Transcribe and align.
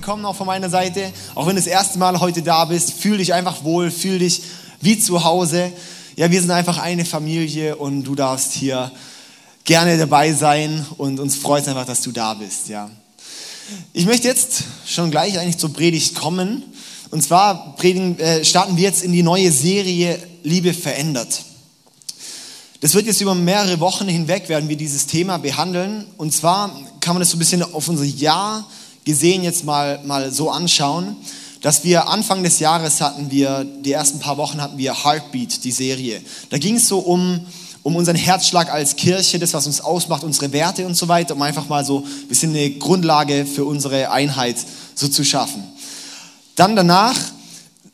willkommen 0.00 0.24
auch 0.24 0.34
von 0.34 0.46
meiner 0.46 0.70
Seite. 0.70 1.12
Auch 1.34 1.46
wenn 1.46 1.56
du 1.56 1.60
das 1.60 1.66
erste 1.66 1.98
Mal 1.98 2.18
heute 2.20 2.40
da 2.40 2.64
bist, 2.64 2.94
fühl 2.94 3.18
dich 3.18 3.34
einfach 3.34 3.64
wohl, 3.64 3.90
fühl 3.90 4.18
dich 4.18 4.40
wie 4.80 4.98
zu 4.98 5.24
Hause. 5.24 5.70
Ja, 6.16 6.30
wir 6.30 6.40
sind 6.40 6.50
einfach 6.52 6.78
eine 6.78 7.04
Familie 7.04 7.76
und 7.76 8.04
du 8.04 8.14
darfst 8.14 8.54
hier 8.54 8.90
gerne 9.64 9.98
dabei 9.98 10.32
sein 10.32 10.86
und 10.96 11.20
uns 11.20 11.36
freut 11.36 11.64
es 11.64 11.68
einfach, 11.68 11.84
dass 11.84 12.00
du 12.00 12.12
da 12.12 12.32
bist, 12.32 12.70
ja. 12.70 12.88
Ich 13.92 14.06
möchte 14.06 14.26
jetzt 14.26 14.62
schon 14.86 15.10
gleich 15.10 15.38
eigentlich 15.38 15.58
zur 15.58 15.74
Predigt 15.74 16.14
kommen. 16.14 16.62
Und 17.10 17.22
zwar 17.22 17.76
predigen, 17.76 18.18
äh, 18.20 18.42
starten 18.42 18.78
wir 18.78 18.84
jetzt 18.84 19.02
in 19.02 19.12
die 19.12 19.22
neue 19.22 19.52
Serie 19.52 20.18
Liebe 20.42 20.72
verändert. 20.72 21.42
Das 22.80 22.94
wird 22.94 23.04
jetzt 23.04 23.20
über 23.20 23.34
mehrere 23.34 23.80
Wochen 23.80 24.08
hinweg, 24.08 24.48
werden 24.48 24.70
wir 24.70 24.76
dieses 24.76 25.06
Thema 25.06 25.36
behandeln. 25.36 26.06
Und 26.16 26.32
zwar 26.32 26.74
kann 27.00 27.16
man 27.16 27.20
das 27.20 27.28
so 27.28 27.36
ein 27.36 27.40
bisschen 27.40 27.62
auf 27.62 27.86
unser 27.86 28.04
Jahr 28.04 28.66
gesehen 29.04 29.42
jetzt 29.42 29.64
mal, 29.64 30.00
mal 30.04 30.30
so 30.32 30.50
anschauen, 30.50 31.16
dass 31.60 31.84
wir 31.84 32.08
Anfang 32.08 32.42
des 32.42 32.58
Jahres 32.58 33.00
hatten 33.00 33.30
wir, 33.30 33.64
die 33.64 33.92
ersten 33.92 34.18
paar 34.18 34.36
Wochen 34.36 34.60
hatten 34.60 34.78
wir 34.78 35.04
Heartbeat, 35.04 35.62
die 35.64 35.72
Serie. 35.72 36.20
Da 36.48 36.58
ging 36.58 36.76
es 36.76 36.88
so 36.88 36.98
um, 37.00 37.40
um 37.82 37.96
unseren 37.96 38.16
Herzschlag 38.16 38.72
als 38.72 38.96
Kirche, 38.96 39.38
das, 39.38 39.52
was 39.52 39.66
uns 39.66 39.80
ausmacht, 39.80 40.24
unsere 40.24 40.52
Werte 40.52 40.86
und 40.86 40.96
so 40.96 41.08
weiter, 41.08 41.34
um 41.34 41.42
einfach 41.42 41.68
mal 41.68 41.84
so 41.84 41.98
ein 41.98 42.28
bisschen 42.28 42.50
eine 42.50 42.70
Grundlage 42.70 43.44
für 43.44 43.64
unsere 43.64 44.10
Einheit 44.10 44.56
so 44.94 45.08
zu 45.08 45.24
schaffen. 45.24 45.62
Dann 46.56 46.76
danach 46.76 47.16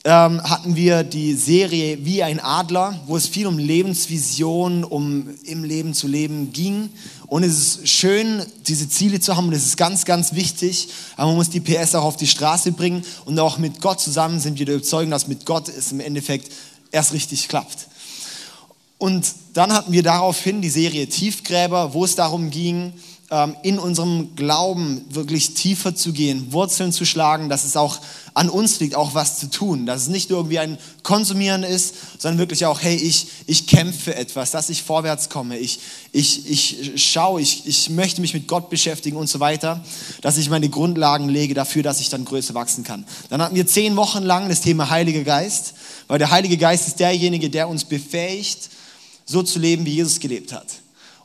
ähm, 0.07 0.41
hatten 0.43 0.77
wir 0.77 1.03
die 1.03 1.35
Serie 1.35 2.05
Wie 2.05 2.23
ein 2.23 2.39
Adler, 2.39 2.99
wo 3.07 3.17
es 3.17 3.27
viel 3.27 3.49
um 3.49 3.59
Lebensvision, 3.59 4.85
um 4.85 5.29
im 5.45 5.65
Leben 5.65 5.95
zu 5.95 6.07
leben 6.07 6.53
ging. 6.53 6.91
Und 7.29 7.43
es 7.43 7.59
ist 7.59 7.89
schön, 7.89 8.45
diese 8.67 8.89
Ziele 8.89 9.21
zu 9.21 9.37
haben 9.37 9.49
und 9.49 9.53
es 9.53 9.67
ist 9.67 9.77
ganz, 9.77 10.05
ganz 10.05 10.35
wichtig. 10.35 10.89
Aber 11.17 11.29
man 11.29 11.37
muss 11.37 11.51
die 11.51 11.61
PS 11.61 11.95
auch 11.95 12.05
auf 12.05 12.17
die 12.17 12.27
Straße 12.27 12.73
bringen 12.73 13.05
und 13.25 13.39
auch 13.39 13.59
mit 13.59 13.81
Gott 13.81 14.01
zusammen 14.01 14.39
sind 14.39 14.59
wir 14.59 14.67
der 14.67 14.77
Überzeugung, 14.77 15.11
dass 15.11 15.27
mit 15.27 15.45
Gott 15.45 15.69
es 15.69 15.93
im 15.93 16.01
Endeffekt 16.01 16.53
erst 16.93 17.13
richtig 17.13 17.49
klappt. 17.49 17.89
Und 18.99 19.27
dann 19.55 19.73
hatten 19.73 19.93
wir 19.93 20.03
daraufhin 20.03 20.63
die 20.63 20.71
Serie 20.71 21.09
Tiefgräber, 21.09 21.93
wo 21.93 22.05
es 22.05 22.15
darum 22.15 22.51
ging, 22.51 22.93
in 23.65 23.81
unserem 23.81 24.37
Glauben 24.37 25.05
wirklich 25.09 25.55
tiefer 25.55 25.97
zu 25.97 26.13
gehen, 26.13 26.53
Wurzeln 26.53 26.93
zu 26.93 27.05
schlagen, 27.05 27.49
dass 27.49 27.65
es 27.65 27.77
auch 27.77 27.99
an 28.35 28.49
uns 28.49 28.79
liegt, 28.79 28.95
auch 28.95 29.15
was 29.15 29.41
zu 29.41 29.51
tun. 29.51 29.85
Dass 29.85 30.03
es 30.03 30.09
nicht 30.09 30.31
irgendwie 30.31 30.61
ein 30.61 30.79
Konsumieren 31.03 31.65
ist, 31.65 31.95
sondern 32.19 32.39
wirklich 32.39 32.67
auch, 32.67 32.81
hey, 32.81 32.95
ich, 32.95 33.27
ich 33.47 33.67
kämpfe 33.67 34.15
etwas, 34.15 34.53
dass 34.53 34.71
ich 34.71 34.85
vorwärts 34.85 35.29
komme, 35.29 35.59
ich, 35.59 35.81
ich, 36.13 36.49
ich 36.49 37.03
schaue, 37.03 37.41
ich, 37.41 37.67
ich 37.67 37.91
möchte 37.91 38.21
mich 38.21 38.33
mit 38.33 38.47
Gott 38.47 38.71
beschäftigen 38.71 39.17
und 39.17 39.29
so 39.29 39.41
weiter, 39.41 39.85
dass 40.21 40.39
ich 40.39 40.49
meine 40.49 40.69
Grundlagen 40.69 41.29
lege 41.29 41.55
dafür, 41.55 41.83
dass 41.83 42.01
ich 42.01 42.09
dann 42.09 42.25
größer 42.25 42.55
wachsen 42.55 42.85
kann. 42.85 43.05
Dann 43.29 43.43
hatten 43.43 43.57
wir 43.57 43.67
zehn 43.67 43.97
Wochen 43.97 44.23
lang 44.23 44.49
das 44.49 44.61
Thema 44.61 44.89
Heiliger 44.89 45.25
Geist, 45.25 45.75
weil 46.07 46.21
der 46.21 46.31
Heilige 46.31 46.59
Geist 46.59 46.87
ist 46.87 47.01
derjenige, 47.01 47.51
der 47.51 47.69
uns 47.69 47.85
befähigt, 47.85 48.71
so 49.25 49.43
zu 49.43 49.59
leben, 49.59 49.85
wie 49.85 49.95
Jesus 49.95 50.21
gelebt 50.21 50.53
hat. 50.53 50.67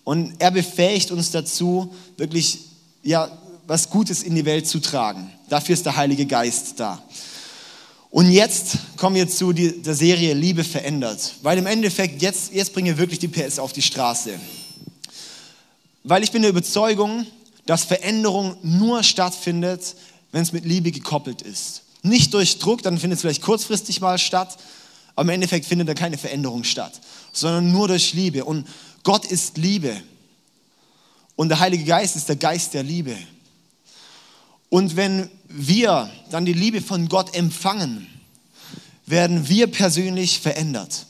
Und 0.03 0.33
er 0.39 0.51
befähigt 0.51 1.11
uns 1.11 1.31
dazu, 1.31 1.93
wirklich 2.17 2.59
ja, 3.03 3.29
was 3.67 3.89
Gutes 3.89 4.23
in 4.23 4.35
die 4.35 4.45
Welt 4.45 4.67
zu 4.67 4.79
tragen. 4.79 5.31
Dafür 5.49 5.73
ist 5.73 5.85
der 5.85 5.95
Heilige 5.95 6.25
Geist 6.25 6.79
da. 6.79 7.01
Und 8.09 8.29
jetzt 8.29 8.77
kommen 8.97 9.15
wir 9.15 9.29
zu 9.29 9.53
der 9.53 9.95
Serie 9.95 10.33
Liebe 10.33 10.65
verändert. 10.65 11.35
Weil 11.43 11.57
im 11.57 11.65
Endeffekt, 11.65 12.21
jetzt, 12.21 12.53
jetzt 12.53 12.73
bringen 12.73 12.87
wir 12.87 12.97
wirklich 12.97 13.19
die 13.19 13.29
PS 13.29 13.57
auf 13.57 13.71
die 13.71 13.81
Straße. 13.81 14.31
Weil 16.03 16.23
ich 16.23 16.31
bin 16.31 16.41
der 16.41 16.51
Überzeugung, 16.51 17.25
dass 17.65 17.85
Veränderung 17.85 18.57
nur 18.63 19.03
stattfindet, 19.03 19.95
wenn 20.31 20.41
es 20.41 20.51
mit 20.51 20.65
Liebe 20.65 20.91
gekoppelt 20.91 21.41
ist. 21.41 21.83
Nicht 22.03 22.33
durch 22.33 22.59
Druck, 22.59 22.81
dann 22.81 22.97
findet 22.97 23.17
es 23.17 23.21
vielleicht 23.21 23.43
kurzfristig 23.43 24.01
mal 24.01 24.17
statt, 24.17 24.57
aber 25.15 25.23
im 25.23 25.35
Endeffekt 25.35 25.65
findet 25.65 25.87
da 25.87 25.93
keine 25.93 26.17
Veränderung 26.17 26.63
statt, 26.63 26.99
sondern 27.31 27.71
nur 27.71 27.87
durch 27.87 28.13
Liebe. 28.13 28.43
Und 28.43 28.67
Gott 29.03 29.25
ist 29.25 29.57
Liebe. 29.57 29.95
Und 31.35 31.49
der 31.49 31.59
Heilige 31.59 31.85
Geist 31.85 32.15
ist 32.15 32.29
der 32.29 32.35
Geist 32.35 32.73
der 32.73 32.83
Liebe. 32.83 33.15
Und 34.69 34.95
wenn 34.95 35.29
wir 35.47 36.09
dann 36.29 36.45
die 36.45 36.53
Liebe 36.53 36.81
von 36.81 37.09
Gott 37.09 37.35
empfangen, 37.35 38.07
werden 39.05 39.47
wir 39.49 39.67
persönlich 39.67 40.39
verändert. 40.39 41.07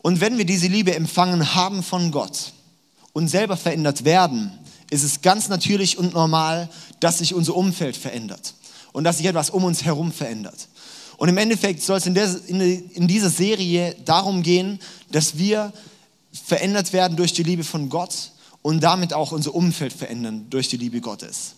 Und 0.00 0.20
wenn 0.20 0.38
wir 0.38 0.44
diese 0.44 0.68
Liebe 0.68 0.94
empfangen 0.94 1.54
haben 1.54 1.82
von 1.82 2.10
Gott 2.12 2.52
und 3.12 3.28
selber 3.28 3.56
verändert 3.56 4.04
werden, 4.04 4.52
ist 4.90 5.02
es 5.02 5.20
ganz 5.22 5.48
natürlich 5.48 5.98
und 5.98 6.14
normal, 6.14 6.70
dass 7.00 7.18
sich 7.18 7.34
unser 7.34 7.56
Umfeld 7.56 7.96
verändert 7.96 8.54
und 8.92 9.04
dass 9.04 9.18
sich 9.18 9.26
etwas 9.26 9.50
um 9.50 9.64
uns 9.64 9.84
herum 9.84 10.12
verändert. 10.12 10.68
Und 11.16 11.28
im 11.28 11.36
Endeffekt 11.36 11.82
soll 11.82 11.98
es 11.98 12.06
in, 12.06 12.14
der, 12.14 12.28
in 12.46 13.08
dieser 13.08 13.28
Serie 13.28 13.96
darum 14.04 14.42
gehen, 14.42 14.78
dass 15.10 15.36
wir 15.36 15.72
verändert 16.32 16.92
werden 16.92 17.16
durch 17.16 17.32
die 17.32 17.42
Liebe 17.42 17.64
von 17.64 17.88
Gott 17.88 18.32
und 18.62 18.82
damit 18.82 19.12
auch 19.12 19.32
unser 19.32 19.54
Umfeld 19.54 19.92
verändern 19.92 20.46
durch 20.50 20.68
die 20.68 20.76
Liebe 20.76 21.00
Gottes. 21.00 21.54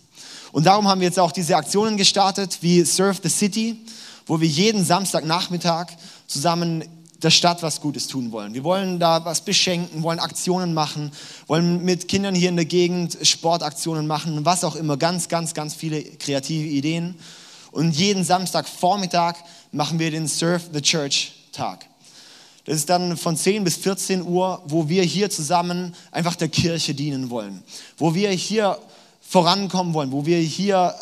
Und 0.53 0.67
darum 0.67 0.89
haben 0.89 1.01
wir 1.01 1.09
jetzt 1.09 1.19
auch 1.19 1.33
diese 1.33 1.57
Aktionen 1.57 1.97
gestartet 1.97 2.59
wie 2.61 2.83
Serve 2.83 3.21
the 3.23 3.29
City, 3.29 3.77
wo 4.27 4.41
wir 4.41 4.49
jeden 4.49 4.85
Samstagnachmittag 4.85 5.87
zusammen 6.27 6.85
der 7.23 7.31
Stadt 7.31 7.63
was 7.63 7.81
Gutes 7.81 8.07
tun 8.07 8.33
wollen. 8.33 8.55
Wir 8.55 8.65
wollen 8.65 8.99
da 8.99 9.25
was 9.25 9.43
beschenken, 9.43 10.03
wollen 10.03 10.19
Aktionen 10.19 10.73
machen, 10.73 11.13
wollen 11.47 11.85
mit 11.85 12.09
Kindern 12.09 12.35
hier 12.35 12.49
in 12.49 12.57
der 12.57 12.65
Gegend 12.65 13.19
Sportaktionen 13.23 14.07
machen, 14.07 14.45
was 14.45 14.65
auch 14.65 14.75
immer, 14.75 14.97
ganz, 14.97 15.29
ganz, 15.29 15.53
ganz 15.53 15.75
viele 15.75 16.03
kreative 16.03 16.69
Ideen. 16.69 17.17
Und 17.73 17.93
jeden 17.93 18.25
Samstagvormittag 18.25 19.37
machen 19.71 19.99
wir 19.99 20.11
den 20.11 20.27
Serve 20.27 20.63
the 20.73 20.81
Church 20.81 21.33
Tag. 21.53 21.90
Das 22.65 22.77
ist 22.77 22.91
dann 22.91 23.17
von 23.17 23.37
10 23.37 23.65
bis 23.65 23.77
14 23.77 24.23
Uhr, 24.23 24.63
wo 24.67 24.89
wir 24.89 25.03
hier 25.03 25.31
zusammen 25.31 25.95
einfach 26.13 26.37
der 26.37 26.49
Kirche 26.49 26.95
dienen 26.95 27.31
wollen. 27.31 27.63
Wo 27.97 28.15
wir 28.15 28.31
hier 28.31 28.79
vorankommen 29.21 29.95
wollen, 29.95 30.13
wo 30.13 30.27
wir 30.27 30.39
hier 30.39 30.95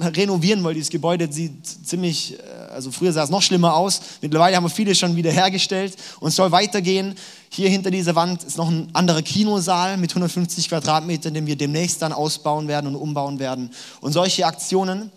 renovieren 0.00 0.64
wollen. 0.64 0.74
Dieses 0.74 0.90
Gebäude 0.90 1.30
sieht 1.30 1.66
ziemlich, 1.86 2.38
äh, 2.38 2.72
also 2.72 2.90
früher 2.90 3.12
sah 3.12 3.24
es 3.24 3.30
noch 3.30 3.42
schlimmer 3.42 3.74
aus. 3.74 4.00
Mittlerweile 4.20 4.56
haben 4.56 4.64
wir 4.64 4.70
viele 4.70 4.94
schon 4.94 5.16
wieder 5.16 5.30
hergestellt 5.30 5.96
und 6.20 6.28
es 6.28 6.36
soll 6.36 6.50
weitergehen. 6.52 7.14
Hier 7.50 7.68
hinter 7.68 7.90
dieser 7.90 8.14
Wand 8.14 8.42
ist 8.44 8.56
noch 8.56 8.70
ein 8.70 8.88
anderer 8.94 9.22
Kinosaal 9.22 9.96
mit 9.96 10.10
150 10.10 10.68
Quadratmetern, 10.68 11.34
den 11.34 11.46
wir 11.46 11.56
demnächst 11.56 12.00
dann 12.02 12.12
ausbauen 12.12 12.68
werden 12.68 12.86
und 12.86 12.96
umbauen 12.96 13.38
werden. 13.38 13.70
Und 14.00 14.12
solche 14.12 14.46
Aktionen, 14.46 15.10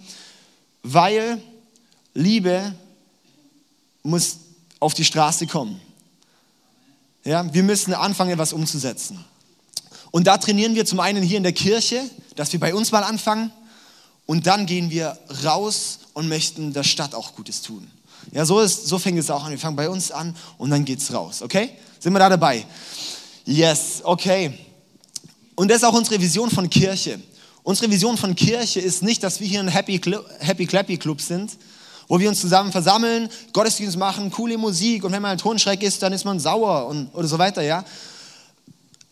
weil 0.84 1.42
Liebe 2.14 2.74
muss 4.04 4.38
auf 4.80 4.94
die 4.94 5.06
Straße 5.06 5.48
kommen. 5.48 5.80
Ja, 7.24 7.52
wir 7.54 7.64
müssen 7.64 7.94
anfangen, 7.94 8.32
etwas 8.32 8.54
umzusetzen. 8.54 9.24
Und 10.12 10.28
da 10.28 10.38
trainieren 10.38 10.76
wir 10.76 10.86
zum 10.86 11.00
einen 11.00 11.24
hier 11.24 11.38
in 11.38 11.44
der 11.44 11.54
Kirche, 11.54 12.02
dass 12.36 12.54
wir 12.54 12.60
bei 12.60 12.74
uns 12.74 12.92
mal 12.92 13.04
anfangen 13.04 13.52
und 14.26 14.48
dann 14.48 14.66
gehen 14.66 14.90
wir 14.90 15.18
raus 15.44 16.00
und 16.14 16.28
möchten 16.28 16.74
der 16.74 16.84
Stadt 16.84 17.14
auch 17.16 17.36
Gutes 17.36 17.62
tun. 17.62 17.88
Ja, 18.32 18.46
so, 18.46 18.60
ist, 18.60 18.88
so 18.88 18.98
fängt 18.98 19.20
es 19.20 19.30
auch 19.30 19.44
an. 19.44 19.52
Wir 19.52 19.60
fangen 19.60 19.76
bei 19.76 19.90
uns 19.90 20.12
an 20.12 20.36
und 20.58 20.70
dann 20.70 20.86
geht's 20.86 21.14
raus. 21.14 21.42
Okay? 21.42 21.72
Sind 22.00 22.14
wir 22.14 22.20
da 22.20 22.30
dabei? 22.30 22.66
Yes, 23.46 24.02
okay. 24.04 24.58
Und 25.56 25.70
das 25.70 25.78
ist 25.78 25.84
auch 25.84 25.94
unsere 25.94 26.20
Vision 26.20 26.50
von 26.50 26.70
Kirche. 26.70 27.20
Unsere 27.64 27.90
Vision 27.90 28.18
von 28.18 28.36
Kirche 28.36 28.80
ist 28.80 29.04
nicht, 29.04 29.24
dass 29.24 29.40
wir 29.40 29.48
hier 29.48 29.60
ein 29.60 29.68
Happy, 29.68 30.00
Happy 30.40 30.66
Clappy 30.66 30.98
Club 30.98 31.22
sind, 31.22 31.52
wo 32.08 32.20
wir 32.20 32.30
uns 32.30 32.42
zusammen 32.42 32.72
versammeln, 32.72 33.30
Gottesdienst 33.54 33.98
machen, 33.98 34.32
coole 34.32 34.58
Musik 34.58 35.04
und 35.04 35.12
wenn 35.12 35.22
mal 35.22 35.32
ein 35.32 35.38
Tonschreck 35.38 35.82
ist, 35.84 36.02
dann 36.02 36.14
ist 36.14 36.26
man 36.26 36.40
sauer 36.40 36.88
und, 36.88 37.10
oder 37.14 37.28
so 37.28 37.38
weiter, 37.38 37.62
ja. 37.62 37.84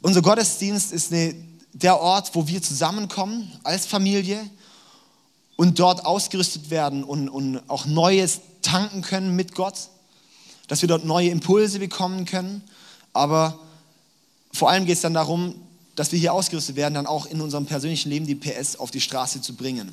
Unser 0.01 0.21
Gottesdienst 0.21 0.91
ist 0.91 1.11
eine, 1.11 1.35
der 1.73 1.99
Ort, 1.99 2.35
wo 2.35 2.47
wir 2.47 2.61
zusammenkommen 2.61 3.51
als 3.63 3.85
Familie 3.85 4.39
und 5.55 5.79
dort 5.79 6.05
ausgerüstet 6.05 6.69
werden 6.69 7.03
und, 7.03 7.29
und 7.29 7.61
auch 7.67 7.85
Neues 7.85 8.41
tanken 8.61 9.01
können 9.01 9.35
mit 9.35 9.55
Gott, 9.55 9.75
dass 10.67 10.81
wir 10.81 10.87
dort 10.87 11.05
neue 11.05 11.29
Impulse 11.29 11.79
bekommen 11.79 12.25
können, 12.25 12.63
aber 13.11 13.59
vor 14.51 14.69
allem 14.69 14.85
geht 14.85 14.95
es 14.95 15.01
dann 15.01 15.13
darum, 15.13 15.55
dass 15.95 16.11
wir 16.11 16.19
hier 16.19 16.33
ausgerüstet 16.33 16.75
werden, 16.75 16.95
dann 16.95 17.05
auch 17.05 17.25
in 17.27 17.41
unserem 17.41 17.65
persönlichen 17.65 18.09
Leben 18.09 18.25
die 18.25 18.35
PS 18.35 18.75
auf 18.75 18.91
die 18.91 19.01
Straße 19.01 19.41
zu 19.41 19.55
bringen. 19.55 19.91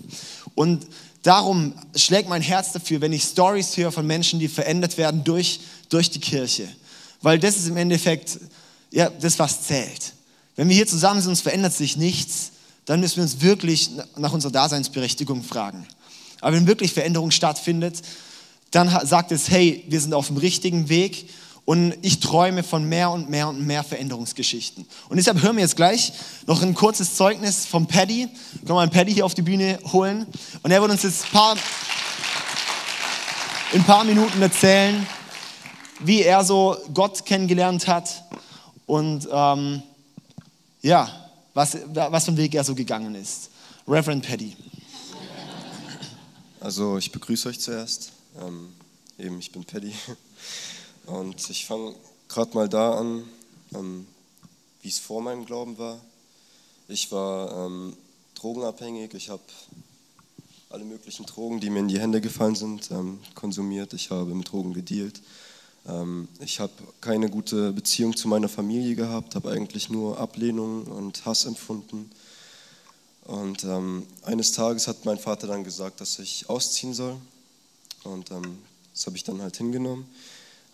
Und 0.54 0.86
darum 1.22 1.74
schlägt 1.94 2.28
mein 2.28 2.42
Herz 2.42 2.72
dafür, 2.72 3.00
wenn 3.00 3.12
ich 3.12 3.22
Stories 3.24 3.76
höre 3.76 3.92
von 3.92 4.06
Menschen, 4.06 4.38
die 4.38 4.48
verändert 4.48 4.98
werden 4.98 5.24
durch, 5.24 5.60
durch 5.88 6.10
die 6.10 6.20
Kirche. 6.20 6.68
Weil 7.22 7.38
das 7.38 7.56
ist 7.56 7.68
im 7.68 7.76
Endeffekt 7.76 8.38
ja, 8.90 9.10
das, 9.10 9.38
was 9.38 9.62
zählt. 9.62 10.14
Wenn 10.56 10.68
wir 10.68 10.76
hier 10.76 10.86
zusammen 10.86 11.20
sind, 11.20 11.30
uns 11.30 11.40
verändert 11.40 11.72
sich 11.72 11.96
nichts, 11.96 12.52
dann 12.86 13.00
müssen 13.00 13.16
wir 13.16 13.22
uns 13.22 13.40
wirklich 13.40 13.90
nach 14.16 14.32
unserer 14.32 14.52
Daseinsberechtigung 14.52 15.42
fragen. 15.42 15.86
Aber 16.40 16.56
wenn 16.56 16.66
wirklich 16.66 16.92
Veränderung 16.92 17.30
stattfindet, 17.30 18.02
dann 18.70 19.06
sagt 19.06 19.32
es, 19.32 19.50
hey, 19.50 19.84
wir 19.88 20.00
sind 20.00 20.14
auf 20.14 20.28
dem 20.28 20.36
richtigen 20.36 20.88
Weg 20.88 21.28
Und 21.64 21.94
ich 22.02 22.20
träume 22.20 22.62
von 22.62 22.88
mehr 22.88 23.10
und 23.10 23.30
mehr 23.30 23.48
und 23.48 23.64
mehr 23.64 23.84
Veränderungsgeschichten. 23.84 24.86
Und 25.08 25.16
deshalb 25.16 25.42
hören 25.42 25.56
wir 25.56 25.62
jetzt 25.62 25.76
gleich 25.76 26.12
noch 26.46 26.62
ein 26.62 26.74
kurzes 26.74 27.14
Zeugnis 27.14 27.66
vom 27.66 27.86
Paddy. 27.86 28.28
Können 28.60 28.68
wir 28.68 28.80
einen 28.80 28.90
Paddy 28.90 29.14
hier 29.14 29.26
auf 29.26 29.34
die 29.34 29.42
Bühne 29.42 29.78
holen. 29.92 30.26
Und 30.62 30.70
er 30.70 30.80
wird 30.80 30.90
uns 30.90 31.02
jetzt 31.02 31.26
ein 31.26 31.30
paar, 31.30 31.56
in 33.72 33.80
ein 33.80 33.84
paar 33.84 34.04
Minuten 34.04 34.42
erzählen, 34.42 35.06
wie 36.00 36.22
er 36.22 36.44
so 36.44 36.76
Gott 36.92 37.24
kennengelernt 37.24 37.86
hat 37.86 38.24
und 38.86 39.28
ähm, 39.30 39.82
ja, 40.82 41.30
was, 41.54 41.76
was 41.86 42.24
für 42.24 42.30
einen 42.30 42.38
Weg 42.38 42.54
er 42.54 42.64
so 42.64 42.74
gegangen 42.74 43.14
ist. 43.14 43.50
Reverend 43.86 44.26
Paddy. 44.26 44.56
Also 46.60 46.98
ich 46.98 47.12
begrüße 47.12 47.48
euch 47.48 47.60
zuerst. 47.60 48.12
Ähm, 48.40 48.68
eben, 49.18 49.38
ich 49.38 49.52
bin 49.52 49.64
Paddy. 49.64 49.92
Und 51.06 51.50
ich 51.50 51.66
fange 51.66 51.94
gerade 52.28 52.54
mal 52.54 52.68
da 52.68 52.98
an, 52.98 53.24
ähm, 53.74 54.06
wie 54.82 54.88
es 54.88 54.98
vor 54.98 55.22
meinem 55.22 55.44
Glauben 55.44 55.78
war. 55.78 56.00
Ich 56.88 57.10
war 57.12 57.66
ähm, 57.66 57.96
drogenabhängig. 58.34 59.14
Ich 59.14 59.28
habe 59.28 59.42
alle 60.70 60.84
möglichen 60.84 61.26
Drogen, 61.26 61.60
die 61.60 61.70
mir 61.70 61.80
in 61.80 61.88
die 61.88 62.00
Hände 62.00 62.20
gefallen 62.20 62.54
sind, 62.54 62.90
ähm, 62.90 63.18
konsumiert. 63.34 63.92
Ich 63.92 64.10
habe 64.10 64.34
mit 64.34 64.50
Drogen 64.50 64.72
gedealt. 64.72 65.20
Ähm, 65.86 66.28
ich 66.38 66.60
habe 66.60 66.72
keine 67.00 67.28
gute 67.28 67.72
Beziehung 67.72 68.16
zu 68.16 68.28
meiner 68.28 68.48
Familie 68.48 68.94
gehabt, 68.94 69.34
habe 69.34 69.50
eigentlich 69.50 69.90
nur 69.90 70.18
Ablehnung 70.18 70.84
und 70.84 71.24
Hass 71.24 71.44
empfunden. 71.44 72.10
Und 73.24 73.64
ähm, 73.64 74.06
eines 74.22 74.52
Tages 74.52 74.88
hat 74.88 75.04
mein 75.04 75.18
Vater 75.18 75.46
dann 75.46 75.64
gesagt, 75.64 76.00
dass 76.00 76.18
ich 76.18 76.48
ausziehen 76.48 76.94
soll. 76.94 77.16
Und 78.04 78.30
ähm, 78.30 78.58
das 78.92 79.06
habe 79.06 79.16
ich 79.16 79.24
dann 79.24 79.42
halt 79.42 79.56
hingenommen. 79.56 80.06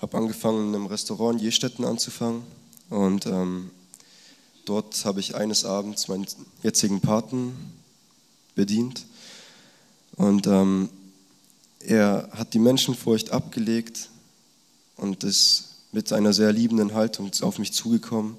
Habe 0.01 0.17
angefangen, 0.19 0.69
in 0.69 0.75
einem 0.75 0.87
Restaurant 0.87 1.39
in 1.39 1.45
Jestetten 1.45 1.85
anzufangen. 1.85 2.43
Und 2.91 3.27
ähm, 3.27 3.71
dort 4.65 5.05
habe 5.05 5.21
ich 5.21 5.35
eines 5.35 5.65
Abends 5.65 6.09
meinen 6.09 6.27
jetzigen 6.63 7.01
Paten 7.01 7.55
bedient. 8.55 9.07
Und 10.17 10.47
ähm, 10.47 10.89
er 11.81 12.29
hat 12.33 12.55
die 12.55 12.59
Menschenfurcht 12.59 13.31
abgelegt 13.31 14.11
und 14.97 15.25
ist 15.25 15.77
mit 15.93 16.13
einer 16.13 16.33
sehr 16.33 16.53
liebenden 16.53 16.95
Haltung 16.95 17.31
auf 17.41 17.59
mich 17.59 17.73
zugekommen. 17.73 18.37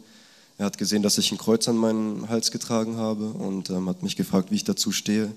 Er 0.57 0.65
hat 0.65 0.77
gesehen, 0.77 1.03
dass 1.03 1.17
ich 1.17 1.31
ein 1.31 1.37
Kreuz 1.37 1.67
an 1.67 1.77
meinen 1.77 2.29
Hals 2.29 2.51
getragen 2.51 2.97
habe 2.97 3.29
und 3.29 3.69
ähm, 3.69 3.87
hat 3.89 4.03
mich 4.03 4.15
gefragt, 4.15 4.51
wie 4.51 4.55
ich 4.55 4.63
dazu 4.63 4.91
stehe. 4.91 5.31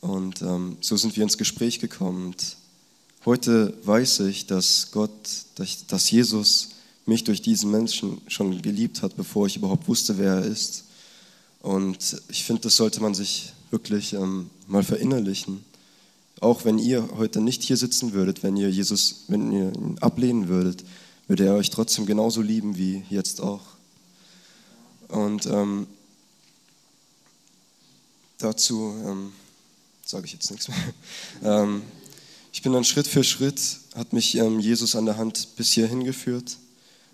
Und 0.00 0.42
ähm, 0.42 0.76
so 0.80 0.96
sind 0.96 1.16
wir 1.16 1.22
ins 1.22 1.38
Gespräch 1.38 1.80
gekommen. 1.80 2.26
Und 2.26 2.56
heute 3.26 3.74
weiß 3.84 4.20
ich, 4.20 4.46
dass 4.46 4.92
Gott, 4.92 5.10
dass 5.88 6.10
Jesus 6.10 6.70
mich 7.04 7.24
durch 7.24 7.42
diesen 7.42 7.70
Menschen 7.70 8.20
schon 8.28 8.62
geliebt 8.62 9.02
hat, 9.02 9.16
bevor 9.16 9.46
ich 9.46 9.56
überhaupt 9.56 9.88
wusste, 9.88 10.16
wer 10.16 10.34
er 10.34 10.44
ist. 10.44 10.84
Und 11.60 12.22
ich 12.28 12.44
finde, 12.44 12.62
das 12.62 12.76
sollte 12.76 13.00
man 13.00 13.14
sich 13.14 13.52
wirklich 13.70 14.12
ähm, 14.12 14.50
mal 14.66 14.82
verinnerlichen. 14.82 15.64
Auch 16.40 16.64
wenn 16.64 16.78
ihr 16.78 17.08
heute 17.16 17.40
nicht 17.40 17.62
hier 17.62 17.76
sitzen 17.76 18.12
würdet, 18.12 18.42
wenn 18.42 18.56
ihr 18.56 18.70
Jesus, 18.70 19.24
wenn 19.28 19.50
ihr 19.52 19.74
ihn 19.74 19.98
ablehnen 20.00 20.48
würdet, 20.48 20.84
würde 21.26 21.46
er 21.46 21.54
euch 21.54 21.70
trotzdem 21.70 22.06
genauso 22.06 22.42
lieben 22.42 22.76
wie 22.76 23.04
jetzt 23.10 23.40
auch. 23.40 23.62
Und 25.08 25.46
ähm, 25.46 25.86
dazu 28.38 28.94
ähm, 29.04 29.32
sage 30.04 30.26
ich 30.26 30.32
jetzt 30.32 30.50
nichts 30.50 30.68
mehr. 30.68 30.76
Ich 32.56 32.62
bin 32.62 32.72
dann 32.72 32.84
Schritt 32.84 33.06
für 33.06 33.22
Schritt, 33.22 33.60
hat 33.94 34.14
mich 34.14 34.34
ähm, 34.36 34.60
Jesus 34.60 34.96
an 34.96 35.04
der 35.04 35.18
Hand 35.18 35.56
bis 35.56 35.72
hierhin 35.72 36.04
geführt. 36.04 36.56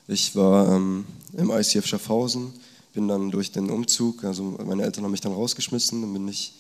Ich 0.07 0.37
war 0.37 0.73
ähm, 0.73 1.05
im 1.33 1.51
ICF 1.51 1.85
Schaffhausen, 1.85 2.53
bin 2.95 3.09
dann 3.09 3.33
durch 3.33 3.51
den 3.51 3.69
Umzug, 3.69 4.23
also 4.23 4.57
meine 4.65 4.85
Eltern 4.85 5.03
haben 5.03 5.11
mich 5.11 5.21
dann 5.21 5.33
rausgeschmissen, 5.33 6.01
dann 6.01 6.13
bin 6.13 6.29
ich 6.29 6.55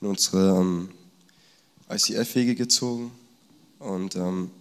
in 0.00 0.06
unsere 0.06 0.60
ähm, 0.60 0.88
ICF-Wege 1.90 2.54
gezogen 2.54 3.10
und 3.80 4.14
ähm, 4.14 4.52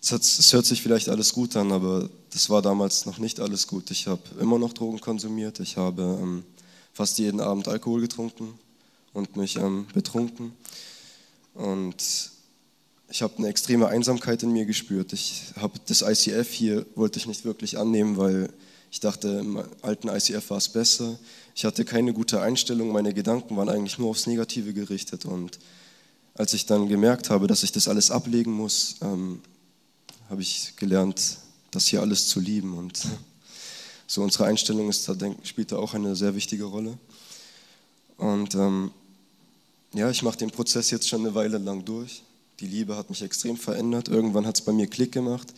es, 0.00 0.12
hat, 0.12 0.22
es, 0.22 0.52
hört 0.52 0.66
sich 0.66 0.80
vielleicht 0.80 1.08
alles 1.08 1.32
gut 1.32 1.56
an, 1.56 1.72
aber 1.72 2.08
das 2.30 2.48
war 2.50 2.62
damals 2.62 3.04
noch 3.04 3.18
nicht 3.18 3.40
alles 3.40 3.66
gut. 3.66 3.90
Ich 3.90 4.06
habe 4.06 4.22
immer 4.40 4.60
noch 4.60 4.72
Drogen 4.72 5.00
konsumiert, 5.00 5.58
ich 5.58 5.76
habe 5.76 6.02
ähm, 6.22 6.44
fast 6.92 7.18
jeden 7.18 7.40
Abend 7.40 7.66
Alkohol 7.66 8.00
getrunken 8.00 8.56
und 9.12 9.34
mich 9.34 9.56
ähm, 9.56 9.88
betrunken 9.92 10.52
und 11.54 12.30
ich 13.08 13.22
habe 13.22 13.38
eine 13.38 13.48
extreme 13.48 13.88
Einsamkeit 13.88 14.42
in 14.42 14.52
mir 14.52 14.66
gespürt. 14.66 15.12
Ich 15.12 15.44
habe 15.56 15.78
das 15.86 16.02
ICF 16.02 16.50
hier 16.50 16.86
wollte 16.94 17.18
ich 17.18 17.26
nicht 17.26 17.44
wirklich 17.44 17.78
annehmen, 17.78 18.16
weil 18.16 18.52
ich 18.90 19.00
dachte, 19.00 19.28
im 19.28 19.62
alten 19.82 20.08
ICF 20.08 20.50
war 20.50 20.58
es 20.58 20.68
besser. 20.68 21.18
Ich 21.54 21.64
hatte 21.64 21.84
keine 21.84 22.12
gute 22.12 22.40
Einstellung, 22.40 22.92
meine 22.92 23.14
Gedanken 23.14 23.56
waren 23.56 23.68
eigentlich 23.68 23.98
nur 23.98 24.10
aufs 24.10 24.26
Negative 24.26 24.72
gerichtet 24.72 25.24
und 25.24 25.58
als 26.34 26.52
ich 26.52 26.66
dann 26.66 26.88
gemerkt 26.88 27.30
habe, 27.30 27.46
dass 27.46 27.62
ich 27.62 27.72
das 27.72 27.88
alles 27.88 28.10
ablegen 28.10 28.52
muss, 28.52 28.96
ähm, 29.00 29.40
habe 30.28 30.42
ich 30.42 30.74
gelernt, 30.76 31.38
das 31.70 31.86
hier 31.86 32.00
alles 32.00 32.28
zu 32.28 32.40
lieben. 32.40 32.76
Und 32.76 33.00
so 34.06 34.22
unsere 34.22 34.44
Einstellung 34.44 34.88
ist, 34.90 35.10
spielt 35.44 35.72
da 35.72 35.76
auch 35.76 35.94
eine 35.94 36.14
sehr 36.14 36.34
wichtige 36.34 36.64
Rolle. 36.64 36.98
Und 38.18 38.54
ähm, 38.54 38.90
ja, 39.94 40.10
ich 40.10 40.22
mache 40.22 40.38
den 40.38 40.50
Prozess 40.50 40.90
jetzt 40.90 41.08
schon 41.08 41.20
eine 41.20 41.34
Weile 41.34 41.58
lang 41.58 41.84
durch. 41.84 42.22
Die 42.60 42.66
Liebe 42.66 42.96
hat 42.96 43.10
mich 43.10 43.22
extrem 43.22 43.56
verändert. 43.56 44.08
Irgendwann 44.08 44.46
hat 44.46 44.56
es 44.56 44.64
bei 44.64 44.72
mir 44.72 44.86
Klick 44.86 45.12
gemacht, 45.12 45.52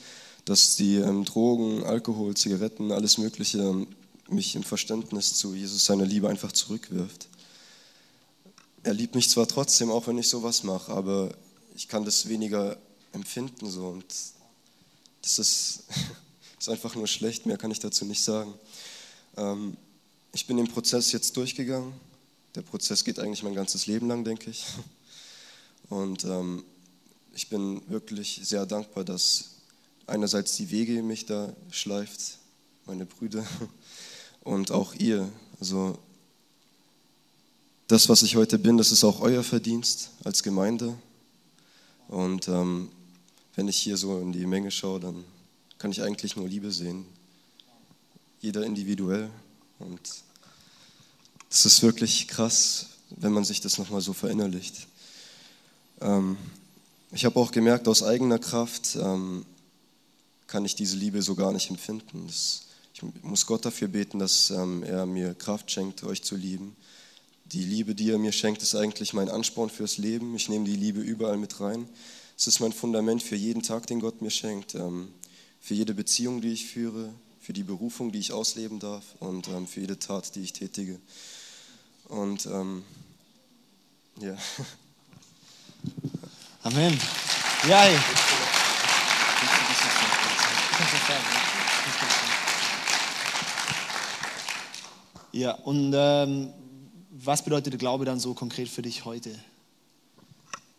dass 0.44 0.76
die 0.76 0.96
ähm, 0.96 1.24
Drogen, 1.24 1.84
Alkohol, 1.84 2.34
Zigaretten, 2.34 2.92
alles 2.92 3.18
Mögliche 3.18 3.58
ähm, 3.58 3.86
mich 4.28 4.56
im 4.56 4.62
Verständnis 4.62 5.34
zu 5.34 5.54
Jesus 5.54 5.84
seiner 5.84 6.04
Liebe 6.04 6.28
einfach 6.28 6.52
zurückwirft 6.52 7.28
er 8.82 8.94
liebt 8.94 9.14
mich 9.14 9.28
zwar 9.28 9.46
trotzdem, 9.46 9.90
auch 9.90 10.06
wenn 10.06 10.18
ich 10.18 10.28
sowas 10.28 10.62
mache, 10.62 10.92
aber 10.92 11.34
ich 11.74 11.88
kann 11.88 12.04
das 12.04 12.28
weniger 12.28 12.78
empfinden 13.12 13.70
so 13.70 13.88
und 13.88 14.04
das 15.22 15.38
ist, 15.38 15.84
ist 16.58 16.68
einfach 16.68 16.94
nur 16.94 17.06
schlecht, 17.06 17.46
mehr 17.46 17.58
kann 17.58 17.70
ich 17.70 17.80
dazu 17.80 18.04
nicht 18.04 18.22
sagen. 18.22 18.54
Ähm, 19.36 19.76
ich 20.32 20.46
bin 20.46 20.56
den 20.56 20.68
Prozess 20.68 21.12
jetzt 21.12 21.36
durchgegangen. 21.36 21.92
Der 22.54 22.62
Prozess 22.62 23.04
geht 23.04 23.18
eigentlich 23.18 23.42
mein 23.42 23.54
ganzes 23.54 23.86
Leben 23.86 24.08
lang, 24.08 24.24
denke 24.24 24.50
ich. 24.50 24.64
Und 25.90 26.24
ähm, 26.24 26.64
ich 27.34 27.48
bin 27.48 27.82
wirklich 27.88 28.40
sehr 28.42 28.66
dankbar, 28.66 29.04
dass 29.04 29.50
einerseits 30.06 30.56
die 30.56 30.70
Wege 30.70 31.02
mich 31.02 31.26
da 31.26 31.54
schleift, 31.70 32.38
meine 32.86 33.06
Brüder, 33.06 33.46
und 34.42 34.70
auch 34.70 34.94
ihr. 34.94 35.30
Also 35.60 35.98
das, 37.86 38.08
was 38.08 38.22
ich 38.22 38.36
heute 38.36 38.58
bin, 38.58 38.76
das 38.76 38.92
ist 38.92 39.04
auch 39.04 39.20
euer 39.20 39.42
Verdienst 39.42 40.10
als 40.24 40.42
Gemeinde. 40.42 40.96
Und 42.08 42.48
ähm, 42.48 42.90
wenn 43.54 43.68
ich 43.68 43.76
hier 43.76 43.96
so 43.96 44.20
in 44.20 44.32
die 44.32 44.46
Menge 44.46 44.70
schaue, 44.70 45.00
dann 45.00 45.24
kann 45.78 45.90
ich 45.90 46.02
eigentlich 46.02 46.36
nur 46.36 46.48
Liebe 46.48 46.70
sehen. 46.70 47.04
Jeder 48.40 48.64
individuell. 48.64 49.30
Und 49.78 50.00
es 51.50 51.64
ist 51.64 51.82
wirklich 51.82 52.28
krass, 52.28 52.86
wenn 53.10 53.32
man 53.32 53.44
sich 53.44 53.60
das 53.60 53.78
nochmal 53.78 54.00
so 54.00 54.12
verinnerlicht. 54.12 54.86
Ähm, 56.00 56.36
ich 57.12 57.24
habe 57.24 57.38
auch 57.38 57.50
gemerkt, 57.50 57.88
aus 57.88 58.02
eigener 58.02 58.38
Kraft 58.38 58.96
ähm, 59.00 59.44
kann 60.46 60.64
ich 60.64 60.74
diese 60.74 60.96
Liebe 60.96 61.22
so 61.22 61.34
gar 61.34 61.52
nicht 61.52 61.70
empfinden. 61.70 62.26
Das, 62.26 62.66
ich 62.94 63.02
muss 63.22 63.46
Gott 63.46 63.64
dafür 63.64 63.88
beten, 63.88 64.18
dass 64.18 64.50
ähm, 64.50 64.82
er 64.82 65.06
mir 65.06 65.34
Kraft 65.34 65.70
schenkt, 65.70 66.04
euch 66.04 66.22
zu 66.22 66.36
lieben 66.36 66.76
die 67.52 67.64
Liebe, 67.64 67.94
die 67.94 68.10
er 68.10 68.18
mir 68.18 68.32
schenkt, 68.32 68.62
ist 68.62 68.74
eigentlich 68.74 69.14
mein 69.14 69.28
Ansporn 69.28 69.70
fürs 69.70 69.98
Leben. 69.98 70.34
Ich 70.36 70.48
nehme 70.48 70.64
die 70.64 70.76
Liebe 70.76 71.00
überall 71.00 71.38
mit 71.38 71.60
rein. 71.60 71.88
Es 72.36 72.46
ist 72.46 72.60
mein 72.60 72.72
Fundament 72.72 73.22
für 73.22 73.36
jeden 73.36 73.62
Tag, 73.62 73.86
den 73.86 74.00
Gott 74.00 74.20
mir 74.20 74.30
schenkt, 74.30 74.74
ähm, 74.74 75.08
für 75.60 75.74
jede 75.74 75.94
Beziehung, 75.94 76.40
die 76.40 76.52
ich 76.52 76.66
führe, 76.66 77.12
für 77.40 77.52
die 77.52 77.62
Berufung, 77.62 78.12
die 78.12 78.18
ich 78.18 78.32
ausleben 78.32 78.78
darf 78.78 79.04
und 79.18 79.48
ähm, 79.48 79.66
für 79.66 79.80
jede 79.80 79.98
Tat, 79.98 80.34
die 80.34 80.42
ich 80.42 80.52
tätige. 80.52 81.00
Und 82.08 82.46
ähm, 82.46 82.84
ja. 84.20 84.36
Amen. 86.62 86.98
Ja. 87.68 87.84
Ja, 95.32 95.52
und 95.52 95.92
ähm, 95.94 96.48
was 97.10 97.44
bedeutet 97.44 97.72
der 97.72 97.78
Glaube 97.78 98.04
dann 98.04 98.18
so 98.18 98.34
konkret 98.34 98.68
für 98.68 98.82
dich 98.82 99.04
heute? 99.04 99.30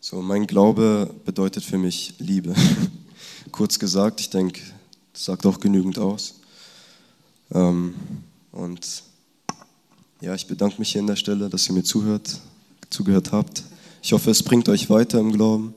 So, 0.01 0.21
mein 0.21 0.47
Glaube 0.47 1.13
bedeutet 1.23 1.63
für 1.63 1.77
mich 1.77 2.15
Liebe. 2.19 2.53
Kurz 3.51 3.79
gesagt, 3.79 4.19
ich 4.19 4.29
denke, 4.29 4.59
das 5.13 5.25
sagt 5.25 5.45
auch 5.45 5.59
genügend 5.59 5.97
aus. 5.97 6.41
Ähm, 7.53 7.95
und 8.51 9.03
ja, 10.19 10.35
ich 10.35 10.47
bedanke 10.47 10.77
mich 10.79 10.91
hier 10.91 11.01
an 11.01 11.07
der 11.07 11.15
Stelle, 11.15 11.49
dass 11.49 11.67
ihr 11.67 11.73
mir 11.73 11.83
zuhört, 11.83 12.39
zugehört 12.89 13.31
habt. 13.31 13.63
Ich 14.01 14.13
hoffe, 14.13 14.31
es 14.31 14.43
bringt 14.43 14.69
euch 14.69 14.89
weiter 14.89 15.19
im 15.19 15.33
Glauben. 15.33 15.73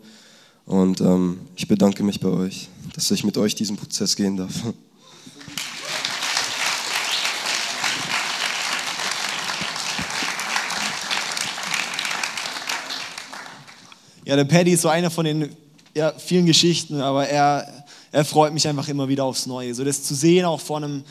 Und 0.65 1.01
ähm, 1.01 1.41
ich 1.57 1.67
bedanke 1.67 2.05
mich 2.05 2.21
bei 2.21 2.29
euch. 2.29 2.69
dass 2.95 3.11
ich 3.11 3.25
mit 3.25 3.37
euch 3.37 3.55
diesen 3.55 3.77
Prozess 3.77 4.15
gehen 4.15 4.37
darf. 4.37 4.53
Ja, 14.25 14.37
der 14.37 14.45
Paddy 14.45 14.73
ist 14.73 14.83
so 14.83 14.89
einer 14.89 15.11
von 15.11 15.25
den 15.25 15.49
ja, 15.95 16.13
vielen 16.13 16.47
Geschichten, 16.47 17.01
aber 17.01 17.27
er, 17.27 17.85
er 18.13 18.25
freut 18.25 18.55
mich 18.55 18.69
einfach 18.69 18.87
immer 18.89 19.09
wieder 19.09 19.25
aufs 19.25 19.47
Neue. 19.47 19.75
So 19.75 19.85
das 19.85 20.05
zu 20.05 20.15
sehen, 20.15 20.45
auch 20.45 20.61
vor 20.61 20.77
einem, 20.77 21.03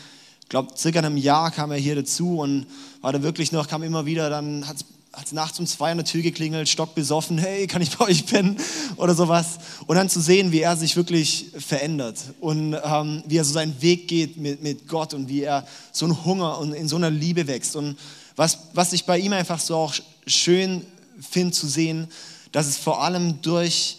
ich 0.41 0.49
glaube, 0.49 0.71
circa 0.77 0.99
einem 0.99 1.17
Jahr 1.17 1.51
kam 1.51 1.71
er 1.71 1.77
hier 1.77 1.95
dazu 1.95 2.39
und 2.39 2.67
war 3.01 3.11
da 3.11 3.21
wirklich 3.21 3.51
noch, 3.51 3.67
kam 3.67 3.83
immer 3.83 4.05
wieder, 4.05 4.29
dann 4.29 4.65
hat 4.65 4.77
es 5.13 5.31
nachts 5.33 5.59
um 5.59 5.67
zwei 5.67 5.91
an 5.91 5.97
der 5.97 6.05
Tür 6.05 6.21
geklingelt, 6.21 6.69
stockbesoffen, 6.69 7.37
hey, 7.37 7.67
kann 7.67 7.81
ich 7.81 7.97
bei 7.97 8.05
euch 8.05 8.25
pennen 8.25 8.57
oder 8.95 9.13
sowas. 9.13 9.57
Und 9.85 9.97
dann 9.97 10.09
zu 10.09 10.21
sehen, 10.21 10.51
wie 10.51 10.61
er 10.61 10.77
sich 10.77 10.95
wirklich 10.95 11.47
verändert 11.57 12.17
und 12.39 12.77
ähm, 12.83 13.23
wie 13.27 13.37
er 13.37 13.43
so 13.43 13.53
seinen 13.53 13.81
Weg 13.81 14.07
geht 14.07 14.37
mit, 14.37 14.63
mit 14.63 14.87
Gott 14.87 15.13
und 15.13 15.27
wie 15.27 15.41
er 15.41 15.67
so 15.91 16.05
einen 16.05 16.23
Hunger 16.23 16.57
und 16.59 16.73
in 16.73 16.87
so 16.87 16.95
einer 16.95 17.09
Liebe 17.09 17.47
wächst. 17.47 17.75
Und 17.75 17.97
was, 18.35 18.59
was 18.73 18.93
ich 18.93 19.05
bei 19.05 19.19
ihm 19.19 19.33
einfach 19.33 19.59
so 19.59 19.75
auch 19.75 19.93
schön 20.25 20.85
finde 21.19 21.53
zu 21.53 21.67
sehen, 21.67 22.07
dass 22.53 22.67
es 22.67 22.77
vor 22.77 23.03
allem 23.03 23.41
durch 23.41 23.97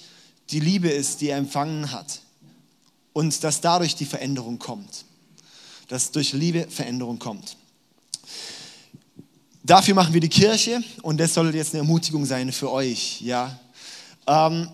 die 0.50 0.60
Liebe 0.60 0.88
ist, 0.88 1.20
die 1.20 1.28
er 1.28 1.38
empfangen 1.38 1.92
hat. 1.92 2.20
Und 3.12 3.44
dass 3.44 3.60
dadurch 3.60 3.94
die 3.94 4.06
Veränderung 4.06 4.58
kommt. 4.58 5.04
Dass 5.88 6.10
durch 6.10 6.32
Liebe 6.32 6.66
Veränderung 6.70 7.18
kommt. 7.18 7.56
Dafür 9.64 9.94
machen 9.94 10.12
wir 10.12 10.20
die 10.20 10.28
Kirche 10.28 10.82
und 11.02 11.18
das 11.18 11.34
soll 11.34 11.54
jetzt 11.54 11.72
eine 11.72 11.82
Ermutigung 11.82 12.24
sein 12.24 12.50
für 12.50 12.70
euch. 12.70 13.20
Ja. 13.20 13.58
Ähm, 14.26 14.68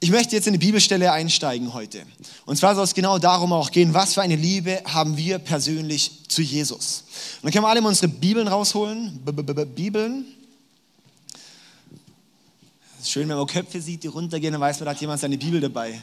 ich 0.00 0.10
möchte 0.10 0.36
jetzt 0.36 0.46
in 0.46 0.52
die 0.52 0.60
Bibelstelle 0.60 1.10
einsteigen 1.10 1.74
heute. 1.74 2.02
Und 2.46 2.56
zwar 2.56 2.76
soll 2.76 2.84
es 2.84 2.94
genau 2.94 3.18
darum 3.18 3.52
auch 3.52 3.72
gehen, 3.72 3.94
was 3.94 4.14
für 4.14 4.22
eine 4.22 4.36
Liebe 4.36 4.80
haben 4.84 5.16
wir 5.16 5.40
persönlich 5.40 6.22
zu 6.28 6.40
Jesus. 6.40 7.02
Und 7.36 7.46
dann 7.46 7.52
können 7.52 7.64
wir 7.64 7.68
alle 7.68 7.80
mal 7.80 7.88
unsere 7.88 8.06
Bibeln 8.06 8.46
rausholen. 8.46 9.18
B 9.24 9.32
-b 9.32 9.42
-b 9.42 9.64
Bibeln. 9.64 10.24
Schön, 13.02 13.28
wenn 13.28 13.36
man 13.36 13.46
Köpfe 13.46 13.80
sieht, 13.80 14.04
die 14.04 14.08
runtergehen, 14.08 14.52
dann 14.52 14.60
weiß 14.60 14.78
man, 14.78 14.84
da 14.84 14.90
hat 14.92 15.00
jemand 15.00 15.20
seine 15.20 15.36
Bibel 15.36 15.60
dabei. 15.60 16.00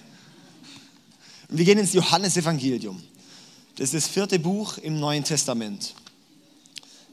Und 1.48 1.58
wir 1.58 1.63
gehen 1.63 1.77
ins 1.77 1.94
Johannesevangelium. 1.94 3.01
Das 3.77 3.86
ist 3.86 3.94
das 3.94 4.08
vierte 4.08 4.39
Buch 4.39 4.77
im 4.80 5.00
Neuen 5.00 5.24
Testament. 5.24 5.94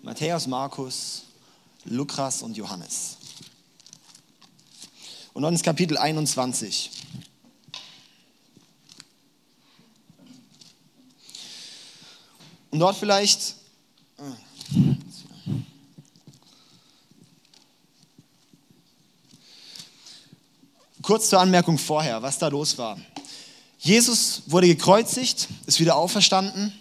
Matthäus, 0.02 0.48
Markus, 0.48 1.22
Lukas 1.84 2.42
und 2.42 2.56
Johannes. 2.56 3.18
Und 5.32 5.42
dann 5.42 5.54
ins 5.54 5.62
Kapitel 5.62 5.96
21. 5.96 6.90
Und 12.70 12.80
dort 12.80 12.96
vielleicht, 12.96 13.54
Kurz 21.02 21.28
zur 21.28 21.40
Anmerkung 21.40 21.78
vorher, 21.78 22.22
was 22.22 22.38
da 22.38 22.46
los 22.46 22.78
war. 22.78 22.96
Jesus 23.78 24.42
wurde 24.46 24.68
gekreuzigt, 24.68 25.48
ist 25.66 25.80
wieder 25.80 25.96
auferstanden. 25.96 26.72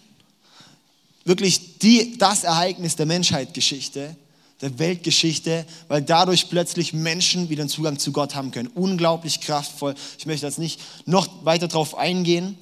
Wirklich 1.23 1.79
die, 1.79 2.17
das 2.17 2.43
Ereignis 2.43 2.95
der 2.95 3.05
Menschheitsgeschichte, 3.05 4.15
der 4.61 4.79
Weltgeschichte, 4.79 5.65
weil 5.87 6.01
dadurch 6.01 6.49
plötzlich 6.49 6.93
Menschen 6.93 7.49
wieder 7.49 7.61
einen 7.61 7.69
Zugang 7.69 7.99
zu 7.99 8.11
Gott 8.11 8.35
haben 8.35 8.51
können. 8.51 8.69
Unglaublich 8.69 9.41
kraftvoll. 9.41 9.95
Ich 10.17 10.25
möchte 10.25 10.45
jetzt 10.45 10.59
nicht 10.59 10.79
noch 11.05 11.27
weiter 11.43 11.67
darauf 11.67 11.97
eingehen. 11.97 12.57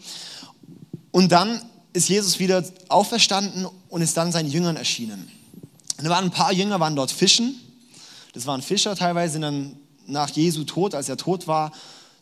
Und 1.12 1.32
dann 1.32 1.62
ist 1.94 2.10
Jesus 2.10 2.40
wieder 2.40 2.64
auferstanden 2.88 3.68
und 3.90 4.02
ist 4.02 4.16
dann 4.16 4.32
seinen 4.32 4.50
Jüngern 4.50 4.76
erschienen. 4.76 5.30
Und 5.98 6.06
da 6.06 6.10
waren 6.10 6.26
ein 6.26 6.32
paar 6.32 6.54
Jünger, 6.54 6.80
waren 6.80 6.96
dort 6.96 7.12
fischen. 7.12 7.56
Das 8.34 8.46
waren 8.46 8.62
Fischer 8.62 8.96
teilweise, 8.96 9.40
dann 9.40 9.76
nach 10.06 10.30
Jesu 10.30 10.64
Tod, 10.64 10.96
als 10.96 11.10
er 11.10 11.18
tot 11.18 11.48
war, 11.48 11.72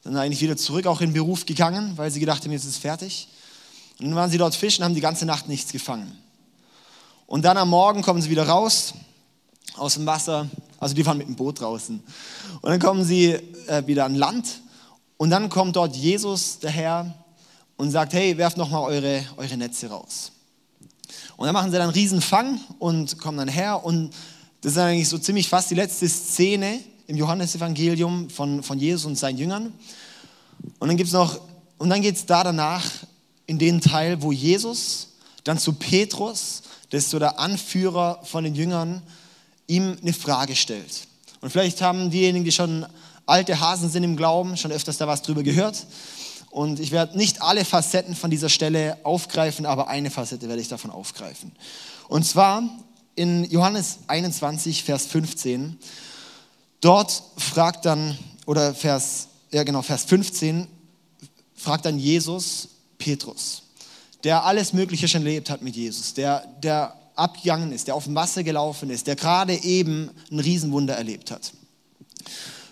dann 0.03 0.15
eigentlich 0.17 0.41
wieder 0.41 0.57
zurück 0.57 0.87
auch 0.87 1.01
in 1.01 1.09
den 1.09 1.13
Beruf 1.13 1.45
gegangen, 1.45 1.93
weil 1.97 2.11
sie 2.11 2.19
gedacht 2.19 2.43
haben, 2.43 2.51
jetzt 2.51 2.63
ist 2.63 2.71
es 2.71 2.77
fertig. 2.77 3.27
Und 3.99 4.05
dann 4.05 4.15
waren 4.15 4.29
sie 4.29 4.37
dort 4.37 4.55
fischen, 4.55 4.83
haben 4.83 4.95
die 4.95 5.01
ganze 5.01 5.25
Nacht 5.25 5.47
nichts 5.47 5.71
gefangen. 5.71 6.17
Und 7.27 7.43
dann 7.43 7.57
am 7.57 7.69
Morgen 7.69 8.01
kommen 8.01 8.21
sie 8.21 8.29
wieder 8.29 8.47
raus 8.47 8.93
aus 9.75 9.95
dem 9.95 10.05
Wasser, 10.05 10.49
also 10.79 10.95
die 10.95 11.05
waren 11.05 11.17
mit 11.17 11.27
dem 11.27 11.35
Boot 11.35 11.59
draußen. 11.59 12.01
Und 12.61 12.69
dann 12.69 12.79
kommen 12.79 13.03
sie 13.03 13.33
äh, 13.67 13.85
wieder 13.85 14.05
an 14.05 14.15
Land 14.15 14.61
und 15.17 15.29
dann 15.29 15.49
kommt 15.49 15.75
dort 15.75 15.95
Jesus, 15.95 16.59
der 16.59 16.71
Herr, 16.71 17.13
und 17.75 17.91
sagt, 17.91 18.13
hey, 18.13 18.37
werft 18.37 18.57
nochmal 18.57 18.83
eure, 18.83 19.23
eure 19.35 19.57
Netze 19.57 19.89
raus. 19.89 20.31
Und 21.35 21.45
dann 21.45 21.53
machen 21.53 21.69
sie 21.69 21.77
dann 21.77 21.83
einen 21.83 21.93
riesen 21.93 22.21
Fang 22.21 22.59
und 22.79 23.19
kommen 23.19 23.37
dann 23.37 23.49
her 23.49 23.83
und 23.83 24.11
das 24.61 24.71
ist 24.71 24.77
eigentlich 24.77 25.09
so 25.09 25.17
ziemlich 25.17 25.49
fast 25.49 25.69
die 25.69 25.75
letzte 25.75 26.07
Szene, 26.07 26.79
im 27.07 27.15
Johannesevangelium 27.15 28.29
von, 28.29 28.63
von 28.63 28.79
Jesus 28.79 29.05
und 29.05 29.17
seinen 29.17 29.37
Jüngern. 29.37 29.73
Und 30.79 30.87
dann 30.87 30.97
gibt 30.97 31.07
es 31.07 31.13
noch, 31.13 31.39
und 31.77 31.89
dann 31.89 32.01
geht 32.01 32.15
es 32.15 32.25
da 32.25 32.43
danach 32.43 32.85
in 33.45 33.57
den 33.57 33.79
Teil, 33.81 34.21
wo 34.21 34.31
Jesus 34.31 35.09
dann 35.47 35.57
zu 35.57 35.73
Petrus, 35.73 36.63
das 36.89 37.05
ist 37.05 37.09
so 37.09 37.19
der 37.19 37.39
Anführer 37.39 38.21
von 38.23 38.43
den 38.43 38.55
Jüngern, 38.55 39.01
ihm 39.67 39.97
eine 40.01 40.13
Frage 40.13 40.55
stellt. 40.55 41.07
Und 41.41 41.51
vielleicht 41.51 41.81
haben 41.81 42.09
diejenigen, 42.09 42.45
die 42.45 42.51
schon 42.51 42.85
alte 43.25 43.59
Hasen 43.59 43.89
sind 43.89 44.03
im 44.03 44.15
Glauben, 44.15 44.57
schon 44.57 44.71
öfters 44.71 44.97
da 44.97 45.07
was 45.07 45.21
drüber 45.21 45.43
gehört. 45.43 45.85
Und 46.49 46.79
ich 46.79 46.91
werde 46.91 47.17
nicht 47.17 47.41
alle 47.41 47.65
Facetten 47.65 48.15
von 48.15 48.31
dieser 48.31 48.49
Stelle 48.49 48.97
aufgreifen, 49.03 49.65
aber 49.65 49.89
eine 49.89 50.09
Facette 50.09 50.47
werde 50.47 50.61
ich 50.61 50.69
davon 50.69 50.91
aufgreifen. 50.91 51.51
Und 52.07 52.25
zwar 52.25 52.63
in 53.15 53.43
Johannes 53.45 53.99
21, 54.07 54.83
Vers 54.83 55.05
15 55.07 55.77
Dort 56.81 57.23
fragt 57.37 57.85
dann, 57.85 58.17
oder 58.45 58.73
Vers, 58.73 59.29
ja 59.51 59.63
genau, 59.63 59.81
Vers 59.81 60.05
15, 60.05 60.67
fragt 61.55 61.85
dann 61.85 61.97
Jesus 61.97 62.69
Petrus, 62.99 63.63
der 64.27 64.43
alles 64.43 64.73
Mögliche 64.73 65.07
schon 65.07 65.25
erlebt 65.25 65.49
hat 65.49 65.61
mit 65.61 65.77
Jesus, 65.77 66.13
der, 66.13 66.45
der 66.61 66.93
abgegangen 67.15 67.71
ist, 67.71 67.87
der 67.87 67.95
auf 67.95 68.03
dem 68.03 68.15
Wasser 68.15 68.43
gelaufen 68.43 68.89
ist, 68.89 69.07
der 69.07 69.15
gerade 69.15 69.53
eben 69.63 70.09
ein 70.29 70.41
Riesenwunder 70.41 70.95
erlebt 70.95 71.31
hat. 71.31 71.53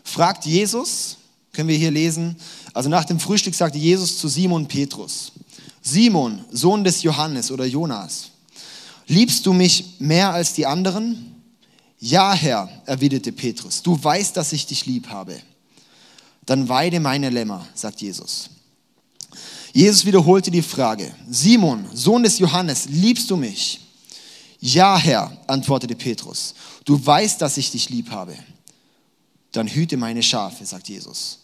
Fragt 0.04 0.46
Jesus, 0.46 1.16
können 1.54 1.70
wir 1.70 1.78
hier 1.78 1.92
lesen, 1.92 2.36
also 2.74 2.90
nach 2.90 3.06
dem 3.06 3.22
Frühstück 3.22 3.56
sagte 3.56 3.78
Jesus 3.78 4.18
zu 4.18 4.28
Simon 4.28 4.68
Petrus, 4.68 5.32
Simon, 5.82 6.44
Sohn 6.52 6.84
des 6.84 7.04
Johannes 7.04 7.50
oder 7.52 7.64
Jonas, 7.64 8.32
liebst 9.08 9.46
du 9.46 9.54
mich 9.54 9.96
mehr 10.00 10.34
als 10.34 10.56
die 10.56 10.66
anderen? 10.66 11.42
Ja, 12.00 12.34
Herr, 12.34 12.70
erwiderte 12.86 13.32
Petrus, 13.32 13.82
du 13.82 13.98
weißt, 14.04 14.36
dass 14.36 14.52
ich 14.52 14.66
dich 14.66 14.88
lieb 14.88 15.08
habe. 15.08 15.40
Dann 16.46 16.68
weide 16.68 17.00
meine 17.00 17.30
Lämmer, 17.30 17.66
sagt 17.76 18.02
Jesus. 18.02 18.50
Jesus 19.76 20.06
wiederholte 20.06 20.50
die 20.50 20.62
Frage, 20.62 21.14
Simon, 21.30 21.86
Sohn 21.94 22.24
des 22.24 22.40
Johannes, 22.40 22.86
liebst 22.88 23.30
du 23.30 23.36
mich? 23.36 23.82
Ja, 24.60 24.98
Herr, 24.98 25.38
antwortete 25.48 25.96
Petrus, 25.96 26.56
du 26.86 27.06
weißt, 27.06 27.42
dass 27.42 27.58
ich 27.58 27.72
dich 27.72 27.90
lieb 27.90 28.10
habe. 28.10 28.36
Dann 29.52 29.68
hüte 29.68 29.98
meine 29.98 30.24
Schafe, 30.24 30.66
sagt 30.66 30.88
Jesus. 30.88 31.40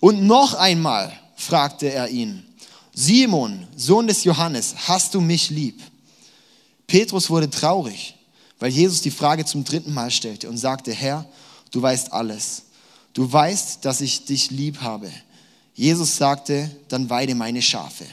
Und 0.00 0.26
noch 0.26 0.54
einmal 0.54 1.12
fragte 1.36 1.92
er 1.92 2.08
ihn, 2.08 2.44
Simon, 2.92 3.66
Sohn 3.76 4.06
des 4.06 4.24
Johannes, 4.24 4.74
hast 4.88 5.14
du 5.14 5.20
mich 5.20 5.50
lieb? 5.50 5.80
Petrus 6.86 7.30
wurde 7.30 7.48
traurig 7.48 8.16
weil 8.58 8.70
Jesus 8.70 9.02
die 9.02 9.10
Frage 9.10 9.44
zum 9.44 9.64
dritten 9.64 9.92
Mal 9.92 10.10
stellte 10.10 10.48
und 10.48 10.56
sagte, 10.56 10.92
Herr, 10.92 11.26
du 11.70 11.82
weißt 11.82 12.12
alles. 12.12 12.62
Du 13.12 13.30
weißt, 13.30 13.84
dass 13.84 14.00
ich 14.00 14.24
dich 14.24 14.50
lieb 14.50 14.80
habe. 14.80 15.10
Jesus 15.76 16.16
sagte, 16.16 16.70
dann 16.88 17.10
weide 17.10 17.34
meine 17.34 17.60
Schafe. 17.60 18.06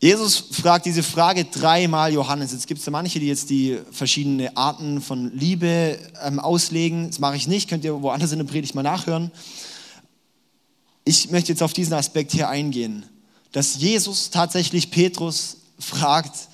Jesus 0.00 0.36
fragt 0.50 0.84
diese 0.84 1.04
Frage 1.04 1.44
dreimal 1.44 2.12
Johannes. 2.12 2.50
Jetzt 2.50 2.66
gibt 2.66 2.80
es 2.80 2.84
da 2.84 2.90
manche, 2.90 3.20
die 3.20 3.28
jetzt 3.28 3.48
die 3.48 3.78
verschiedenen 3.92 4.56
Arten 4.56 5.00
von 5.00 5.32
Liebe 5.32 5.96
ähm, 6.24 6.40
auslegen. 6.40 7.06
Das 7.06 7.20
mache 7.20 7.36
ich 7.36 7.46
nicht, 7.46 7.70
könnt 7.70 7.84
ihr 7.84 8.02
woanders 8.02 8.32
in 8.32 8.38
der 8.38 8.46
Predigt 8.46 8.74
mal 8.74 8.82
nachhören. 8.82 9.30
Ich 11.04 11.30
möchte 11.30 11.52
jetzt 11.52 11.62
auf 11.62 11.72
diesen 11.72 11.94
Aspekt 11.94 12.32
hier 12.32 12.48
eingehen, 12.48 13.06
dass 13.52 13.76
Jesus 13.76 14.30
tatsächlich 14.30 14.90
Petrus 14.90 15.58
fragt, 15.78 16.48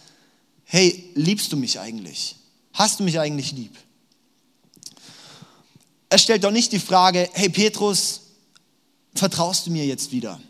hey, 0.65 1.11
liebst 1.15 1.51
du 1.51 1.57
mich 1.57 1.81
eigentlich? 1.81 2.37
Hast 2.75 3.01
du 3.01 3.05
mich 3.05 3.19
eigentlich 3.19 3.53
lieb? 3.53 3.79
Er 6.11 6.19
stellt 6.19 6.45
doch 6.45 6.51
nicht 6.51 6.73
die 6.73 6.81
Frage, 6.81 7.31
hey 7.33 7.49
Petrus, 7.49 8.28
vertraust 9.19 9.67
du 9.67 9.71
mir 9.71 9.85
jetzt 9.87 10.13
wieder? 10.13 10.41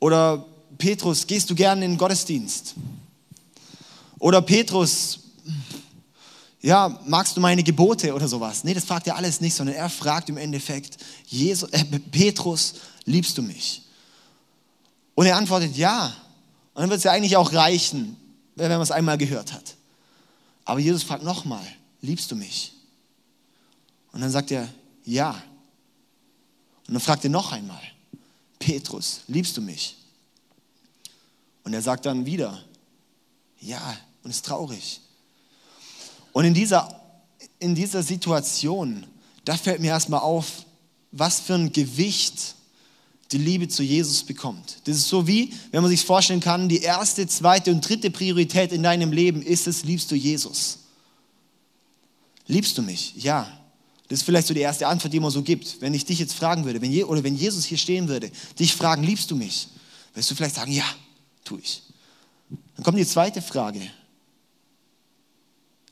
Oder 0.00 0.44
Petrus, 0.78 1.26
gehst 1.26 1.48
du 1.50 1.54
gerne 1.54 1.84
in 1.84 1.92
den 1.92 1.98
Gottesdienst? 1.98 2.74
Oder 4.18 4.42
Petrus, 4.42 5.20
ja, 6.60 7.00
magst 7.06 7.36
du 7.36 7.40
meine 7.40 7.62
Gebote 7.62 8.14
oder 8.14 8.28
sowas? 8.28 8.64
Nee, 8.64 8.74
das 8.74 8.84
fragt 8.84 9.06
er 9.06 9.16
alles 9.16 9.40
nicht, 9.40 9.54
sondern 9.54 9.74
er 9.74 9.88
fragt 9.88 10.28
im 10.28 10.36
Endeffekt, 10.36 10.96
Jesus, 11.26 11.68
äh, 11.70 11.84
Petrus, 11.84 12.74
liebst 13.04 13.36
du 13.36 13.42
mich? 13.42 13.82
Und 15.14 15.26
er 15.26 15.36
antwortet 15.36 15.76
ja. 15.76 16.14
Und 16.74 16.82
dann 16.82 16.90
wird 16.90 16.98
es 16.98 17.04
ja 17.04 17.12
eigentlich 17.12 17.36
auch 17.36 17.52
reichen, 17.52 18.16
wenn 18.54 18.70
man 18.70 18.80
es 18.80 18.90
einmal 18.90 19.18
gehört 19.18 19.52
hat. 19.52 19.74
Aber 20.64 20.80
Jesus 20.80 21.02
fragt 21.02 21.24
nochmal, 21.24 21.66
liebst 22.00 22.30
du 22.30 22.36
mich? 22.36 22.72
Und 24.12 24.20
dann 24.20 24.30
sagt 24.30 24.50
er, 24.50 24.68
ja. 25.04 25.40
Und 26.86 26.94
dann 26.94 27.00
fragt 27.00 27.24
er 27.24 27.30
noch 27.30 27.52
einmal, 27.52 27.80
Petrus, 28.58 29.22
liebst 29.26 29.56
du 29.56 29.60
mich? 29.60 29.96
Und 31.64 31.74
er 31.74 31.82
sagt 31.82 32.06
dann 32.06 32.26
wieder, 32.26 32.62
ja, 33.60 33.96
und 34.22 34.30
ist 34.30 34.44
traurig. 34.44 35.00
Und 36.32 36.44
in 36.44 36.54
dieser, 36.54 37.00
in 37.58 37.74
dieser 37.74 38.02
Situation, 38.02 39.06
da 39.44 39.56
fällt 39.56 39.80
mir 39.80 39.88
erstmal 39.88 40.20
auf, 40.20 40.64
was 41.12 41.40
für 41.40 41.54
ein 41.54 41.72
Gewicht 41.72 42.54
die 43.32 43.38
Liebe 43.38 43.68
zu 43.68 43.82
Jesus 43.82 44.22
bekommt. 44.22 44.78
Das 44.84 44.96
ist 44.96 45.08
so 45.08 45.26
wie, 45.26 45.54
wenn 45.70 45.82
man 45.82 45.90
sich 45.90 46.04
vorstellen 46.04 46.40
kann, 46.40 46.68
die 46.68 46.82
erste, 46.82 47.26
zweite 47.26 47.70
und 47.70 47.86
dritte 47.86 48.10
Priorität 48.10 48.72
in 48.72 48.82
deinem 48.82 49.12
Leben 49.12 49.42
ist 49.42 49.66
es, 49.66 49.84
liebst 49.84 50.10
du 50.10 50.14
Jesus? 50.14 50.78
Liebst 52.46 52.76
du 52.76 52.82
mich? 52.82 53.14
Ja. 53.16 53.46
Das 54.12 54.18
ist 54.18 54.26
vielleicht 54.26 54.46
so 54.46 54.52
die 54.52 54.60
erste 54.60 54.86
Antwort, 54.86 55.10
die 55.10 55.20
man 55.20 55.30
so 55.30 55.40
gibt. 55.40 55.80
Wenn 55.80 55.94
ich 55.94 56.04
dich 56.04 56.18
jetzt 56.18 56.34
fragen 56.34 56.66
würde, 56.66 56.82
wenn, 56.82 57.04
oder 57.04 57.24
wenn 57.24 57.34
Jesus 57.34 57.64
hier 57.64 57.78
stehen 57.78 58.08
würde, 58.08 58.30
dich 58.58 58.74
fragen, 58.74 59.02
liebst 59.04 59.30
du 59.30 59.36
mich? 59.36 59.68
Wirst 60.12 60.30
du 60.30 60.34
vielleicht 60.34 60.56
sagen, 60.56 60.70
ja, 60.70 60.84
tue 61.44 61.60
ich. 61.60 61.82
Dann 62.76 62.84
kommt 62.84 62.98
die 62.98 63.06
zweite 63.06 63.40
Frage. 63.40 63.80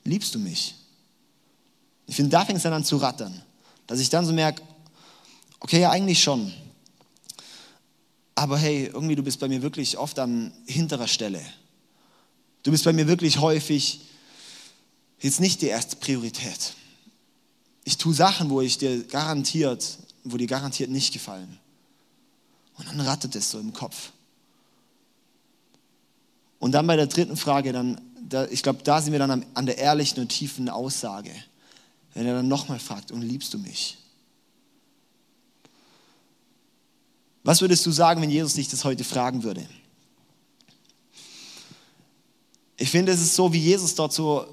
Liebst 0.05 0.35
du 0.35 0.39
mich? 0.39 0.75
Ich 2.07 2.17
finde, 2.17 2.31
da 2.31 2.45
fängt 2.45 2.59
es 2.59 2.63
dann 2.65 2.75
an 2.75 2.85
zu 2.85 2.99
rattern. 2.99 3.41
Dass 3.87 4.01
ich 4.01 4.11
dann 4.11 4.27
so 4.27 4.35
merke, 4.35 4.61
okay, 5.61 5.81
ja, 5.81 5.91
eigentlich 5.91 6.23
schon. 6.23 6.53
Aber 8.35 8.59
hey, 8.59 8.91
irgendwie, 8.93 9.17
du 9.17 9.23
bist 9.23 9.41
bei 9.41 9.49
mir 9.49 9.63
wirklich 9.63 9.97
oft 9.97 10.19
an 10.19 10.53
hinterer 10.67 11.09
Stelle. 11.09 11.41
Du 12.65 12.71
bist 12.71 12.85
bei 12.85 12.93
mir 12.93 13.09
wirklich 13.09 13.39
häufig 13.39 14.03
jetzt 15.21 15.41
nicht 15.41 15.63
die 15.63 15.69
erste 15.69 15.97
Priorität. 15.97 16.75
Ich 17.85 17.97
tue 17.97 18.15
Sachen, 18.15 18.51
wo 18.51 18.61
ich 18.61 18.79
dir 18.79 19.05
garantiert, 19.05 19.99
wo 20.25 20.37
dir 20.37 20.47
garantiert 20.47 20.91
nicht 20.91 21.13
gefallen. 21.13 21.59
Und 22.77 22.89
dann 22.89 23.01
rattet 23.01 23.35
es 23.37 23.51
so 23.51 23.59
im 23.59 23.73
Kopf. 23.73 24.13
Und 26.59 26.73
dann 26.73 26.87
bei 26.87 26.97
der 26.97 27.07
dritten 27.07 27.37
Frage, 27.37 27.73
dann, 27.73 28.01
da, 28.29 28.47
ich 28.47 28.63
glaube, 28.63 28.83
da 28.83 29.01
sind 29.01 29.13
wir 29.13 29.19
dann 29.19 29.47
an 29.55 29.67
der 29.67 29.79
ehrlichen 29.79 30.21
und 30.21 30.29
tiefen 30.29 30.69
Aussage. 30.69 31.33
Wenn 32.15 32.27
er 32.27 32.35
dann 32.35 32.49
nochmal 32.49 32.79
fragt, 32.79 33.13
und 33.13 33.23
liebst 33.23 33.55
du 33.55 33.59
mich? 33.59 33.97
Was 37.43 37.61
würdest 37.63 37.87
du 37.87 37.91
sagen, 37.91 38.21
wenn 38.21 38.31
Jesus 38.31 38.55
dich 38.55 38.69
das 38.69 38.85
heute 38.85 39.05
fragen 39.05 39.43
würde? 39.43 39.67
Ich 42.77 42.91
finde, 42.91 43.13
es 43.13 43.21
ist 43.21 43.35
so, 43.35 43.53
wie 43.53 43.59
Jesus 43.59 43.95
dort 43.95 44.13
so, 44.13 44.47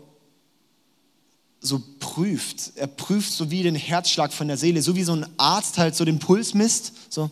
so 1.67 1.83
prüft. 1.99 2.71
Er 2.75 2.87
prüft 2.87 3.31
so 3.31 3.51
wie 3.51 3.63
den 3.63 3.75
Herzschlag 3.75 4.33
von 4.33 4.47
der 4.47 4.57
Seele, 4.57 4.81
so 4.81 4.95
wie 4.95 5.03
so 5.03 5.13
ein 5.13 5.25
Arzt 5.37 5.77
halt 5.77 5.95
so 5.95 6.05
den 6.05 6.19
Puls 6.19 6.53
misst. 6.53 6.93
So, 7.09 7.29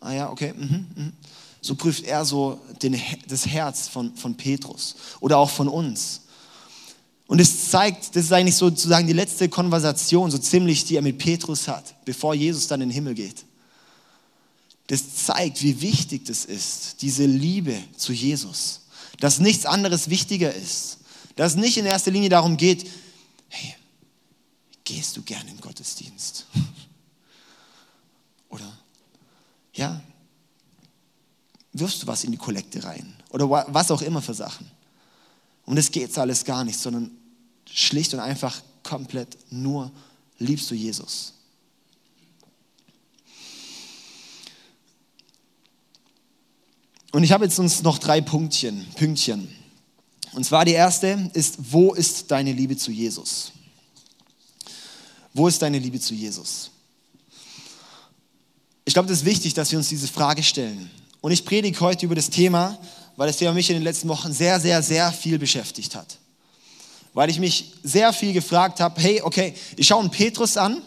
ah 0.00 0.12
ja, 0.12 0.30
okay. 0.30 0.54
Mhm, 0.56 0.86
mhm. 0.94 1.12
So 1.60 1.74
prüft 1.74 2.04
er 2.04 2.24
so 2.24 2.60
den, 2.82 3.00
das 3.28 3.46
Herz 3.46 3.88
von, 3.88 4.14
von 4.16 4.36
Petrus 4.36 4.96
oder 5.20 5.38
auch 5.38 5.50
von 5.50 5.68
uns. 5.68 6.22
Und 7.26 7.40
es 7.40 7.70
zeigt, 7.70 8.16
das 8.16 8.24
ist 8.24 8.32
eigentlich 8.32 8.56
sozusagen 8.56 9.06
die 9.06 9.12
letzte 9.12 9.48
Konversation, 9.48 10.30
so 10.30 10.38
ziemlich, 10.38 10.84
die 10.84 10.96
er 10.96 11.02
mit 11.02 11.18
Petrus 11.18 11.68
hat, 11.68 11.94
bevor 12.04 12.34
Jesus 12.34 12.66
dann 12.68 12.80
in 12.80 12.88
den 12.88 12.94
Himmel 12.94 13.14
geht 13.14 13.44
das 14.88 15.26
zeigt, 15.26 15.62
wie 15.62 15.80
wichtig 15.80 16.24
das 16.24 16.44
ist, 16.44 17.02
diese 17.02 17.26
Liebe 17.26 17.76
zu 17.96 18.12
Jesus. 18.12 18.80
Dass 19.20 19.38
nichts 19.38 19.66
anderes 19.66 20.08
wichtiger 20.08 20.52
ist. 20.52 20.98
Dass 21.36 21.52
es 21.52 21.58
nicht 21.58 21.76
in 21.76 21.86
erster 21.86 22.10
Linie 22.10 22.30
darum 22.30 22.56
geht, 22.56 22.86
hey, 23.48 23.74
gehst 24.84 25.16
du 25.16 25.22
gerne 25.22 25.50
in 25.50 25.60
Gottesdienst? 25.60 26.46
Oder, 28.48 28.78
ja, 29.74 30.00
wirfst 31.72 32.02
du 32.02 32.06
was 32.06 32.24
in 32.24 32.32
die 32.32 32.38
Kollekte 32.38 32.82
rein? 32.84 33.14
Oder 33.30 33.48
was 33.50 33.90
auch 33.90 34.02
immer 34.02 34.22
für 34.22 34.34
Sachen. 34.34 34.70
Um 35.64 35.76
das 35.76 35.90
geht 35.90 36.10
es 36.10 36.18
alles 36.18 36.44
gar 36.44 36.64
nicht, 36.64 36.78
sondern 36.78 37.10
schlicht 37.66 38.14
und 38.14 38.20
einfach 38.20 38.62
komplett 38.82 39.36
nur 39.50 39.92
liebst 40.38 40.70
du 40.70 40.74
Jesus. 40.74 41.34
Und 47.12 47.24
ich 47.24 47.32
habe 47.32 47.44
jetzt 47.44 47.58
uns 47.58 47.82
noch 47.82 47.98
drei 47.98 48.20
Punktchen, 48.20 48.86
Pünktchen. 48.94 49.48
Und 50.38 50.44
zwar 50.44 50.64
die 50.64 50.70
erste 50.70 51.28
ist, 51.32 51.56
wo 51.72 51.94
ist 51.94 52.30
deine 52.30 52.52
Liebe 52.52 52.76
zu 52.76 52.92
Jesus? 52.92 53.50
Wo 55.34 55.48
ist 55.48 55.60
deine 55.60 55.80
Liebe 55.80 55.98
zu 55.98 56.14
Jesus? 56.14 56.70
Ich 58.84 58.94
glaube, 58.94 59.08
das 59.08 59.18
ist 59.18 59.24
wichtig, 59.24 59.52
dass 59.54 59.72
wir 59.72 59.78
uns 59.78 59.88
diese 59.88 60.06
Frage 60.06 60.44
stellen. 60.44 60.92
Und 61.20 61.32
ich 61.32 61.44
predige 61.44 61.80
heute 61.80 62.06
über 62.06 62.14
das 62.14 62.30
Thema, 62.30 62.78
weil 63.16 63.26
das 63.26 63.38
Thema 63.38 63.52
mich 63.52 63.68
in 63.68 63.74
den 63.74 63.82
letzten 63.82 64.06
Wochen 64.06 64.32
sehr, 64.32 64.60
sehr, 64.60 64.80
sehr 64.80 65.10
viel 65.10 65.40
beschäftigt 65.40 65.96
hat. 65.96 66.18
Weil 67.14 67.30
ich 67.30 67.40
mich 67.40 67.72
sehr 67.82 68.12
viel 68.12 68.32
gefragt 68.32 68.78
habe, 68.78 69.00
hey, 69.00 69.20
okay, 69.22 69.54
ich 69.76 69.88
schaue 69.88 70.02
einen 70.02 70.10
Petrus 70.12 70.56
an. 70.56 70.80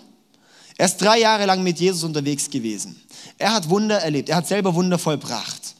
Er 0.77 0.85
ist 0.85 0.95
drei 0.95 1.19
Jahre 1.19 1.45
lang 1.45 1.61
mit 1.61 1.77
Jesus 1.77 2.05
unterwegs 2.05 2.49
gewesen. 2.49 2.95
Er 3.37 3.51
hat 3.51 3.67
Wunder 3.67 3.99
erlebt. 3.99 4.29
Er 4.29 4.37
hat 4.37 4.47
selber 4.47 4.73
Wunder 4.73 4.97
vollbracht 4.97 5.75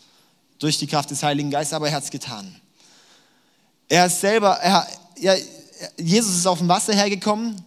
durch 0.60 0.78
die 0.78 0.88
Kraft 0.88 1.10
des 1.10 1.24
Heiligen 1.24 1.52
Geistes, 1.52 1.74
aber 1.74 1.88
er 1.88 1.96
hat 1.96 2.04
es 2.04 2.12
getan. 2.12 2.54
Er 3.92 4.06
ist 4.06 4.22
selber, 4.22 4.52
er, 4.52 4.88
ja, 5.20 5.36
Jesus 5.98 6.38
ist 6.38 6.48
auf 6.48 6.60
dem 6.60 6.70
Wasser 6.70 6.94
hergekommen 6.94 7.62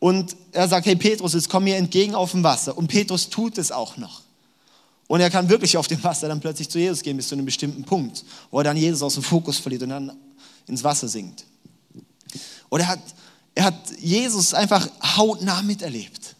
und 0.00 0.34
er 0.50 0.66
sagt, 0.66 0.86
hey 0.86 0.96
Petrus, 0.96 1.34
jetzt 1.34 1.48
komm 1.48 1.62
mir 1.62 1.76
entgegen 1.76 2.16
auf 2.16 2.32
dem 2.32 2.42
Wasser. 2.42 2.76
Und 2.76 2.88
Petrus 2.88 3.30
tut 3.30 3.56
es 3.56 3.70
auch 3.70 3.96
noch. 3.98 4.22
Und 5.06 5.20
er 5.20 5.30
kann 5.30 5.48
wirklich 5.48 5.76
auf 5.76 5.86
dem 5.86 6.02
Wasser 6.02 6.26
dann 6.26 6.40
plötzlich 6.40 6.68
zu 6.68 6.80
Jesus 6.80 7.02
gehen 7.02 7.16
bis 7.16 7.28
zu 7.28 7.36
einem 7.36 7.44
bestimmten 7.44 7.84
Punkt, 7.84 8.24
wo 8.50 8.58
er 8.58 8.64
dann 8.64 8.76
Jesus 8.76 9.00
aus 9.00 9.14
dem 9.14 9.22
Fokus 9.22 9.58
verliert 9.58 9.84
und 9.84 9.90
dann 9.90 10.18
ins 10.66 10.82
Wasser 10.82 11.06
sinkt. 11.06 11.44
Und 12.68 12.80
er 12.80 12.88
hat, 12.88 13.00
er 13.54 13.62
hat 13.66 13.78
Jesus 14.00 14.54
einfach 14.54 14.88
hautnah 15.16 15.62
miterlebt. 15.62 16.34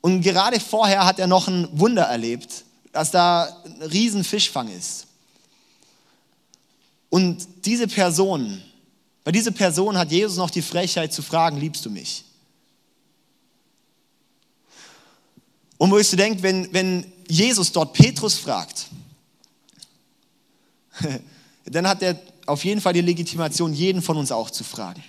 Und 0.00 0.20
gerade 0.20 0.58
vorher 0.58 1.06
hat 1.06 1.20
er 1.20 1.28
noch 1.28 1.46
ein 1.46 1.68
Wunder 1.78 2.02
erlebt, 2.02 2.64
dass 2.90 3.12
da 3.12 3.56
ein 3.64 3.82
riesen 3.82 4.24
Fischfang 4.24 4.66
ist. 4.66 5.06
Und 7.14 7.46
diese 7.64 7.86
Person, 7.86 8.60
bei 9.22 9.30
dieser 9.30 9.52
Person 9.52 9.96
hat 9.96 10.10
Jesus 10.10 10.36
noch 10.36 10.50
die 10.50 10.62
Frechheit 10.62 11.12
zu 11.12 11.22
fragen, 11.22 11.58
liebst 11.58 11.86
du 11.86 11.90
mich? 11.90 12.24
Und 15.78 15.92
wo 15.92 15.98
ich 15.98 16.08
so 16.08 16.16
denke, 16.16 16.42
wenn, 16.42 16.72
wenn 16.72 17.12
Jesus 17.28 17.70
dort 17.70 17.92
Petrus 17.92 18.34
fragt, 18.34 18.88
dann 21.66 21.86
hat 21.86 22.02
er 22.02 22.20
auf 22.46 22.64
jeden 22.64 22.80
Fall 22.80 22.94
die 22.94 23.00
Legitimation, 23.00 23.72
jeden 23.72 24.02
von 24.02 24.16
uns 24.16 24.32
auch 24.32 24.50
zu 24.50 24.64
fragen. 24.64 25.04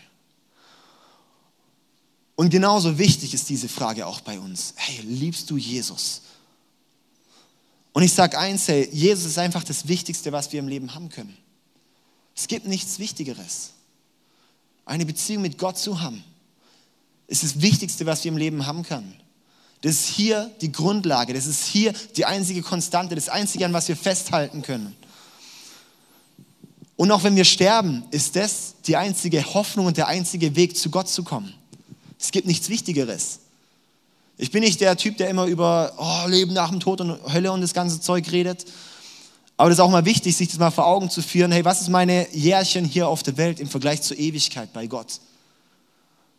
Und 2.36 2.52
genauso 2.52 3.00
wichtig 3.00 3.34
ist 3.34 3.50
diese 3.50 3.68
Frage 3.68 4.06
auch 4.06 4.22
bei 4.22 4.40
uns. 4.40 4.76
Hey, 4.76 5.04
liebst 5.06 5.50
du 5.50 5.58
Jesus? 5.58 6.22
Und 7.94 8.04
ich 8.04 8.14
sage 8.14 8.38
eins, 8.38 8.68
hey, 8.68 8.88
Jesus 8.92 9.26
ist 9.26 9.40
einfach 9.40 9.64
das 9.64 9.88
Wichtigste, 9.88 10.32
was 10.32 10.52
wir 10.52 10.60
im 10.60 10.68
Leben 10.68 10.94
haben 10.94 11.10
können. 11.10 11.36
Es 12.36 12.48
gibt 12.48 12.68
nichts 12.68 13.00
Wichtigeres. 13.00 13.72
Eine 14.86 15.06
Beziehung 15.06 15.42
mit 15.42 15.58
Gott 15.58 15.78
zu 15.78 16.02
haben, 16.02 16.24
ist 17.28 17.44
das 17.44 17.62
Wichtigste, 17.62 18.06
was 18.06 18.24
wir 18.24 18.32
im 18.32 18.38
Leben 18.38 18.68
haben 18.68 18.84
können. 18.84 19.16
Das 19.82 19.94
ist 19.94 20.08
hier 20.08 20.52
die 20.62 20.72
Grundlage, 20.72 21.34
das 21.34 21.46
ist 21.46 21.66
hier 21.66 21.94
die 22.16 22.26
einzige 22.26 22.62
Konstante, 22.62 23.16
das 23.16 23.30
Einzige, 23.30 23.66
an 23.66 23.74
was 23.74 23.88
wir 23.88 23.96
festhalten 23.96 24.62
können. 24.62 24.96
Und 26.96 27.12
auch 27.12 27.24
wenn 27.24 27.36
wir 27.36 27.46
sterben, 27.46 28.04
ist 28.12 28.36
das 28.36 28.76
die 28.86 28.96
einzige 28.96 29.44
Hoffnung 29.54 29.86
und 29.86 29.98
der 29.98 30.08
einzige 30.08 30.56
Weg, 30.56 30.78
zu 30.78 30.90
Gott 30.90 31.10
zu 31.10 31.24
kommen. 31.24 31.54
Es 32.20 32.32
gibt 32.32 32.48
nichts 32.48 32.70
Wichtigeres. 32.70 33.40
Ich 34.38 34.52
bin 34.52 34.62
nicht 34.62 34.82
der 34.82 34.98
Typ, 34.98 35.18
der 35.18 35.30
immer 35.30 35.46
über 35.46 35.94
oh, 35.98 36.28
Leben 36.28 36.54
nach 36.54 36.70
dem 36.70 36.80
Tod 36.80 37.02
und 37.02 37.34
Hölle 37.34 37.52
und 37.52 37.62
das 37.62 37.74
ganze 37.74 38.02
Zeug 38.02 38.32
redet. 38.32 38.66
Aber 39.58 39.70
das 39.70 39.78
ist 39.78 39.84
auch 39.84 39.90
mal 39.90 40.06
wichtig, 40.06 40.36
sich 40.36 40.50
das 40.50 40.58
mal 40.58 40.72
vor 40.72 40.86
Augen 40.86 41.10
zu 41.10 41.22
führen. 41.22 41.52
Hey, 41.52 41.64
was 41.64 41.82
ist 41.82 41.90
meine 41.90 42.30
Jährchen 42.34 42.84
hier 42.84 43.08
auf 43.08 43.24
der 43.24 43.38
Welt 43.38 43.60
im 43.60 43.70
Vergleich 43.70 44.02
zur 44.02 44.18
Ewigkeit 44.18 44.74
bei 44.74 44.88
Gott? 44.88 45.20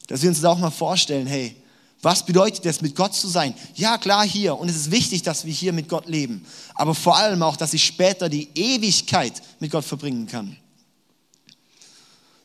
Dass 0.07 0.23
wir 0.23 0.29
uns 0.29 0.41
das 0.41 0.51
auch 0.51 0.59
mal 0.59 0.71
vorstellen, 0.71 1.27
hey, 1.27 1.57
was 2.03 2.25
bedeutet 2.25 2.65
es, 2.67 2.83
mit 2.83 2.95
Gott 2.95 3.15
zu 3.15 3.27
sein? 3.27 3.55
Ja, 3.75 3.97
klar, 3.97 4.25
hier. 4.25 4.59
Und 4.59 4.69
es 4.69 4.77
ist 4.77 4.91
wichtig, 4.91 5.23
dass 5.23 5.47
wir 5.47 5.53
hier 5.53 5.73
mit 5.73 5.89
Gott 5.89 6.07
leben. 6.07 6.45
Aber 6.75 6.95
vor 6.95 7.17
allem 7.17 7.43
auch, 7.43 7.57
dass 7.57 7.73
ich 7.73 7.85
später 7.85 8.29
die 8.29 8.49
Ewigkeit 8.55 9.43
mit 9.61 9.71
Gott 9.71 9.85
verbringen 9.85 10.27
kann. 10.27 10.57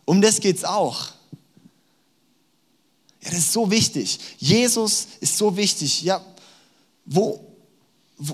Um 0.05 0.21
das 0.21 0.39
geht 0.39 0.57
es 0.57 0.63
auch. 0.63 1.09
Ja, 3.21 3.29
das 3.29 3.39
ist 3.39 3.53
so 3.53 3.69
wichtig. 3.69 4.19
Jesus 4.39 5.07
ist 5.19 5.37
so 5.37 5.55
wichtig. 5.55 6.01
Ja, 6.01 6.25
wo, 7.05 7.45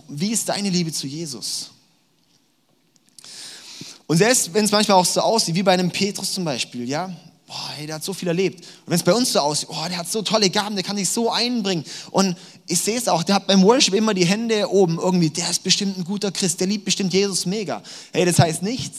wie 0.07 0.31
ist 0.31 0.47
deine 0.47 0.69
Liebe 0.69 0.93
zu 0.93 1.07
Jesus? 1.07 1.71
Und 4.07 4.17
selbst 4.17 4.53
wenn 4.53 4.65
es 4.65 4.71
manchmal 4.71 4.97
auch 4.97 5.05
so 5.05 5.19
aussieht, 5.21 5.55
wie 5.55 5.63
bei 5.63 5.73
einem 5.73 5.91
Petrus 5.91 6.33
zum 6.33 6.45
Beispiel, 6.45 6.87
ja, 6.87 7.13
boah, 7.45 7.69
hey, 7.75 7.85
der 7.87 7.95
hat 7.95 8.03
so 8.03 8.13
viel 8.13 8.27
erlebt. 8.27 8.59
Und 8.59 8.87
wenn 8.87 8.95
es 8.95 9.03
bei 9.03 9.13
uns 9.13 9.33
so 9.33 9.39
aussieht, 9.39 9.69
oh, 9.69 9.85
der 9.87 9.97
hat 9.97 10.09
so 10.09 10.21
tolle 10.21 10.49
Gaben, 10.49 10.75
der 10.75 10.83
kann 10.83 10.97
sich 10.97 11.09
so 11.09 11.29
einbringen. 11.29 11.83
Und 12.11 12.37
ich 12.67 12.79
sehe 12.79 12.97
es 12.97 13.07
auch, 13.07 13.23
der 13.23 13.35
hat 13.35 13.47
beim 13.47 13.63
Worship 13.63 13.93
immer 13.93 14.13
die 14.13 14.25
Hände 14.25 14.69
oben 14.69 14.97
irgendwie, 14.97 15.29
der 15.29 15.49
ist 15.49 15.63
bestimmt 15.63 15.97
ein 15.97 16.05
guter 16.05 16.31
Christ, 16.31 16.59
der 16.59 16.67
liebt 16.67 16.85
bestimmt 16.85 17.13
Jesus 17.13 17.45
mega. 17.45 17.83
Hey, 18.13 18.25
das 18.25 18.39
heißt 18.39 18.63
nichts. 18.63 18.97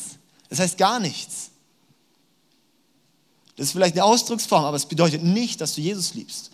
Das 0.51 0.61
heißt 0.61 0.79
gar 0.79 1.01
nichts. 1.01 1.51
Das 3.57 3.67
ist 3.67 3.73
vielleicht 3.73 3.95
eine 3.95 4.05
Ausdrucksform, 4.05 4.65
aber 4.65 4.77
es 4.77 4.87
bedeutet 4.87 5.23
nicht, 5.23 5.61
dass 5.61 5.75
du 5.75 5.81
Jesus 5.81 6.15
liebst. 6.15 6.51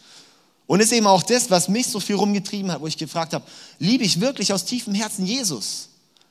Und 0.66 0.80
es 0.80 0.86
ist 0.86 0.92
eben 0.92 1.06
auch 1.06 1.22
das, 1.22 1.50
was 1.50 1.68
mich 1.68 1.86
so 1.86 2.00
viel 2.00 2.16
rumgetrieben 2.16 2.72
hat, 2.72 2.80
wo 2.80 2.86
ich 2.86 2.96
gefragt 2.96 3.34
habe, 3.34 3.44
liebe 3.78 4.04
ich 4.04 4.20
wirklich 4.20 4.52
aus 4.52 4.64
tiefem 4.64 4.94
Herzen 4.94 5.26
Jesus? 5.26 5.90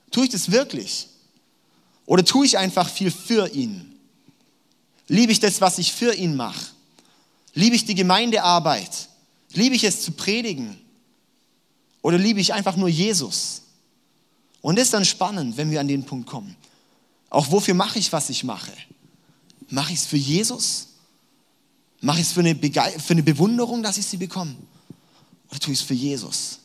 Tue 0.10 0.26
ich 0.26 0.32
das 0.32 0.52
wirklich? 0.52 1.08
Oder 2.06 2.26
tue 2.26 2.46
ich 2.46 2.58
einfach 2.58 2.90
viel 2.90 3.12
für 3.12 3.50
ihn? 3.54 3.98
Liebe 5.08 5.32
ich 5.32 5.40
das, 5.40 5.62
was 5.62 5.78
ich 5.78 5.94
für 5.94 6.14
ihn 6.14 6.36
mache? 6.36 6.66
Liebe 7.54 7.76
ich 7.76 7.86
die 7.86 7.96
Gemeindearbeit? 7.96 9.10
Liebe 9.54 9.76
ich 9.76 9.84
es 9.84 10.02
zu 10.02 10.12
predigen? 10.12 10.78
Oder 12.02 12.18
liebe 12.18 12.40
ich 12.40 12.54
einfach 12.54 12.76
nur 12.76 12.90
Jesus? 12.90 13.62
Und 14.62 14.78
das 14.78 14.86
ist 14.86 14.94
dann 14.94 15.06
spannend, 15.06 15.58
wenn 15.58 15.72
wir 15.72 15.80
an 15.80 15.88
den 15.88 16.04
Punkt 16.04 16.28
kommen. 16.28 16.56
Auch 17.30 17.52
wofür 17.52 17.74
mache 17.74 18.00
ich, 18.00 18.12
was 18.12 18.30
ich 18.30 18.44
mache? 18.44 18.72
Mache 19.70 19.94
ich 19.94 20.00
es 20.00 20.06
für 20.06 20.18
Jesus? 20.18 20.88
Mache 22.02 22.20
ich 22.20 22.28
es 22.28 22.34
für 22.34 22.42
eine, 22.42 22.56
für 22.56 23.14
eine 23.14 23.24
Bewunderung, 23.24 23.82
dass 23.82 23.98
ich 23.98 24.06
sie 24.06 24.18
bekomme? 24.18 24.56
Oder 25.50 25.60
tue 25.60 25.74
ich 25.74 25.80
es 25.80 25.86
für 25.86 25.94
Jesus? 25.94 26.60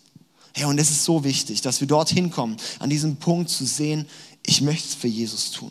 Ja, 0.56 0.66
und 0.66 0.78
es 0.78 0.90
ist 0.90 1.04
so 1.04 1.22
wichtig, 1.22 1.60
dass 1.60 1.80
wir 1.80 1.86
dorthin 1.86 2.30
kommen, 2.30 2.56
an 2.80 2.90
diesem 2.90 3.16
Punkt 3.16 3.48
zu 3.48 3.64
sehen, 3.64 4.06
ich 4.48 4.62
möchte 4.62 4.88
es 4.88 4.94
für 4.94 5.08
Jesus 5.08 5.50
tun. 5.50 5.70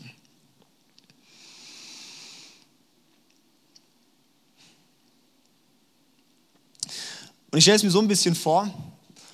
Und 7.50 7.58
ich 7.58 7.64
stelle 7.64 7.78
es 7.78 7.84
mir 7.84 7.90
so 7.90 8.00
ein 8.00 8.08
bisschen 8.08 8.36
vor, 8.36 8.72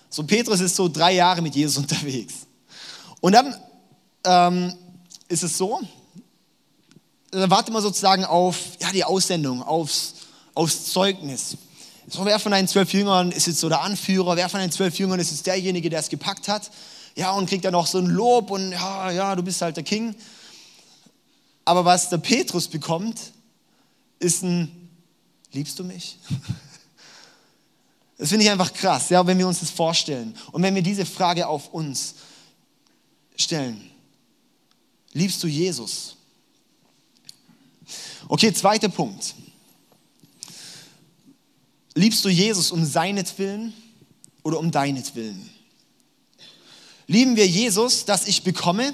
so 0.09 0.23
Petrus 0.23 0.61
ist 0.61 0.77
so 0.77 0.87
drei 0.87 1.15
Jahre 1.15 1.41
mit 1.41 1.55
Jesus 1.55 1.77
unterwegs. 1.83 2.35
Und 3.19 3.33
dann 3.33 3.53
ähm, 4.23 4.73
ist 5.27 5.43
es 5.43 5.57
so, 5.57 5.81
dann 7.31 7.49
wartet 7.49 7.73
man 7.73 7.81
sozusagen 7.81 8.23
auf 8.23 8.57
ja, 8.79 8.93
die 8.93 9.03
Aussendung, 9.03 9.61
aufs, 9.61 10.13
aufs 10.53 10.85
Zeugnis. 10.85 11.57
So, 12.07 12.23
wer 12.23 12.39
von 12.39 12.53
deinen 12.53 12.69
zwölf 12.69 12.93
Jüngern 12.93 13.33
ist 13.33 13.47
jetzt 13.47 13.59
so 13.59 13.67
der 13.67 13.81
Anführer? 13.81 14.37
Wer 14.37 14.47
von 14.47 14.61
den 14.61 14.71
zwölf 14.71 14.97
Jüngern 14.97 15.19
ist 15.19 15.31
jetzt 15.31 15.45
derjenige, 15.47 15.89
der 15.89 15.99
es 15.99 16.07
gepackt 16.07 16.47
hat? 16.47 16.71
Ja, 17.15 17.31
und 17.31 17.47
kriegt 17.47 17.65
dann 17.65 17.75
auch 17.75 17.87
so 17.87 17.99
ein 17.99 18.07
Lob 18.07 18.49
und 18.49 18.71
ja, 18.71 19.11
ja, 19.11 19.35
du 19.35 19.43
bist 19.43 19.61
halt 19.61 19.77
der 19.77 19.83
King. 19.83 20.15
Aber 21.65 21.85
was 21.85 22.09
der 22.09 22.17
Petrus 22.17 22.67
bekommt, 22.67 23.19
ist 24.19 24.43
ein, 24.43 24.89
liebst 25.51 25.77
du 25.79 25.83
mich? 25.83 26.17
Das 28.15 28.29
finde 28.29 28.45
ich 28.45 28.51
einfach 28.51 28.71
krass, 28.71 29.09
ja, 29.09 29.25
wenn 29.27 29.37
wir 29.37 29.47
uns 29.47 29.59
das 29.59 29.71
vorstellen. 29.71 30.37
Und 30.51 30.61
wenn 30.61 30.73
wir 30.75 30.81
diese 30.81 31.05
Frage 31.05 31.45
auf 31.45 31.73
uns 31.73 32.13
stellen. 33.35 33.89
Liebst 35.11 35.43
du 35.43 35.47
Jesus? 35.47 36.15
Okay, 38.27 38.53
zweiter 38.53 38.87
Punkt. 38.89 39.35
Liebst 41.95 42.23
du 42.23 42.29
Jesus 42.29 42.71
um 42.71 42.85
seinetwillen 42.85 43.73
oder 44.41 44.59
um 44.59 44.71
deinetwillen? 44.71 45.49
Lieben 47.07 47.35
wir 47.35 47.47
Jesus, 47.47 48.05
dass 48.05 48.27
ich 48.27 48.43
bekomme, 48.43 48.93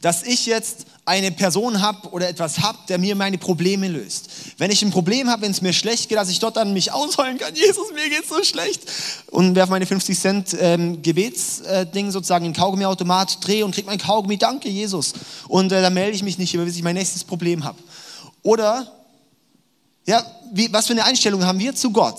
dass 0.00 0.22
ich 0.22 0.46
jetzt 0.46 0.86
eine 1.06 1.30
Person 1.30 1.82
habe 1.82 2.08
oder 2.08 2.28
etwas 2.28 2.58
habe, 2.58 2.78
der 2.88 2.98
mir 2.98 3.14
meine 3.14 3.38
Probleme 3.38 3.86
löst. 3.86 4.28
Wenn 4.58 4.72
ich 4.72 4.82
ein 4.82 4.90
Problem 4.90 5.30
habe, 5.30 5.42
wenn 5.42 5.52
es 5.52 5.62
mir 5.62 5.72
schlecht 5.72 6.08
geht, 6.08 6.18
dass 6.18 6.28
ich 6.28 6.40
dort 6.40 6.56
dann 6.56 6.72
mich 6.72 6.92
ausheulen 6.92 7.38
kann, 7.38 7.54
Jesus, 7.54 7.92
mir 7.94 8.08
geht 8.08 8.28
so 8.28 8.42
schlecht 8.42 8.82
und 9.28 9.54
werfe 9.54 9.70
meine 9.70 9.86
50 9.86 10.18
Cent 10.18 10.56
ähm, 10.58 11.02
Gebetsding 11.02 12.08
äh, 12.08 12.10
sozusagen 12.10 12.44
in 12.44 12.52
den 12.52 12.60
Kaugummiautomat, 12.60 13.38
drehe 13.46 13.64
und 13.64 13.72
kriege 13.72 13.86
mein 13.86 13.98
Kaugummi, 13.98 14.36
danke 14.36 14.68
Jesus. 14.68 15.12
Und 15.46 15.70
äh, 15.70 15.80
dann 15.80 15.94
melde 15.94 16.16
ich 16.16 16.24
mich 16.24 16.38
nicht 16.38 16.52
über, 16.54 16.64
bis 16.64 16.76
ich 16.76 16.82
mein 16.82 16.96
nächstes 16.96 17.22
Problem 17.22 17.62
habe. 17.62 17.78
Oder, 18.42 18.92
ja, 20.06 20.24
wie, 20.52 20.72
was 20.72 20.88
für 20.88 20.92
eine 20.92 21.04
Einstellung 21.04 21.44
haben 21.44 21.60
wir 21.60 21.74
zu 21.74 21.92
Gott? 21.92 22.18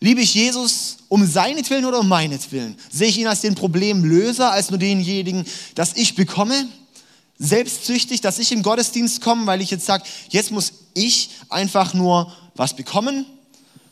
Liebe 0.00 0.22
ich 0.22 0.34
Jesus 0.34 0.96
um 1.12 1.26
seinetwillen 1.26 1.84
oder 1.84 2.00
um 2.00 2.08
meinetwillen? 2.08 2.74
Sehe 2.90 3.08
ich 3.08 3.18
ihn 3.18 3.26
als 3.26 3.42
den 3.42 3.54
Problemlöser, 3.54 4.50
als 4.50 4.70
nur 4.70 4.78
denjenigen, 4.78 5.44
das 5.74 5.94
ich 5.94 6.14
bekomme? 6.14 6.66
selbstsüchtig, 7.38 8.20
dass 8.20 8.38
ich 8.38 8.52
im 8.52 8.62
Gottesdienst 8.62 9.20
komme, 9.20 9.46
weil 9.46 9.60
ich 9.60 9.70
jetzt 9.72 9.84
sage, 9.84 10.04
jetzt 10.28 10.52
muss 10.52 10.72
ich 10.94 11.30
einfach 11.48 11.92
nur 11.92 12.32
was 12.54 12.76
bekommen, 12.76 13.26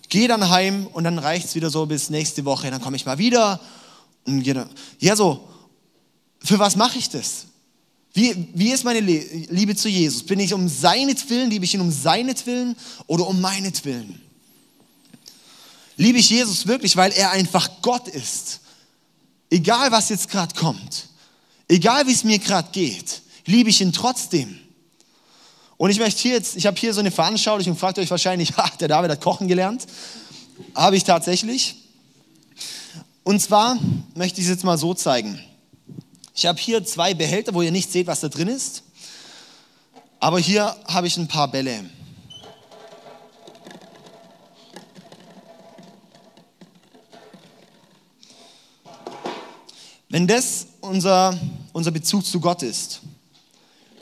gehe 0.08 0.28
dann 0.28 0.50
heim 0.50 0.86
und 0.86 1.02
dann 1.02 1.18
reicht 1.18 1.46
es 1.46 1.54
wieder 1.56 1.68
so 1.68 1.84
bis 1.86 2.10
nächste 2.10 2.44
Woche, 2.44 2.70
dann 2.70 2.80
komme 2.80 2.94
ich 2.94 3.06
mal 3.06 3.18
wieder. 3.18 3.58
Und 4.24 4.46
ja, 5.00 5.16
so, 5.16 5.48
für 6.38 6.60
was 6.60 6.76
mache 6.76 6.98
ich 6.98 7.08
das? 7.08 7.46
Wie, 8.12 8.48
wie 8.54 8.70
ist 8.70 8.84
meine 8.84 9.00
Liebe 9.00 9.74
zu 9.74 9.88
Jesus? 9.88 10.22
Bin 10.22 10.38
ich 10.38 10.54
um 10.54 10.68
seinetwillen, 10.68 11.50
liebe 11.50 11.64
ich 11.64 11.74
ihn 11.74 11.80
um 11.80 11.90
seinetwillen 11.90 12.76
oder 13.08 13.26
um 13.26 13.40
meinetwillen? 13.40 14.29
Liebe 16.00 16.16
ich 16.16 16.30
Jesus 16.30 16.66
wirklich, 16.66 16.96
weil 16.96 17.12
er 17.12 17.30
einfach 17.32 17.68
Gott 17.82 18.08
ist? 18.08 18.60
Egal, 19.50 19.92
was 19.92 20.08
jetzt 20.08 20.30
gerade 20.30 20.54
kommt, 20.54 21.08
egal, 21.68 22.06
wie 22.06 22.12
es 22.12 22.24
mir 22.24 22.38
gerade 22.38 22.70
geht, 22.72 23.20
liebe 23.44 23.68
ich 23.68 23.82
ihn 23.82 23.92
trotzdem. 23.92 24.58
Und 25.76 25.90
ich 25.90 25.98
möchte 25.98 26.22
hier 26.22 26.32
jetzt, 26.32 26.56
ich 26.56 26.64
habe 26.64 26.78
hier 26.78 26.94
so 26.94 27.00
eine 27.00 27.10
Veranschaulichung, 27.10 27.76
fragt 27.76 27.98
euch 27.98 28.10
wahrscheinlich, 28.10 28.50
ha, 28.56 28.70
der 28.80 28.88
David 28.88 29.10
hat 29.10 29.20
kochen 29.20 29.46
gelernt. 29.46 29.86
Habe 30.74 30.96
ich 30.96 31.04
tatsächlich. 31.04 31.74
Und 33.22 33.42
zwar 33.42 33.78
möchte 34.14 34.40
ich 34.40 34.46
es 34.46 34.52
jetzt 34.52 34.64
mal 34.64 34.78
so 34.78 34.94
zeigen. 34.94 35.38
Ich 36.34 36.46
habe 36.46 36.58
hier 36.58 36.82
zwei 36.82 37.12
Behälter, 37.12 37.52
wo 37.52 37.60
ihr 37.60 37.72
nicht 37.72 37.92
seht, 37.92 38.06
was 38.06 38.20
da 38.20 38.28
drin 38.28 38.48
ist. 38.48 38.84
Aber 40.18 40.38
hier 40.38 40.74
habe 40.86 41.08
ich 41.08 41.18
ein 41.18 41.28
paar 41.28 41.48
Bälle. 41.50 41.84
Wenn 50.12 50.26
das 50.26 50.66
unser, 50.80 51.38
unser 51.72 51.92
Bezug 51.92 52.26
zu 52.26 52.40
Gott 52.40 52.64
ist, 52.64 53.00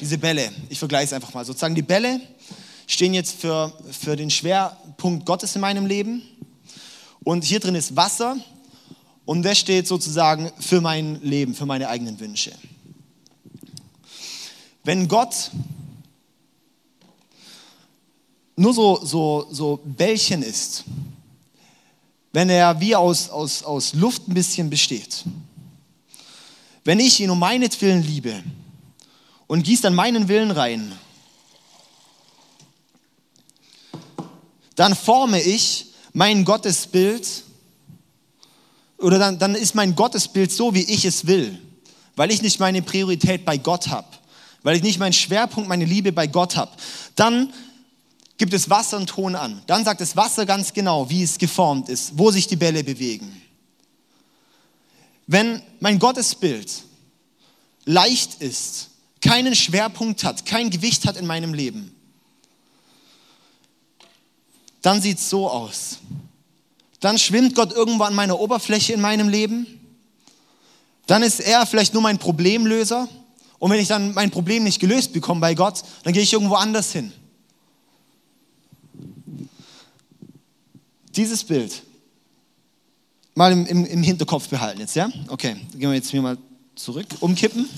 diese 0.01 0.17
Bälle, 0.17 0.51
ich 0.71 0.79
vergleiche 0.79 1.05
es 1.05 1.13
einfach 1.13 1.35
mal, 1.35 1.45
sozusagen 1.45 1.75
die 1.75 1.83
Bälle 1.83 2.19
stehen 2.87 3.13
jetzt 3.13 3.39
für, 3.39 3.71
für 3.91 4.17
den 4.17 4.31
Schwerpunkt 4.31 5.27
Gottes 5.27 5.55
in 5.55 5.61
meinem 5.61 5.85
Leben 5.85 6.23
und 7.25 7.45
hier 7.45 7.61
drin 7.61 7.75
ist 7.75 7.95
Wasser 7.95 8.39
und 9.27 9.43
das 9.43 9.59
steht 9.59 9.87
sozusagen 9.87 10.51
für 10.59 10.81
mein 10.81 11.21
Leben, 11.21 11.55
für 11.55 11.67
meine 11.67 11.91
eigenen 11.91 12.19
Wünsche. 12.19 12.53
Wenn 14.85 15.09
Gott 15.09 15.51
nur 18.57 18.73
so, 18.73 19.05
so, 19.05 19.47
so 19.51 19.79
Bällchen 19.85 20.43
ist, 20.43 20.85
wenn 22.33 22.49
er 22.49 22.81
wie 22.81 22.97
aus, 22.97 23.29
aus, 23.29 23.63
aus 23.63 23.93
Luft 23.93 24.27
ein 24.27 24.33
bisschen 24.33 24.71
besteht, 24.71 25.27
wenn 26.85 27.01
ich 27.01 27.21
ihn 27.21 27.31
um 27.31 27.39
meinetwillen 27.39 28.03
liebe, 28.03 28.43
und 29.49 29.65
gieß 29.65 29.81
dann 29.81 29.95
meinen 29.97 30.29
Willen 30.29 30.53
rein. 30.53 30.93
Dann 34.77 34.95
forme 34.95 35.41
ich 35.41 35.87
mein 36.13 36.45
Gottesbild 36.45 37.27
oder 38.99 39.19
dann, 39.19 39.41
dann 39.41 39.57
ist 39.57 39.75
mein 39.75 39.97
Gottesbild 39.97 40.53
so, 40.53 40.75
wie 40.75 40.83
ich 40.83 41.05
es 41.05 41.27
will, 41.27 41.59
weil 42.15 42.31
ich 42.31 42.43
nicht 42.43 42.61
meine 42.61 42.83
Priorität 42.83 43.45
bei 43.45 43.57
Gott 43.57 43.89
habe, 43.89 44.07
weil 44.63 44.77
ich 44.77 44.83
nicht 44.83 45.01
meinen 45.01 45.13
Schwerpunkt, 45.13 45.69
meine 45.69 45.85
Liebe 45.85 46.13
bei 46.13 46.29
Gott 46.29 46.55
habe. 46.57 46.71
Dann 47.17 47.53
gibt 48.37 48.53
es 48.53 48.71
Wasser 48.71 48.99
und 48.99 49.09
Ton 49.09 49.35
an. 49.35 49.63
Dann 49.67 49.85
sagt 49.85 50.01
das 50.01 50.15
Wasser 50.15 50.47
ganz 50.47 50.73
genau, 50.73 51.11
wie 51.11 51.23
es 51.23 51.39
geformt 51.39 51.89
ist, 51.89 52.17
wo 52.17 52.31
sich 52.31 52.47
die 52.47 52.57
Bälle 52.57 52.85
bewegen. 52.85 53.43
Wenn 55.29 55.63
mein 55.79 55.99
Gottesbild 55.99 56.85
leicht 57.85 58.41
ist, 58.41 58.89
keinen 59.21 59.55
Schwerpunkt 59.55 60.25
hat, 60.25 60.47
kein 60.47 60.71
Gewicht 60.71 61.07
hat 61.07 61.19
in 61.19 61.27
meinem 61.27 61.53
Leben, 61.53 61.95
dann 64.81 65.03
sieht 65.03 65.19
es 65.19 65.29
so 65.29 65.51
aus. 65.51 65.99
Dann 67.01 67.19
schwimmt 67.19 67.55
Gott 67.55 67.73
irgendwo 67.73 68.05
an 68.05 68.15
meiner 68.15 68.41
Oberfläche 68.41 68.95
in 68.95 69.03
meinem 69.03 69.29
Leben. 69.29 69.67
Dann 71.07 71.23
ist 71.23 71.41
er 71.41 71.67
vielleicht 71.67 71.93
nur 71.93 72.03
mein 72.03 72.19
Problemlöser. 72.19 73.07
Und 73.59 73.71
wenn 73.71 73.81
ich 73.81 73.89
dann 73.89 74.15
mein 74.15 74.31
Problem 74.31 74.65
nicht 74.65 74.81
gelöst 74.81 75.13
bekomme 75.13 75.43
bei 75.43 75.55
Gott, 75.55 75.83
dann 76.05 76.15
gehe 76.15 76.23
ich 76.23 76.33
irgendwo 76.33 76.55
anders 76.55 76.91
hin. 76.93 77.13
Dieses 81.15 81.45
Bild 81.45 81.83
mal 83.39 83.53
im, 83.53 83.67
im, 83.67 83.87
im 83.87 84.03
Hinterkopf 84.03 84.49
behalten 84.49 84.81
jetzt, 84.81 84.97
ja? 84.97 85.09
Okay, 85.29 85.55
gehen 85.73 85.91
wir 85.91 85.95
jetzt 85.95 86.11
hier 86.11 86.21
mal 86.21 86.37
zurück, 86.75 87.07
umkippen. 87.21 87.69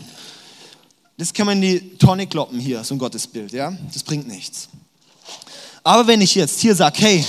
Das 1.19 1.35
kann 1.35 1.45
man 1.45 1.63
in 1.63 1.63
die 1.63 1.99
Tonne 1.99 2.27
kloppen 2.27 2.59
hier, 2.59 2.83
so 2.83 2.95
ein 2.95 2.99
Gottesbild, 2.99 3.53
ja? 3.53 3.71
Das 3.93 4.03
bringt 4.03 4.27
nichts. 4.27 4.71
Aber 5.85 6.07
wenn 6.07 6.23
ich 6.23 6.35
jetzt 6.35 6.61
hier 6.61 6.75
sage, 6.75 6.99
hey, 7.01 7.25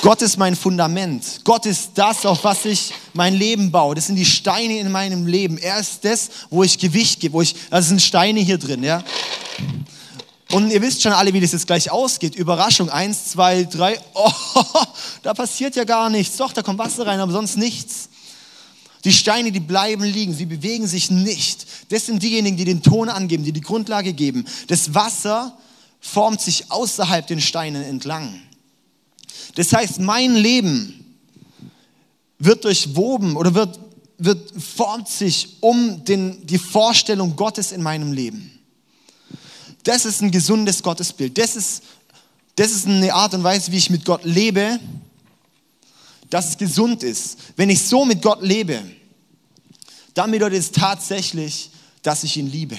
Gott 0.00 0.22
ist 0.22 0.38
mein 0.38 0.56
Fundament. 0.56 1.40
Gott 1.44 1.66
ist 1.66 1.90
das, 1.96 2.24
auf 2.24 2.44
was 2.44 2.64
ich 2.64 2.94
mein 3.12 3.34
Leben 3.34 3.70
baue. 3.70 3.96
Das 3.96 4.06
sind 4.06 4.16
die 4.16 4.24
Steine 4.24 4.78
in 4.78 4.90
meinem 4.90 5.26
Leben. 5.26 5.58
Er 5.58 5.78
ist 5.78 6.04
das, 6.04 6.30
wo 6.48 6.62
ich 6.62 6.78
Gewicht 6.78 7.20
gebe. 7.20 7.34
Wo 7.34 7.42
ich, 7.42 7.54
das 7.68 7.88
sind 7.88 8.00
Steine 8.00 8.40
hier 8.40 8.56
drin, 8.56 8.82
ja. 8.82 9.02
Und 10.52 10.70
ihr 10.70 10.80
wisst 10.80 11.02
schon 11.02 11.12
alle, 11.12 11.32
wie 11.32 11.40
das 11.40 11.52
jetzt 11.52 11.66
gleich 11.66 11.90
ausgeht. 11.90 12.36
Überraschung, 12.36 12.88
eins, 12.88 13.26
zwei, 13.26 13.64
drei. 13.64 13.98
Oh, 14.14 14.30
da 15.22 15.34
passiert 15.34 15.74
ja 15.74 15.84
gar 15.84 16.08
nichts. 16.08 16.36
Doch, 16.36 16.52
da 16.52 16.62
kommt 16.62 16.78
Wasser 16.78 17.06
rein, 17.06 17.18
aber 17.18 17.32
sonst 17.32 17.56
nichts. 17.56 18.08
Die 19.04 19.12
Steine, 19.12 19.52
die 19.52 19.60
bleiben 19.60 20.04
liegen, 20.04 20.34
sie 20.34 20.46
bewegen 20.46 20.86
sich 20.86 21.10
nicht. 21.10 21.66
Das 21.90 22.06
sind 22.06 22.22
diejenigen, 22.22 22.56
die 22.56 22.64
den 22.64 22.82
Ton 22.82 23.08
angeben, 23.08 23.44
die 23.44 23.52
die 23.52 23.60
Grundlage 23.60 24.12
geben. 24.12 24.44
Das 24.68 24.94
Wasser 24.94 25.56
formt 26.00 26.40
sich 26.40 26.70
außerhalb 26.70 27.26
den 27.26 27.40
Steinen 27.40 27.82
entlang. 27.82 28.40
Das 29.54 29.72
heißt, 29.72 30.00
mein 30.00 30.34
Leben 30.34 31.16
wird 32.38 32.64
durchwoben 32.64 33.36
oder 33.36 33.54
wird, 33.54 33.78
wird, 34.18 34.52
formt 34.60 35.08
sich 35.08 35.56
um 35.60 36.04
den, 36.04 36.46
die 36.46 36.58
Vorstellung 36.58 37.36
Gottes 37.36 37.72
in 37.72 37.82
meinem 37.82 38.12
Leben. 38.12 38.55
Das 39.86 40.04
ist 40.04 40.20
ein 40.20 40.32
gesundes 40.32 40.82
Gottesbild. 40.82 41.38
Das 41.38 41.54
ist, 41.54 41.82
das 42.56 42.72
ist 42.72 42.86
eine 42.86 43.14
Art 43.14 43.34
und 43.34 43.44
Weise, 43.44 43.70
wie 43.70 43.78
ich 43.78 43.88
mit 43.88 44.04
Gott 44.04 44.24
lebe, 44.24 44.80
dass 46.28 46.50
es 46.50 46.58
gesund 46.58 47.04
ist. 47.04 47.38
Wenn 47.54 47.70
ich 47.70 47.82
so 47.82 48.04
mit 48.04 48.20
Gott 48.20 48.42
lebe, 48.42 48.82
dann 50.14 50.32
bedeutet 50.32 50.58
es 50.58 50.72
tatsächlich, 50.72 51.70
dass 52.02 52.24
ich 52.24 52.36
ihn 52.36 52.50
liebe 52.50 52.76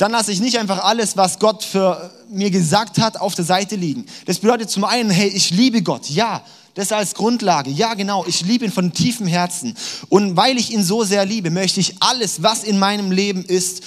dann 0.00 0.12
lasse 0.12 0.32
ich 0.32 0.40
nicht 0.40 0.58
einfach 0.58 0.82
alles, 0.82 1.18
was 1.18 1.38
Gott 1.38 1.62
für 1.62 2.10
mir 2.30 2.50
gesagt 2.50 2.98
hat, 2.98 3.20
auf 3.20 3.34
der 3.34 3.44
Seite 3.44 3.76
liegen. 3.76 4.06
Das 4.24 4.38
bedeutet 4.38 4.70
zum 4.70 4.84
einen, 4.84 5.10
hey, 5.10 5.28
ich 5.28 5.50
liebe 5.50 5.82
Gott, 5.82 6.08
ja, 6.08 6.42
das 6.72 6.90
als 6.90 7.12
Grundlage, 7.12 7.68
ja 7.68 7.92
genau, 7.92 8.24
ich 8.26 8.40
liebe 8.40 8.64
ihn 8.64 8.72
von 8.72 8.94
tiefem 8.94 9.26
Herzen. 9.26 9.76
Und 10.08 10.38
weil 10.38 10.56
ich 10.56 10.70
ihn 10.70 10.82
so 10.82 11.04
sehr 11.04 11.26
liebe, 11.26 11.50
möchte 11.50 11.80
ich 11.80 11.96
alles, 12.00 12.42
was 12.42 12.64
in 12.64 12.78
meinem 12.78 13.12
Leben 13.12 13.44
ist, 13.44 13.82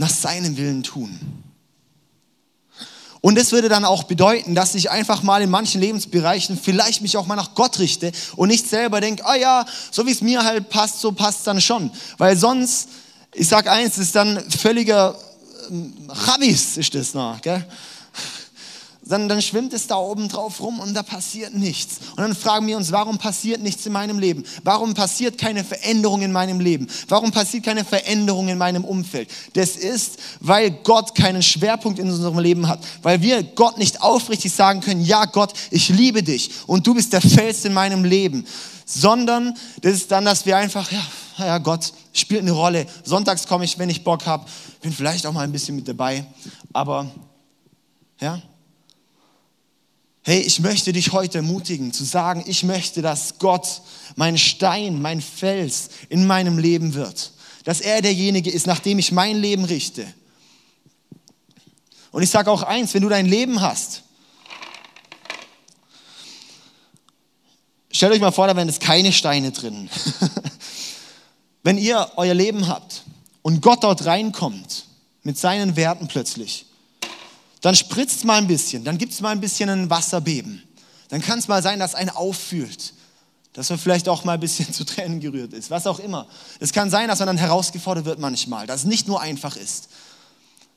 nach 0.00 0.10
seinem 0.10 0.56
Willen 0.56 0.82
tun. 0.82 1.20
Und 3.20 3.36
das 3.36 3.52
würde 3.52 3.68
dann 3.68 3.84
auch 3.84 4.04
bedeuten, 4.04 4.54
dass 4.54 4.74
ich 4.74 4.90
einfach 4.90 5.22
mal 5.22 5.42
in 5.42 5.50
manchen 5.50 5.78
Lebensbereichen 5.78 6.58
vielleicht 6.58 7.02
mich 7.02 7.18
auch 7.18 7.26
mal 7.26 7.36
nach 7.36 7.54
Gott 7.54 7.78
richte 7.78 8.10
und 8.34 8.48
nicht 8.48 8.66
selber 8.66 9.02
denke, 9.02 9.26
ah 9.26 9.36
ja, 9.36 9.66
so 9.90 10.06
wie 10.06 10.10
es 10.10 10.22
mir 10.22 10.42
halt 10.42 10.70
passt, 10.70 11.00
so 11.00 11.12
passt 11.12 11.40
es 11.40 11.44
dann 11.44 11.60
schon. 11.60 11.90
Weil 12.16 12.34
sonst, 12.38 12.88
ich 13.34 13.46
sag 13.46 13.68
eins, 13.68 13.98
ist 13.98 14.16
dann 14.16 14.42
völliger 14.50 15.16
Chabis 16.26 16.78
ist 16.78 16.94
das 16.94 17.14
noch, 17.14 17.40
gell? 17.42 17.64
Dann, 19.10 19.28
dann 19.28 19.42
schwimmt 19.42 19.72
es 19.74 19.86
da 19.86 19.96
oben 19.96 20.28
drauf 20.28 20.60
rum 20.60 20.80
und 20.80 20.94
da 20.94 21.02
passiert 21.02 21.54
nichts. 21.54 21.98
Und 22.12 22.18
dann 22.18 22.34
fragen 22.34 22.66
wir 22.66 22.76
uns, 22.76 22.92
warum 22.92 23.18
passiert 23.18 23.60
nichts 23.60 23.84
in 23.84 23.92
meinem 23.92 24.18
Leben? 24.18 24.44
Warum 24.64 24.94
passiert 24.94 25.36
keine 25.36 25.64
Veränderung 25.64 26.22
in 26.22 26.32
meinem 26.32 26.60
Leben? 26.60 26.86
Warum 27.08 27.30
passiert 27.30 27.64
keine 27.64 27.84
Veränderung 27.84 28.48
in 28.48 28.56
meinem 28.56 28.84
Umfeld? 28.84 29.28
Das 29.52 29.76
ist, 29.76 30.18
weil 30.40 30.70
Gott 30.70 31.14
keinen 31.14 31.42
Schwerpunkt 31.42 31.98
in 31.98 32.08
unserem 32.08 32.38
Leben 32.38 32.68
hat. 32.68 32.80
Weil 33.02 33.20
wir 33.20 33.42
Gott 33.42 33.76
nicht 33.76 34.00
aufrichtig 34.00 34.52
sagen 34.52 34.80
können, 34.80 35.04
ja 35.04 35.26
Gott, 35.26 35.52
ich 35.70 35.90
liebe 35.90 36.22
dich 36.22 36.50
und 36.66 36.86
du 36.86 36.94
bist 36.94 37.12
der 37.12 37.20
Fels 37.20 37.64
in 37.64 37.74
meinem 37.74 38.04
Leben. 38.04 38.46
Sondern 38.86 39.54
das 39.82 39.92
ist 39.92 40.10
dann, 40.10 40.24
dass 40.24 40.46
wir 40.46 40.56
einfach, 40.56 40.90
ja, 40.90 41.02
ja 41.38 41.58
Gott 41.58 41.92
spielt 42.12 42.40
eine 42.40 42.52
Rolle. 42.52 42.86
Sonntags 43.04 43.46
komme 43.46 43.64
ich, 43.64 43.78
wenn 43.78 43.90
ich 43.90 44.02
Bock 44.02 44.26
habe 44.26 44.46
bin 44.80 44.92
vielleicht 44.92 45.26
auch 45.26 45.32
mal 45.32 45.44
ein 45.44 45.52
bisschen 45.52 45.76
mit 45.76 45.86
dabei, 45.86 46.24
aber 46.72 47.10
ja. 48.20 48.40
Hey, 50.22 50.40
ich 50.40 50.60
möchte 50.60 50.92
dich 50.92 51.12
heute 51.12 51.38
ermutigen, 51.38 51.92
zu 51.92 52.04
sagen, 52.04 52.44
ich 52.46 52.62
möchte, 52.62 53.00
dass 53.00 53.38
Gott 53.38 53.80
mein 54.16 54.36
Stein, 54.36 55.00
mein 55.00 55.22
Fels 55.22 55.88
in 56.10 56.26
meinem 56.26 56.58
Leben 56.58 56.92
wird. 56.92 57.32
Dass 57.64 57.80
er 57.80 58.02
derjenige 58.02 58.50
ist, 58.50 58.66
nach 58.66 58.80
dem 58.80 58.98
ich 58.98 59.12
mein 59.12 59.38
Leben 59.38 59.64
richte. 59.64 60.06
Und 62.10 62.22
ich 62.22 62.30
sage 62.30 62.50
auch 62.50 62.62
eins, 62.62 62.92
wenn 62.92 63.02
du 63.02 63.08
dein 63.08 63.24
Leben 63.24 63.62
hast, 63.62 64.02
stellt 67.90 68.12
euch 68.12 68.20
mal 68.20 68.32
vor, 68.32 68.46
da 68.46 68.56
wären 68.56 68.68
es 68.68 68.80
keine 68.80 69.12
Steine 69.12 69.52
drin. 69.52 69.88
wenn 71.62 71.78
ihr 71.78 72.10
euer 72.16 72.34
Leben 72.34 72.68
habt 72.68 73.04
und 73.40 73.62
Gott 73.62 73.84
dort 73.84 74.04
reinkommt 74.04 74.86
mit 75.22 75.38
seinen 75.38 75.76
Werten 75.76 76.08
plötzlich, 76.08 76.66
dann 77.60 77.74
spritzt 77.74 78.24
mal 78.24 78.38
ein 78.38 78.46
bisschen, 78.46 78.84
dann 78.84 78.98
gibt 78.98 79.12
es 79.12 79.20
mal 79.20 79.30
ein 79.30 79.40
bisschen 79.40 79.68
ein 79.68 79.90
Wasserbeben. 79.90 80.62
Dann 81.08 81.20
kann 81.20 81.38
es 81.38 81.48
mal 81.48 81.62
sein, 81.62 81.78
dass 81.78 81.94
einer 81.94 82.16
auffühlt, 82.16 82.94
dass 83.52 83.68
man 83.68 83.78
vielleicht 83.78 84.08
auch 84.08 84.24
mal 84.24 84.34
ein 84.34 84.40
bisschen 84.40 84.72
zu 84.72 84.84
Tränen 84.84 85.20
gerührt 85.20 85.52
ist, 85.52 85.70
was 85.70 85.86
auch 85.86 85.98
immer. 85.98 86.26
Es 86.60 86.72
kann 86.72 86.90
sein, 86.90 87.08
dass 87.08 87.18
man 87.18 87.26
dann 87.26 87.38
herausgefordert 87.38 88.04
wird 88.04 88.18
manchmal, 88.18 88.66
dass 88.66 88.80
es 88.80 88.86
nicht 88.86 89.08
nur 89.08 89.20
einfach 89.20 89.56
ist. 89.56 89.88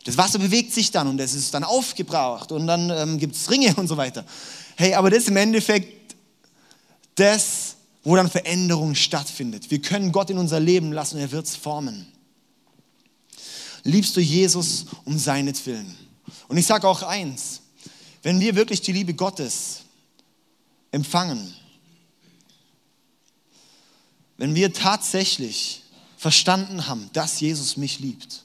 Das 0.05 0.17
Wasser 0.17 0.39
bewegt 0.39 0.73
sich 0.73 0.91
dann 0.91 1.07
und 1.07 1.19
es 1.19 1.33
ist 1.33 1.53
dann 1.53 1.63
aufgebraucht 1.63 2.51
und 2.51 2.67
dann 2.67 2.89
ähm, 2.89 3.17
gibt 3.19 3.35
es 3.35 3.49
Ringe 3.49 3.73
und 3.77 3.87
so 3.87 3.97
weiter. 3.97 4.25
Hey, 4.75 4.95
aber 4.95 5.09
das 5.09 5.19
ist 5.19 5.29
im 5.29 5.37
Endeffekt 5.37 6.15
das, 7.15 7.75
wo 8.03 8.15
dann 8.15 8.29
Veränderung 8.29 8.95
stattfindet. 8.95 9.71
Wir 9.71 9.81
können 9.81 10.11
Gott 10.11 10.29
in 10.29 10.37
unser 10.37 10.59
Leben 10.59 10.91
lassen 10.91 11.15
und 11.15 11.21
er 11.21 11.31
wird 11.31 11.45
es 11.45 11.55
formen 11.55 12.07
liebst 13.83 14.15
du 14.15 14.21
Jesus 14.21 14.85
um 15.05 15.17
seinetwillen. 15.17 15.95
Und 16.47 16.57
ich 16.57 16.65
sage 16.65 16.87
auch 16.87 17.03
eins, 17.03 17.61
wenn 18.21 18.39
wir 18.39 18.55
wirklich 18.55 18.81
die 18.81 18.91
Liebe 18.91 19.13
Gottes 19.13 19.81
empfangen, 20.91 21.53
wenn 24.37 24.55
wir 24.55 24.73
tatsächlich 24.73 25.83
verstanden 26.17 26.87
haben, 26.87 27.09
dass 27.13 27.39
Jesus 27.39 27.77
mich 27.77 27.99
liebt, 27.99 28.43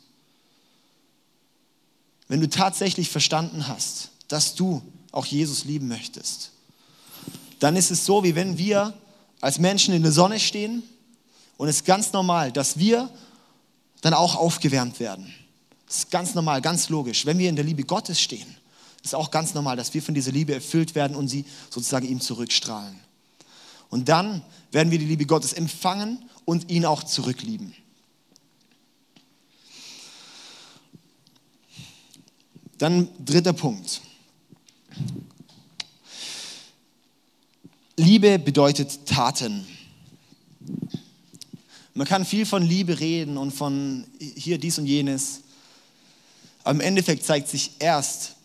wenn 2.28 2.40
du 2.40 2.48
tatsächlich 2.48 3.08
verstanden 3.08 3.68
hast, 3.68 4.10
dass 4.28 4.54
du 4.54 4.82
auch 5.12 5.26
Jesus 5.26 5.64
lieben 5.64 5.88
möchtest, 5.88 6.50
dann 7.58 7.76
ist 7.76 7.90
es 7.90 8.04
so, 8.04 8.22
wie 8.22 8.34
wenn 8.34 8.58
wir 8.58 8.94
als 9.40 9.58
Menschen 9.58 9.94
in 9.94 10.02
der 10.02 10.12
Sonne 10.12 10.38
stehen 10.38 10.82
und 11.56 11.68
es 11.68 11.76
ist 11.76 11.84
ganz 11.84 12.12
normal, 12.12 12.52
dass 12.52 12.78
wir 12.78 13.10
dann 14.00 14.14
auch 14.14 14.36
aufgewärmt 14.36 15.00
werden. 15.00 15.32
Das 15.88 15.96
ist 15.98 16.10
ganz 16.10 16.34
normal, 16.34 16.60
ganz 16.60 16.90
logisch. 16.90 17.24
Wenn 17.24 17.38
wir 17.38 17.48
in 17.48 17.56
der 17.56 17.64
Liebe 17.64 17.82
Gottes 17.82 18.20
stehen, 18.20 18.56
ist 19.02 19.14
auch 19.14 19.30
ganz 19.30 19.54
normal, 19.54 19.76
dass 19.76 19.94
wir 19.94 20.02
von 20.02 20.14
dieser 20.14 20.32
Liebe 20.32 20.54
erfüllt 20.54 20.94
werden 20.94 21.16
und 21.16 21.28
sie 21.28 21.46
sozusagen 21.70 22.06
ihm 22.06 22.20
zurückstrahlen. 22.20 23.00
Und 23.88 24.08
dann 24.08 24.42
werden 24.70 24.90
wir 24.90 24.98
die 24.98 25.06
Liebe 25.06 25.24
Gottes 25.24 25.54
empfangen 25.54 26.28
und 26.44 26.70
ihn 26.70 26.84
auch 26.84 27.02
zurücklieben. 27.02 27.74
Dann 32.76 33.08
dritter 33.24 33.54
Punkt. 33.54 34.02
Liebe 37.96 38.38
bedeutet 38.38 39.06
Taten. 39.06 39.66
Man 41.94 42.06
kann 42.06 42.24
viel 42.24 42.46
von 42.46 42.62
Liebe 42.62 43.00
reden 43.00 43.36
und 43.38 43.50
von 43.50 44.06
hier 44.20 44.58
dies 44.58 44.78
und 44.78 44.86
jenes. 44.86 45.40
Aber 46.68 46.74
im 46.74 46.80
Endeffekt 46.82 47.24
zeigt 47.24 47.48
sich 47.48 47.70
erst, 47.78 48.36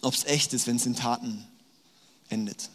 ob 0.00 0.14
es 0.14 0.24
echt 0.24 0.54
ist, 0.54 0.66
wenn 0.66 0.76
es 0.76 0.86
in 0.86 0.96
Taten 0.96 1.46
endet. 2.30 2.70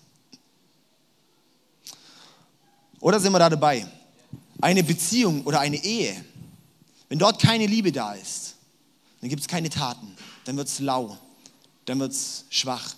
Oder 2.99 3.19
sind 3.19 3.31
wir 3.31 3.39
da 3.39 3.49
dabei? 3.49 3.87
Eine 4.61 4.83
Beziehung 4.83 5.43
oder 5.45 5.59
eine 5.59 5.83
Ehe, 5.83 6.23
wenn 7.07 7.17
dort 7.17 7.41
keine 7.41 7.65
Liebe 7.65 7.91
da 7.91 8.13
ist, 8.13 8.57
dann 9.21 9.31
gibt 9.31 9.41
es 9.41 9.47
keine 9.47 9.71
Taten, 9.71 10.15
dann 10.45 10.55
wird 10.55 10.67
es 10.67 10.77
lau, 10.77 11.17
dann 11.85 11.99
wird 11.99 12.11
es 12.11 12.45
schwach 12.51 12.93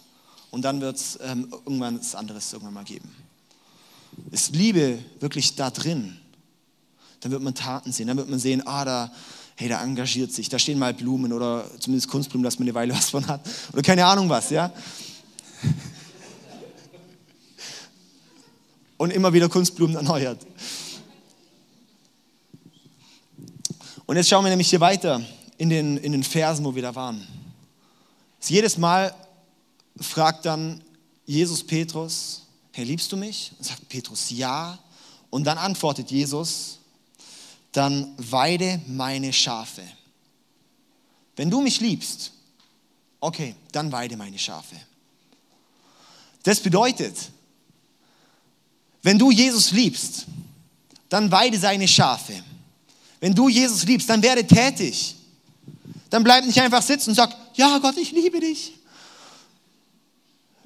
und 0.49 0.63
dann 0.63 0.81
wird 0.81 0.97
es 0.97 1.19
ähm, 1.21 1.47
irgendwann 1.51 2.01
was 2.01 2.15
anderes 2.15 2.51
irgendwann 2.51 2.73
mal 2.73 2.84
geben. 2.84 3.10
Ist 4.31 4.53
Liebe 4.53 4.99
wirklich 5.21 5.55
da 5.55 5.69
drin? 5.69 6.19
dann 7.21 7.31
wird 7.31 7.41
man 7.41 7.53
Taten 7.53 7.91
sehen, 7.91 8.07
dann 8.07 8.17
wird 8.17 8.29
man 8.29 8.39
sehen, 8.39 8.65
ah, 8.65 8.84
da, 8.84 9.12
hey, 9.62 9.69
da 9.69 9.84
engagiert 9.84 10.34
sich, 10.34 10.50
da 10.50 10.58
stehen 10.58 10.80
mal 10.80 10.91
Blumen 10.91 11.32
oder 11.32 11.69
zumindest 11.80 12.08
Kunstblumen, 12.10 12.43
dass 12.43 12.58
man 12.58 12.67
eine 12.67 12.74
Weile 12.74 12.95
was 12.95 13.12
von 13.12 13.28
hat 13.28 13.47
oder 13.71 13.84
keine 13.84 14.04
Ahnung 14.04 14.28
was, 14.28 14.50
ja. 14.50 14.74
Und 18.97 19.13
immer 19.13 19.32
wieder 19.32 19.50
Kunstblumen 19.50 19.97
erneuert. 19.97 20.39
Und 24.08 24.15
jetzt 24.15 24.30
schauen 24.30 24.43
wir 24.43 24.50
nämlich 24.50 24.71
hier 24.71 24.80
weiter 24.80 25.21
in 25.60 25.69
den, 25.69 25.97
in 25.97 26.12
den 26.12 26.24
Versen, 26.24 26.65
wo 26.65 26.74
wir 26.74 26.82
da 26.82 26.95
waren. 26.95 27.26
Dass 28.39 28.50
jedes 28.50 28.80
Mal, 28.80 29.13
fragt 30.00 30.45
dann 30.45 30.84
Jesus 31.28 31.63
Petrus, 31.63 32.47
hey, 32.71 32.84
liebst 32.84 33.12
du 33.12 33.17
mich? 33.17 33.52
Und 33.60 33.65
sagt 33.65 33.88
Petrus, 33.89 34.32
ja. 34.32 34.80
Und 35.30 35.43
dann 35.43 35.60
antwortet 35.60 36.10
Jesus, 36.10 36.81
dann 37.71 38.13
weide 38.17 38.81
meine 38.88 39.31
Schafe. 39.31 39.84
Wenn 41.36 41.49
du 41.49 41.62
mich 41.62 41.79
liebst, 41.79 42.31
okay, 43.19 43.55
dann 43.71 43.91
weide 43.91 44.17
meine 44.17 44.38
Schafe. 44.38 44.75
Das 46.43 46.60
bedeutet, 46.60 47.15
wenn 49.03 49.17
du 49.17 49.31
Jesus 49.31 49.71
liebst, 49.71 50.25
dann 51.10 51.31
weide 51.31 51.57
seine 51.57 51.88
Schafe. 51.88 52.43
Wenn 53.19 53.34
du 53.34 53.49
Jesus 53.49 53.84
liebst, 53.84 54.10
dann 54.10 54.21
werde 54.21 54.45
tätig. 54.45 55.15
Dann 56.10 56.23
bleib 56.23 56.45
nicht 56.45 56.60
einfach 56.60 56.81
sitzen 56.81 57.12
und 57.12 57.15
sag, 57.15 57.36
ja 57.55 57.77
Gott, 57.77 57.97
ich 57.97 58.12
liebe 58.12 58.39
dich. 58.39 58.73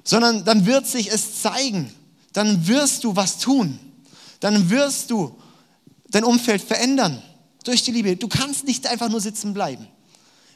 Sondern 0.04 0.44
dann 0.44 0.66
wird 0.66 0.86
sich 0.86 1.10
es 1.10 1.42
zeigen. 1.42 1.92
Dann 2.32 2.66
wirst 2.66 3.04
du 3.04 3.14
was 3.14 3.38
tun. 3.38 3.78
Dann 4.40 4.70
wirst 4.70 5.10
du 5.10 5.36
dein 6.10 6.24
Umfeld 6.24 6.62
verändern 6.62 7.22
durch 7.64 7.82
die 7.82 7.92
Liebe. 7.92 8.16
Du 8.16 8.28
kannst 8.28 8.64
nicht 8.64 8.86
einfach 8.86 9.08
nur 9.08 9.20
sitzen 9.20 9.54
bleiben. 9.54 9.86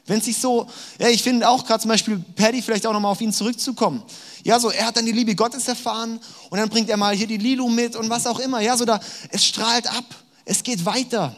Wenn 0.05 0.19
es 0.19 0.25
sich 0.25 0.37
so, 0.37 0.67
ja, 0.99 1.09
ich 1.09 1.21
finde 1.21 1.47
auch 1.47 1.65
gerade 1.65 1.81
zum 1.81 1.89
Beispiel 1.89 2.17
Paddy, 2.35 2.61
vielleicht 2.61 2.87
auch 2.87 2.93
nochmal 2.93 3.11
auf 3.11 3.21
ihn 3.21 3.31
zurückzukommen. 3.31 4.03
Ja, 4.43 4.59
so, 4.59 4.71
er 4.71 4.87
hat 4.87 4.97
dann 4.97 5.05
die 5.05 5.11
Liebe 5.11 5.35
Gottes 5.35 5.67
erfahren 5.67 6.19
und 6.49 6.57
dann 6.57 6.69
bringt 6.69 6.89
er 6.89 6.97
mal 6.97 7.15
hier 7.15 7.27
die 7.27 7.37
Lilu 7.37 7.69
mit 7.69 7.95
und 7.95 8.09
was 8.09 8.25
auch 8.25 8.39
immer. 8.39 8.61
Ja, 8.61 8.75
so 8.77 8.85
da, 8.85 8.99
es 9.29 9.45
strahlt 9.45 9.87
ab, 9.87 10.05
es 10.45 10.63
geht 10.63 10.85
weiter. 10.85 11.35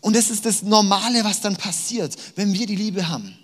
Und 0.00 0.16
das 0.16 0.30
ist 0.30 0.46
das 0.46 0.62
Normale, 0.62 1.24
was 1.24 1.40
dann 1.40 1.56
passiert, 1.56 2.16
wenn 2.36 2.52
wir 2.52 2.66
die 2.66 2.76
Liebe 2.76 3.08
haben. 3.08 3.36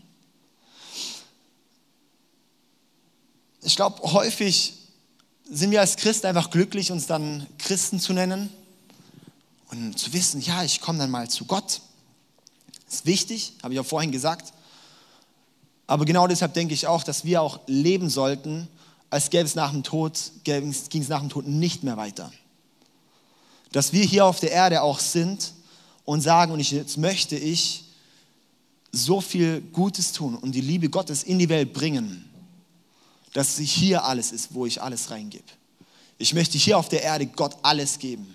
Ich 3.63 3.77
glaube, 3.77 4.01
häufig 4.03 4.75
sind 5.51 5.71
wir 5.71 5.81
als 5.81 5.97
Christen 5.97 6.27
einfach 6.27 6.51
glücklich, 6.51 6.93
uns 6.93 7.07
dann 7.07 7.47
Christen 7.59 7.99
zu 7.99 8.13
nennen 8.13 8.49
und 9.71 9.99
zu 9.99 10.13
wissen, 10.13 10.41
ja, 10.41 10.63
ich 10.63 10.81
komme 10.81 10.99
dann 10.99 11.11
mal 11.11 11.29
zu 11.29 11.45
Gott. 11.45 11.81
Ist 12.91 13.05
wichtig, 13.07 13.53
habe 13.63 13.75
ich 13.75 13.81
auch 13.81 13.87
vorhin 13.87 14.13
gesagt. 14.13 14.53
Aber 15.87 16.05
genau 16.05 16.27
deshalb 16.27 16.55
denke 16.55 16.75
ich 16.75 16.87
auch, 16.87 17.03
dass 17.03 17.25
wir 17.25 17.43
auch 17.43 17.61
leben 17.67 18.11
sollten, 18.11 18.69
als 19.11 19.31
gäbe 19.31 19.45
es 19.45 19.55
nach 19.55 19.71
dem 19.71 19.83
Tod, 19.83 20.33
ging 20.45 20.71
es 20.71 21.09
nach 21.09 21.21
dem 21.21 21.31
Tod 21.31 21.47
nicht 21.47 21.83
mehr 21.83 21.97
weiter. 21.97 22.31
Dass 23.73 23.93
wir 23.93 24.05
hier 24.05 24.25
auf 24.27 24.41
der 24.41 24.53
Erde 24.53 24.83
auch 24.83 24.99
sind 24.99 25.53
und 26.05 26.21
sagen, 26.21 26.53
und 26.53 26.61
ich, 26.61 26.71
jetzt 26.71 26.99
möchte 26.99 27.37
ich 27.37 27.85
so 28.93 29.21
viel 29.21 29.61
Gutes 29.61 30.13
tun 30.13 30.35
und 30.37 30.53
die 30.53 30.61
Liebe 30.61 30.89
Gottes 30.89 31.23
in 31.23 31.39
die 31.39 31.49
Welt 31.49 31.73
bringen, 31.73 32.25
dass 33.35 33.59
hier 33.59 34.05
alles 34.05 34.33
ist, 34.33 34.55
wo 34.55 34.67
ich 34.67 34.81
alles 34.81 35.11
reingebe. 35.11 35.45
Ich 36.17 36.35
möchte 36.35 36.59
hier 36.59 36.79
auf 36.79 36.89
der 36.89 37.03
Erde 37.03 37.27
Gott 37.27 37.57
alles 37.63 37.99
geben. 37.99 38.35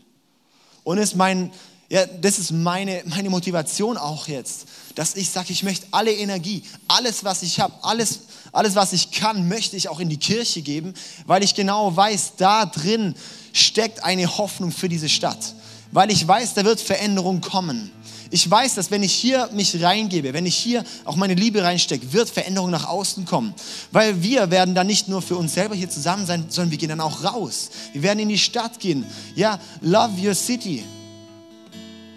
Und 0.83 0.97
ist 0.97 1.15
mein, 1.15 1.51
ja, 1.89 2.05
das 2.05 2.39
ist 2.39 2.51
meine, 2.51 3.03
meine 3.05 3.29
Motivation 3.29 3.97
auch 3.97 4.27
jetzt, 4.27 4.65
dass 4.95 5.15
ich 5.15 5.29
sage, 5.29 5.51
ich 5.51 5.63
möchte 5.63 5.85
alle 5.91 6.11
Energie, 6.11 6.63
alles, 6.87 7.23
was 7.23 7.43
ich 7.43 7.59
habe, 7.59 7.73
alles, 7.81 8.21
alles, 8.51 8.75
was 8.75 8.93
ich 8.93 9.11
kann, 9.11 9.47
möchte 9.47 9.77
ich 9.77 9.89
auch 9.89 9.99
in 9.99 10.09
die 10.09 10.17
Kirche 10.17 10.61
geben, 10.61 10.93
weil 11.25 11.43
ich 11.43 11.55
genau 11.55 11.95
weiß, 11.95 12.33
da 12.37 12.65
drin 12.65 13.15
steckt 13.53 14.03
eine 14.03 14.37
Hoffnung 14.37 14.71
für 14.71 14.89
diese 14.89 15.09
Stadt. 15.09 15.53
Weil 15.91 16.11
ich 16.11 16.27
weiß, 16.27 16.55
da 16.55 16.65
wird 16.65 16.81
Veränderung 16.81 17.41
kommen. 17.41 17.91
Ich 18.33 18.49
weiß, 18.49 18.73
dass 18.73 18.89
wenn 18.89 19.03
ich 19.03 19.13
hier 19.13 19.47
mich 19.53 19.79
reingebe, 19.79 20.33
wenn 20.33 20.47
ich 20.47 20.55
hier 20.55 20.83
auch 21.05 21.15
meine 21.15 21.35
Liebe 21.35 21.61
reinstecke, 21.61 22.13
wird 22.13 22.31
Veränderung 22.31 22.71
nach 22.71 22.87
außen 22.87 23.25
kommen. 23.25 23.53
Weil 23.91 24.23
wir 24.23 24.49
werden 24.49 24.73
dann 24.73 24.87
nicht 24.87 25.07
nur 25.07 25.21
für 25.21 25.35
uns 25.35 25.53
selber 25.53 25.75
hier 25.75 25.87
zusammen 25.87 26.25
sein, 26.25 26.45
sondern 26.49 26.71
wir 26.71 26.79
gehen 26.79 26.89
dann 26.89 26.99
auch 26.99 27.23
raus. 27.23 27.69
Wir 27.91 28.01
werden 28.01 28.17
in 28.17 28.29
die 28.29 28.39
Stadt 28.39 28.79
gehen. 28.79 29.05
Ja, 29.35 29.59
love 29.81 30.19
your 30.19 30.33
city. 30.33 30.83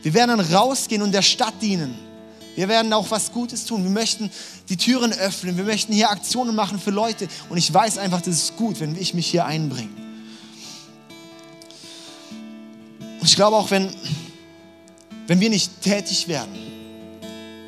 Wir 0.01 0.15
werden 0.15 0.39
dann 0.39 0.55
rausgehen 0.55 1.03
und 1.03 1.13
der 1.13 1.21
Stadt 1.21 1.53
dienen. 1.61 1.95
Wir 2.55 2.67
werden 2.67 2.91
auch 2.95 3.11
was 3.11 3.31
Gutes 3.31 3.67
tun. 3.67 3.83
Wir 3.83 3.91
möchten 3.91 4.31
die 4.71 4.79
Türen 4.79 5.13
öffnen. 5.13 5.59
Wir 5.59 5.65
möchten 5.65 5.93
hier 5.93 6.11
Aktionen 6.11 6.55
machen 6.55 6.79
für 6.79 6.93
Leute. 6.93 7.29
Und 7.51 7.59
ich 7.59 7.71
weiß 7.71 7.99
einfach, 7.99 8.23
das 8.23 8.37
ist 8.37 8.57
gut, 8.57 8.81
wenn 8.81 8.97
ich 8.97 9.13
mich 9.13 9.27
hier 9.27 9.45
einbringe. 9.45 9.91
Und 13.21 13.29
ich 13.29 13.37
glaube 13.37 13.59
auch, 13.59 13.71
wenn, 13.71 13.91
wenn 15.27 15.41
wir 15.41 15.51
nicht 15.51 15.81
tätig 15.83 16.29
werden, 16.29 16.55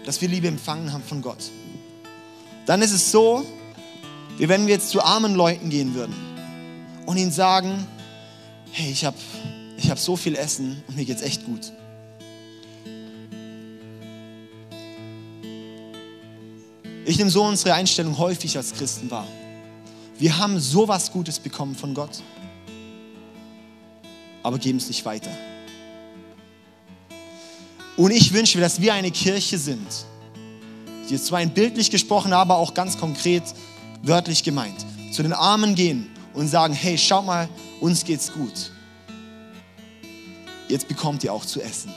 dass 0.04 0.20
wir 0.20 0.28
Liebe 0.28 0.48
empfangen 0.48 0.92
haben 0.92 1.02
von 1.02 1.22
Gott, 1.22 1.50
dann 2.66 2.82
ist 2.82 2.92
es 2.92 3.10
so, 3.10 3.44
wie 4.36 4.48
wenn 4.48 4.66
wir 4.66 4.74
jetzt 4.74 4.90
zu 4.90 5.02
armen 5.02 5.34
Leuten 5.34 5.70
gehen 5.70 5.94
würden 5.94 6.14
und 7.06 7.16
ihnen 7.16 7.32
sagen, 7.32 7.86
hey, 8.70 8.90
ich 8.90 9.04
habe 9.04 9.16
ich 9.76 9.90
hab 9.90 9.98
so 9.98 10.16
viel 10.16 10.34
Essen 10.34 10.82
und 10.86 10.96
mir 10.96 11.04
geht 11.04 11.16
es 11.16 11.22
echt 11.22 11.44
gut. 11.44 11.72
Ich 17.04 17.16
nehme 17.16 17.30
so 17.30 17.42
unsere 17.42 17.74
Einstellung 17.74 18.18
häufig 18.18 18.56
als 18.56 18.74
Christen 18.74 19.10
wahr. 19.10 19.26
Wir 20.18 20.36
haben 20.36 20.60
so 20.60 20.88
was 20.88 21.10
Gutes 21.10 21.38
bekommen 21.38 21.74
von 21.74 21.94
Gott, 21.94 22.22
aber 24.42 24.58
geben 24.58 24.78
es 24.78 24.88
nicht 24.88 25.04
weiter. 25.04 25.30
Und 27.98 28.12
ich 28.12 28.32
wünsche 28.32 28.56
mir, 28.56 28.62
dass 28.62 28.80
wir 28.80 28.94
eine 28.94 29.10
Kirche 29.10 29.58
sind, 29.58 29.88
die 31.08 31.14
jetzt 31.14 31.26
zwar 31.26 31.44
bildlich 31.46 31.90
gesprochen, 31.90 32.32
aber 32.32 32.56
auch 32.56 32.72
ganz 32.72 32.96
konkret 32.96 33.42
wörtlich 34.02 34.44
gemeint, 34.44 34.86
zu 35.10 35.24
den 35.24 35.32
Armen 35.32 35.74
gehen 35.74 36.08
und 36.32 36.46
sagen, 36.46 36.74
hey, 36.74 36.96
schau 36.96 37.22
mal, 37.22 37.48
uns 37.80 38.04
geht's 38.04 38.32
gut. 38.32 38.70
Jetzt 40.68 40.86
bekommt 40.86 41.24
ihr 41.24 41.32
auch 41.32 41.44
zu 41.44 41.60
essen. 41.60 41.92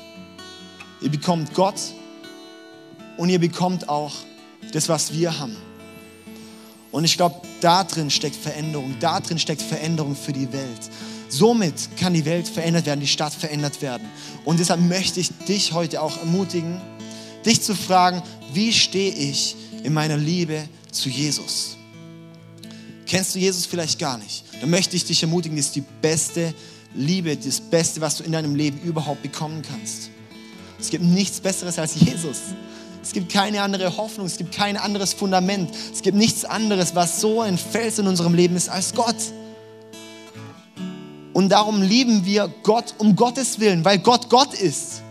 Ihr 1.01 1.11
bekommt 1.11 1.53
Gott 1.53 1.79
und 3.17 3.29
ihr 3.29 3.39
bekommt 3.39 3.87
auch 3.87 4.13
das, 4.73 4.89
was 4.89 5.13
wir 5.13 5.37
haben. 5.37 5.55
Und 6.91 7.03
ich 7.03 7.15
glaube, 7.15 7.35
da 7.61 7.83
drin 7.83 8.09
steckt 8.09 8.35
Veränderung, 8.35 8.95
da 8.99 9.19
drin 9.19 9.37
steckt 9.37 9.61
Veränderung 9.61 10.15
für 10.15 10.33
die 10.33 10.51
Welt. 10.51 10.89
Somit 11.32 11.96
kann 11.96 12.13
die 12.13 12.26
Welt 12.26 12.46
verändert 12.46 12.86
werden, 12.86 13.00
die 13.00 13.08
Stadt 13.08 13.34
verändert 13.34 13.82
werden. 13.82 14.06
Und 14.44 14.60
deshalb 14.60 14.82
möchte 14.82 15.22
ich 15.22 15.30
dich 15.48 15.72
heute 15.72 16.02
auch 16.02 16.17
ermutigen, 16.17 16.82
dich 17.46 17.62
zu 17.62 17.74
fragen, 17.74 18.22
wie 18.54 18.74
stehe 18.74 19.13
ich 19.13 19.56
in 19.84 19.94
meiner 19.94 20.17
Liebe 20.17 20.67
zu 20.91 21.08
Jesus? 21.08 21.78
Kennst 23.06 23.34
du 23.34 23.39
Jesus 23.39 23.65
vielleicht 23.65 23.98
gar 23.98 24.17
nicht? 24.17 24.44
Dann 24.60 24.70
möchte 24.70 24.98
ich 24.98 25.06
dich 25.06 25.24
ermutigen, 25.24 25.56
das 25.56 25.67
ist 25.67 25.76
die 25.76 25.86
beste 26.02 26.54
Liebe, 26.94 27.38
das 27.38 27.62
Beste, 27.62 28.02
was 28.02 28.17
du 28.17 28.24
in 28.24 28.34
deinem 28.34 28.56
Leben 28.56 28.82
überhaupt 28.82 29.22
bekommen 29.22 29.62
kannst. 29.62 30.10
Es 30.82 30.89
gibt 30.89 31.06
nichts 31.06 31.39
Besseres 31.39 31.80
als 31.80 31.96
Jesus. 31.96 32.39
Es 33.02 33.13
gibt 33.13 33.32
keine 33.32 33.62
andere 33.62 33.96
Hoffnung, 33.96 34.28
es 34.28 34.36
gibt 34.38 34.54
kein 34.54 34.76
anderes 34.76 35.13
Fundament, 35.13 35.72
es 35.94 36.02
gibt 36.02 36.17
nichts 36.17 36.44
anderes, 36.44 36.94
was 36.94 37.22
so 37.22 37.39
ein 37.39 37.58
Fels 37.58 38.00
in 38.00 38.08
unserem 38.08 38.34
Leben 38.34 38.58
ist 38.58 38.67
als 38.67 38.94
Gott. 38.94 39.15
Und 41.34 41.50
darum 41.50 41.82
lieben 41.82 42.26
wir 42.26 42.54
Gott 42.63 42.94
um 42.98 43.15
Gottes 43.15 43.60
Willen, 43.60 43.86
weil 43.86 44.00
Gott 44.00 44.30
Gott 44.30 44.54
ist. 44.54 45.02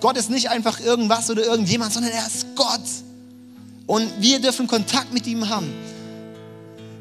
Gott 0.00 0.16
ist 0.16 0.30
nicht 0.30 0.50
einfach 0.50 0.80
irgendwas 0.80 1.30
oder 1.30 1.44
irgendjemand, 1.44 1.92
sondern 1.92 2.12
er 2.12 2.26
ist 2.26 2.46
Gott. 2.56 2.80
Und 3.86 4.10
wir 4.20 4.40
dürfen 4.40 4.66
Kontakt 4.66 5.12
mit 5.12 5.26
ihm 5.26 5.48
haben. 5.48 5.72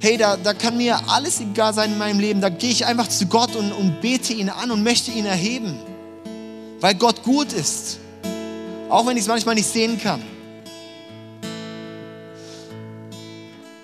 Hey, 0.02 0.17
da, 0.17 0.38
da 0.38 0.54
kann 0.54 0.78
mir 0.78 0.97
alles 1.10 1.41
egal 1.41 1.73
sein 1.73 1.91
in 1.91 1.97
meinem 1.97 2.19
Leben. 2.19 2.40
Da 2.42 2.50
gehe 2.50 2.71
ich 2.71 2.85
einfach 2.85 3.08
zu 3.08 3.25
Gott 3.25 3.56
und, 3.56 3.71
und 3.71 4.02
bete 4.02 4.33
ihn 4.33 4.50
an 4.50 4.71
und 4.71 4.83
möchte 4.83 5.12
ihn 5.12 5.25
erheben. 5.25 5.77
Weil 6.79 6.96
Gott 6.96 7.23
gut 7.23 7.52
ist. 7.52 8.00
Auch 8.87 9.06
wenn 9.06 9.17
ich 9.17 9.23
es 9.23 9.27
manchmal 9.27 9.56
nicht 9.56 9.67
sehen 9.67 10.00
kann. 10.02 10.21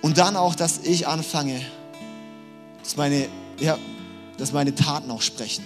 Und 0.02 0.18
dann 0.18 0.36
auch, 0.36 0.56
dass 0.56 0.80
ich 0.84 1.08
anfange, 1.08 1.60
dass 2.82 2.96
meine, 2.96 3.28
ja, 3.60 3.78
dass 4.38 4.52
meine 4.52 4.76
Taten 4.76 5.10
auch 5.12 5.22
sprechen. 5.22 5.64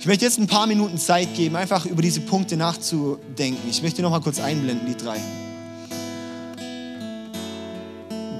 Ich 0.00 0.06
möchte 0.06 0.24
jetzt 0.24 0.38
ein 0.38 0.46
paar 0.46 0.66
Minuten 0.66 0.96
Zeit 0.96 1.34
geben, 1.34 1.56
einfach 1.56 1.84
über 1.84 2.00
diese 2.00 2.20
Punkte 2.20 2.56
nachzudenken. 2.56 3.68
Ich 3.68 3.82
möchte 3.82 4.00
noch 4.00 4.10
mal 4.10 4.20
kurz 4.20 4.40
einblenden, 4.40 4.86
die 4.86 4.96
drei. 4.96 5.20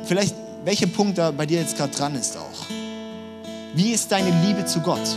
Vielleicht, 0.06 0.34
welcher 0.64 0.86
Punkt 0.86 1.18
da 1.18 1.30
bei 1.30 1.44
dir 1.44 1.60
jetzt 1.60 1.76
gerade 1.76 1.94
dran 1.94 2.14
ist 2.14 2.36
auch. 2.36 2.66
Wie 3.74 3.92
ist 3.92 4.10
deine 4.10 4.30
Liebe 4.42 4.64
zu 4.64 4.80
Gott? 4.80 5.16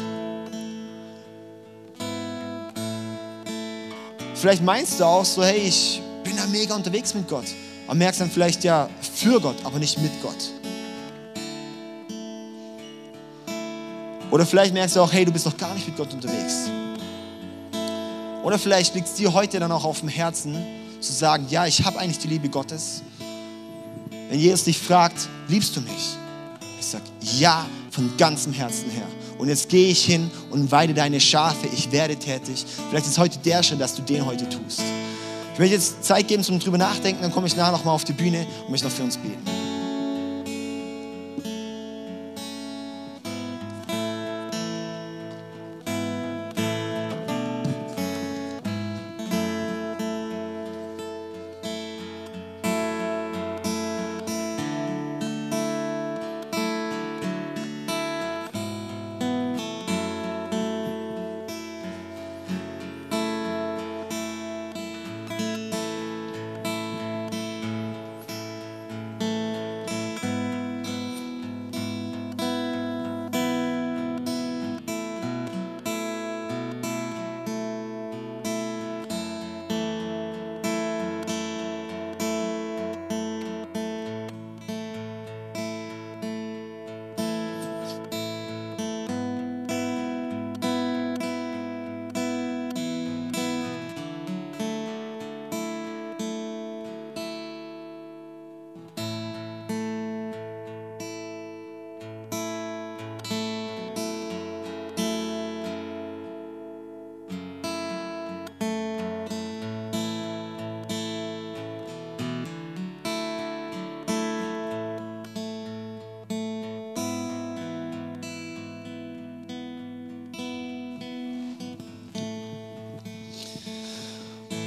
Vielleicht 4.35 4.61
meinst 4.61 4.99
du 4.99 5.05
auch 5.05 5.23
so, 5.23 5.43
hey, 5.43 5.61
ich 5.65 6.01
bin 6.25 6.35
da 6.35 6.45
mega 6.47 6.75
unterwegs 6.75 7.13
mit 7.13 7.29
Gott. 7.29 7.45
Aber 7.87 7.95
merkst 7.95 8.19
dann 8.19 8.29
vielleicht 8.29 8.65
ja 8.65 8.89
für 8.99 9.39
Gott, 9.39 9.55
aber 9.63 9.79
nicht 9.79 9.97
mit 9.99 10.11
Gott. 10.21 10.51
Oder 14.34 14.47
vielleicht 14.47 14.73
merkst 14.73 14.95
du 14.95 14.99
auch, 14.99 15.13
hey, 15.13 15.25
du 15.25 15.31
bist 15.31 15.45
noch 15.45 15.55
gar 15.55 15.75
nicht 15.75 15.86
mit 15.86 15.95
Gott 15.95 16.11
unterwegs. 16.11 16.67
Oder 18.41 18.57
vielleicht 18.57 18.95
liegt 18.95 19.07
es 19.07 19.13
dir 19.13 19.31
heute 19.31 19.59
dann 19.59 19.71
auch 19.71 19.86
auf 19.86 19.99
dem 19.99 20.09
Herzen, 20.09 20.57
zu 20.99 21.13
sagen, 21.13 21.45
ja, 21.51 21.67
ich 21.67 21.86
habe 21.86 21.99
eigentlich 21.99 22.17
die 22.17 22.29
Liebe 22.29 22.49
Gottes. 22.49 23.03
Wenn 24.29 24.39
Jesus 24.39 24.63
dich 24.63 24.79
fragt, 24.79 25.29
liebst 25.49 25.75
du 25.75 25.81
mich? 25.81 26.17
Ich 26.79 26.86
sage, 26.88 27.03
ja, 27.38 27.63
von 27.91 28.11
ganzem 28.17 28.53
Herzen 28.53 28.89
her. 28.89 29.05
Und 29.38 29.49
jetzt 29.49 29.69
gehe 29.69 29.89
ich 29.89 30.03
hin 30.03 30.31
und 30.49 30.71
weide 30.71 30.95
deine 30.95 31.19
Schafe, 31.19 31.67
ich 31.71 31.91
werde 31.91 32.15
tätig. 32.15 32.65
Vielleicht 32.89 33.05
ist 33.05 33.19
heute 33.19 33.38
der 33.38 33.61
Schritt, 33.61 33.81
dass 33.81 33.93
du 33.93 34.01
den 34.01 34.25
heute 34.25 34.49
tust. 34.49 34.81
Ich 35.53 35.59
möchte 35.59 35.75
jetzt 35.75 36.03
Zeit 36.03 36.27
geben 36.27 36.43
zum 36.43 36.57
drüber 36.57 36.79
nachdenken, 36.79 37.21
dann 37.21 37.31
komme 37.31 37.45
ich 37.45 37.55
nachher 37.55 37.73
nochmal 37.73 37.93
auf 37.93 38.03
die 38.03 38.13
Bühne 38.13 38.47
und 38.63 38.71
möchte 38.71 38.88
noch 38.88 38.95
für 38.95 39.03
uns 39.03 39.15
beten. 39.15 39.52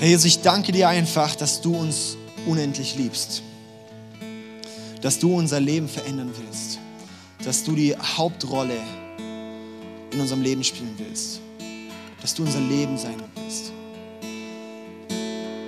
Herr 0.06 0.10
Jesus, 0.12 0.26
ich 0.26 0.40
danke 0.40 0.70
dir 0.70 0.88
einfach, 0.88 1.34
dass 1.34 1.60
du 1.60 1.74
uns 1.74 2.16
unendlich 2.46 2.94
liebst. 2.94 3.42
Dass 5.00 5.18
du 5.18 5.34
unser 5.34 5.58
Leben 5.58 5.88
verändern 5.88 6.30
willst. 6.38 6.78
Dass 7.42 7.64
du 7.64 7.74
die 7.74 7.92
Hauptrolle 7.96 8.76
in 10.12 10.20
unserem 10.20 10.42
Leben 10.42 10.62
spielen 10.62 10.94
willst. 10.96 11.40
Dass 12.22 12.34
du 12.36 12.44
unser 12.44 12.60
Leben 12.60 12.96
sein 12.96 13.16
willst. 13.34 13.72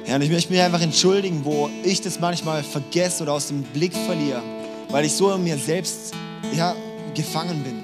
Herr, 0.04 0.14
und 0.14 0.22
ich 0.22 0.30
möchte 0.30 0.52
mich 0.52 0.62
einfach 0.62 0.82
entschuldigen, 0.82 1.44
wo 1.44 1.68
ich 1.82 2.00
das 2.00 2.20
manchmal 2.20 2.62
vergesse 2.62 3.24
oder 3.24 3.32
aus 3.32 3.48
dem 3.48 3.64
Blick 3.64 3.92
verliere, 3.92 4.44
weil 4.90 5.04
ich 5.04 5.14
so 5.14 5.32
in 5.32 5.42
mir 5.42 5.58
selbst 5.58 6.14
ja, 6.54 6.76
gefangen 7.12 7.64
bin. 7.64 7.82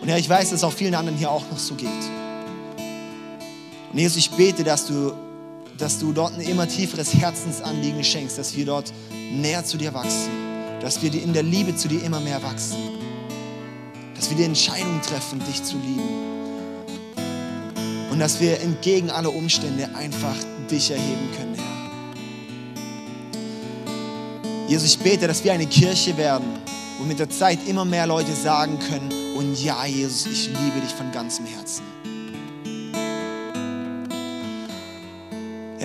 Und 0.00 0.08
Herr, 0.08 0.16
ich 0.16 0.30
weiß, 0.30 0.48
dass 0.48 0.60
es 0.60 0.64
auch 0.64 0.72
vielen 0.72 0.94
anderen 0.94 1.18
hier 1.18 1.30
auch 1.30 1.44
noch 1.50 1.58
so 1.58 1.74
geht. 1.74 1.90
Und 3.94 4.00
Jesus, 4.00 4.16
ich 4.16 4.30
bete, 4.32 4.64
dass 4.64 4.86
du, 4.86 5.12
dass 5.78 6.00
du 6.00 6.12
dort 6.12 6.34
ein 6.34 6.40
immer 6.40 6.66
tieferes 6.66 7.14
Herzensanliegen 7.14 8.02
schenkst, 8.02 8.36
dass 8.36 8.56
wir 8.56 8.66
dort 8.66 8.92
näher 9.30 9.64
zu 9.64 9.76
dir 9.76 9.94
wachsen, 9.94 10.30
dass 10.80 11.00
wir 11.00 11.14
in 11.14 11.32
der 11.32 11.44
Liebe 11.44 11.76
zu 11.76 11.86
dir 11.86 12.02
immer 12.02 12.18
mehr 12.18 12.42
wachsen, 12.42 12.76
dass 14.16 14.30
wir 14.30 14.36
die 14.36 14.42
Entscheidung 14.42 15.00
treffen, 15.00 15.40
dich 15.46 15.62
zu 15.62 15.76
lieben 15.76 16.08
und 18.10 18.18
dass 18.18 18.40
wir 18.40 18.60
entgegen 18.62 19.10
aller 19.10 19.32
Umstände 19.32 19.88
einfach 19.94 20.34
dich 20.68 20.90
erheben 20.90 21.28
können, 21.36 21.54
Herr. 21.54 21.64
Jesus, 24.68 24.88
ich 24.88 24.98
bete, 24.98 25.28
dass 25.28 25.44
wir 25.44 25.52
eine 25.52 25.66
Kirche 25.66 26.16
werden, 26.16 26.48
wo 26.98 27.04
mit 27.04 27.20
der 27.20 27.30
Zeit 27.30 27.60
immer 27.68 27.84
mehr 27.84 28.08
Leute 28.08 28.32
sagen 28.32 28.76
können, 28.80 29.12
und 29.36 29.62
ja, 29.62 29.86
Jesus, 29.86 30.26
ich 30.26 30.46
liebe 30.48 30.80
dich 30.80 30.92
von 30.94 31.12
ganzem 31.12 31.46
Herzen. 31.46 31.84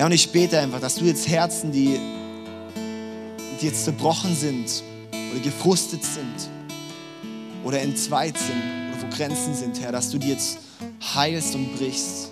Ja, 0.00 0.06
und 0.06 0.12
ich 0.12 0.32
bete 0.32 0.58
einfach, 0.58 0.80
dass 0.80 0.94
du 0.94 1.04
jetzt 1.04 1.28
Herzen, 1.28 1.72
die, 1.72 2.00
die 3.60 3.66
jetzt 3.66 3.84
zerbrochen 3.84 4.34
sind 4.34 4.82
oder 5.12 5.40
gefrustet 5.40 6.02
sind 6.02 6.48
oder 7.64 7.82
entzweit 7.82 8.38
sind 8.38 8.62
oder 8.94 9.02
wo 9.02 9.14
Grenzen 9.14 9.54
sind, 9.54 9.78
Herr, 9.78 9.92
dass 9.92 10.08
du 10.08 10.16
die 10.16 10.30
jetzt 10.30 10.58
heilst 11.14 11.54
und 11.54 11.76
brichst. 11.76 12.30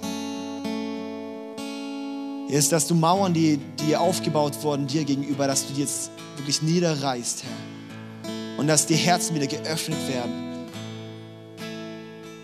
Jesus, 2.48 2.70
dass 2.70 2.86
du 2.86 2.94
Mauern, 2.94 3.34
die, 3.34 3.60
die 3.86 3.94
aufgebaut 3.94 4.54
wurden 4.62 4.86
dir 4.86 5.04
gegenüber, 5.04 5.46
dass 5.46 5.66
du 5.66 5.74
die 5.74 5.82
jetzt 5.82 6.10
wirklich 6.38 6.62
niederreißt, 6.62 7.44
Herr. 7.44 8.58
Und 8.58 8.66
dass 8.66 8.86
die 8.86 8.96
Herzen 8.96 9.34
wieder 9.34 9.46
geöffnet 9.46 9.98
werden, 10.08 10.70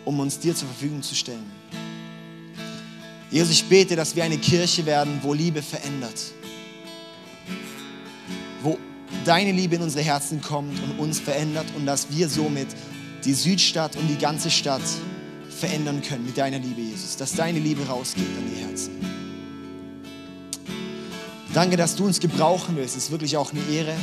um 0.04 0.20
uns 0.20 0.38
dir 0.38 0.54
zur 0.54 0.68
Verfügung 0.68 1.02
zu 1.02 1.14
stellen. 1.14 1.63
Jesus, 3.34 3.50
ich 3.50 3.64
bete, 3.64 3.96
dass 3.96 4.14
wir 4.14 4.22
eine 4.22 4.38
Kirche 4.38 4.86
werden, 4.86 5.18
wo 5.20 5.34
Liebe 5.34 5.60
verändert. 5.60 6.22
Wo 8.62 8.78
deine 9.24 9.50
Liebe 9.50 9.74
in 9.74 9.82
unsere 9.82 10.04
Herzen 10.04 10.40
kommt 10.40 10.80
und 10.80 11.00
uns 11.00 11.18
verändert 11.18 11.66
und 11.76 11.84
dass 11.84 12.12
wir 12.12 12.28
somit 12.28 12.68
die 13.24 13.34
Südstadt 13.34 13.96
und 13.96 14.06
die 14.06 14.18
ganze 14.18 14.52
Stadt 14.52 14.84
verändern 15.50 16.00
können 16.00 16.24
mit 16.24 16.38
deiner 16.38 16.60
Liebe, 16.60 16.80
Jesus. 16.80 17.16
Dass 17.16 17.32
deine 17.32 17.58
Liebe 17.58 17.84
rausgeht 17.88 18.22
an 18.22 18.52
die 18.54 18.62
Herzen. 18.62 18.92
Danke, 21.52 21.76
dass 21.76 21.96
du 21.96 22.04
uns 22.04 22.20
gebrauchen 22.20 22.76
willst. 22.76 22.96
Es 22.96 23.06
ist 23.06 23.10
wirklich 23.10 23.36
auch 23.36 23.50
eine 23.50 23.62
Ehre, 23.68 23.96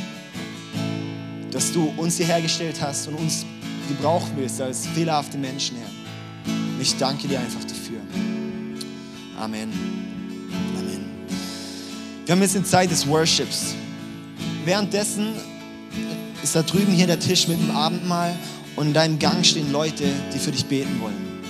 dass 1.50 1.72
du 1.72 1.90
uns 1.96 2.18
hier 2.18 2.26
hergestellt 2.26 2.82
hast 2.82 3.08
und 3.08 3.14
uns 3.14 3.46
gebrauchen 3.88 4.32
willst 4.36 4.60
als 4.60 4.86
fehlerhafte 4.88 5.38
Menschen, 5.38 5.78
Herr. 5.78 6.52
Ich 6.78 6.94
danke 6.98 7.28
dir 7.28 7.40
einfach 7.40 7.64
dafür. 7.64 8.01
Amen. 9.42 9.72
Amen. 10.78 11.00
Wir 12.24 12.32
haben 12.32 12.42
jetzt 12.42 12.54
eine 12.54 12.64
Zeit 12.64 12.92
des 12.92 13.08
Worships. 13.08 13.74
Währenddessen 14.64 15.32
ist 16.44 16.54
da 16.54 16.62
drüben 16.62 16.92
hier 16.92 17.08
der 17.08 17.18
Tisch 17.18 17.48
mit 17.48 17.58
dem 17.58 17.72
Abendmahl 17.72 18.36
und 18.76 18.86
in 18.86 18.94
deinem 18.94 19.18
Gang 19.18 19.44
stehen 19.44 19.72
Leute, 19.72 20.04
die 20.32 20.38
für 20.38 20.52
dich 20.52 20.66
beten 20.66 21.00
wollen. 21.00 21.40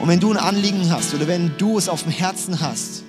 Und 0.00 0.08
wenn 0.08 0.18
du 0.18 0.32
ein 0.32 0.36
Anliegen 0.38 0.90
hast 0.90 1.14
oder 1.14 1.28
wenn 1.28 1.52
du 1.56 1.78
es 1.78 1.88
auf 1.88 2.02
dem 2.02 2.10
Herzen 2.10 2.60
hast, 2.60 3.04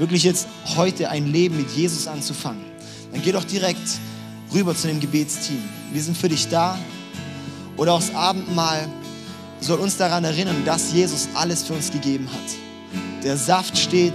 wirklich 0.00 0.24
jetzt 0.24 0.48
heute 0.74 1.08
ein 1.10 1.30
Leben 1.30 1.56
mit 1.56 1.70
Jesus 1.70 2.08
anzufangen, 2.08 2.64
dann 3.12 3.22
geh 3.22 3.30
doch 3.30 3.44
direkt 3.44 4.00
rüber 4.52 4.74
zu 4.74 4.88
dem 4.88 4.98
Gebetsteam. 4.98 5.62
Wir 5.92 6.02
sind 6.02 6.16
für 6.16 6.28
dich 6.28 6.48
da. 6.48 6.76
Oder 7.76 7.92
auch 7.92 8.00
das 8.00 8.12
Abendmahl 8.16 8.88
soll 9.60 9.78
uns 9.78 9.96
daran 9.96 10.24
erinnern, 10.24 10.64
dass 10.64 10.92
Jesus 10.92 11.28
alles 11.34 11.62
für 11.62 11.74
uns 11.74 11.92
gegeben 11.92 12.28
hat. 12.32 12.63
Der 13.24 13.38
Saft 13.38 13.78
steht 13.78 14.12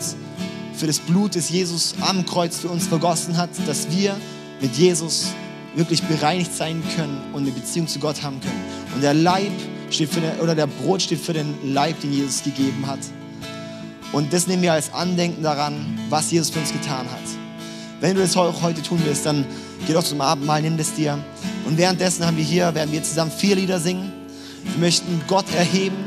für 0.75 0.85
das 0.85 0.99
Blut, 0.99 1.35
das 1.35 1.49
Jesus 1.49 1.95
am 1.99 2.27
Kreuz 2.27 2.59
für 2.59 2.69
uns 2.69 2.85
vergossen 2.85 3.37
hat, 3.37 3.49
dass 3.65 3.89
wir 3.89 4.15
mit 4.61 4.75
Jesus 4.75 5.29
wirklich 5.75 6.03
bereinigt 6.03 6.55
sein 6.55 6.83
können 6.95 7.19
und 7.33 7.41
eine 7.41 7.51
Beziehung 7.51 7.87
zu 7.87 7.97
Gott 7.97 8.21
haben 8.21 8.39
können. 8.39 8.61
Und 8.93 9.01
der 9.01 9.15
Leib 9.15 9.51
steht 9.89 10.09
für 10.09 10.21
den, 10.21 10.39
oder 10.39 10.53
der 10.53 10.67
Brot 10.67 11.01
steht 11.01 11.19
für 11.19 11.33
den 11.33 11.55
Leib, 11.73 11.99
den 12.01 12.13
Jesus 12.13 12.43
gegeben 12.43 12.85
hat. 12.85 12.99
Und 14.11 14.31
das 14.31 14.45
nehmen 14.45 14.61
wir 14.61 14.73
als 14.73 14.93
Andenken 14.93 15.41
daran, 15.41 15.97
was 16.09 16.29
Jesus 16.29 16.51
für 16.51 16.59
uns 16.59 16.71
getan 16.71 17.07
hat. 17.09 17.19
Wenn 18.01 18.15
du 18.15 18.21
das 18.21 18.37
auch 18.37 18.61
heute 18.61 18.83
tun 18.83 19.01
willst, 19.03 19.25
dann 19.25 19.43
geh 19.87 19.93
doch 19.93 20.03
zum 20.03 20.21
Abendmahl, 20.21 20.61
nimm 20.61 20.77
das 20.77 20.93
dir. 20.93 21.17
Und 21.65 21.79
währenddessen 21.79 22.27
haben 22.27 22.37
wir 22.37 22.43
hier, 22.43 22.75
werden 22.75 22.91
wir 22.91 23.01
zusammen 23.01 23.31
vier 23.31 23.55
Lieder 23.55 23.79
singen. 23.79 24.13
Wir 24.63 24.79
möchten 24.79 25.19
Gott 25.27 25.45
erheben 25.55 25.97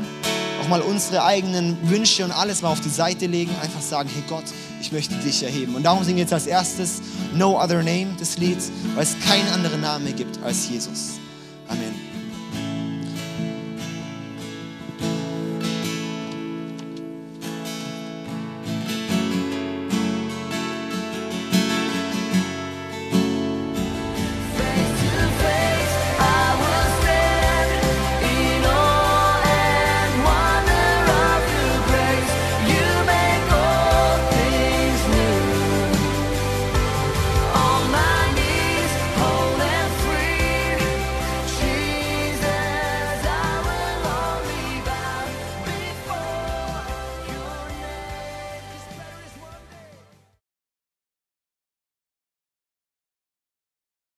auch 0.63 0.69
mal 0.69 0.81
unsere 0.81 1.23
eigenen 1.23 1.77
Wünsche 1.89 2.23
und 2.23 2.31
alles 2.31 2.61
mal 2.61 2.69
auf 2.69 2.79
die 2.79 2.89
Seite 2.89 3.25
legen, 3.25 3.51
einfach 3.61 3.81
sagen, 3.81 4.09
hey 4.13 4.23
Gott, 4.29 4.45
ich 4.79 4.91
möchte 4.91 5.15
dich 5.15 5.43
erheben. 5.43 5.75
Und 5.75 5.83
darum 5.83 6.03
singen 6.03 6.17
wir 6.17 6.23
jetzt 6.23 6.33
als 6.33 6.47
erstes 6.47 7.01
No 7.33 7.61
Other 7.61 7.83
Name, 7.83 8.07
das 8.17 8.37
Lied, 8.37 8.59
weil 8.95 9.03
es 9.03 9.15
keinen 9.27 9.49
anderen 9.49 9.81
Namen 9.81 10.05
mehr 10.05 10.13
gibt 10.13 10.41
als 10.43 10.69
Jesus. 10.69 11.19
Amen. 11.67 12.02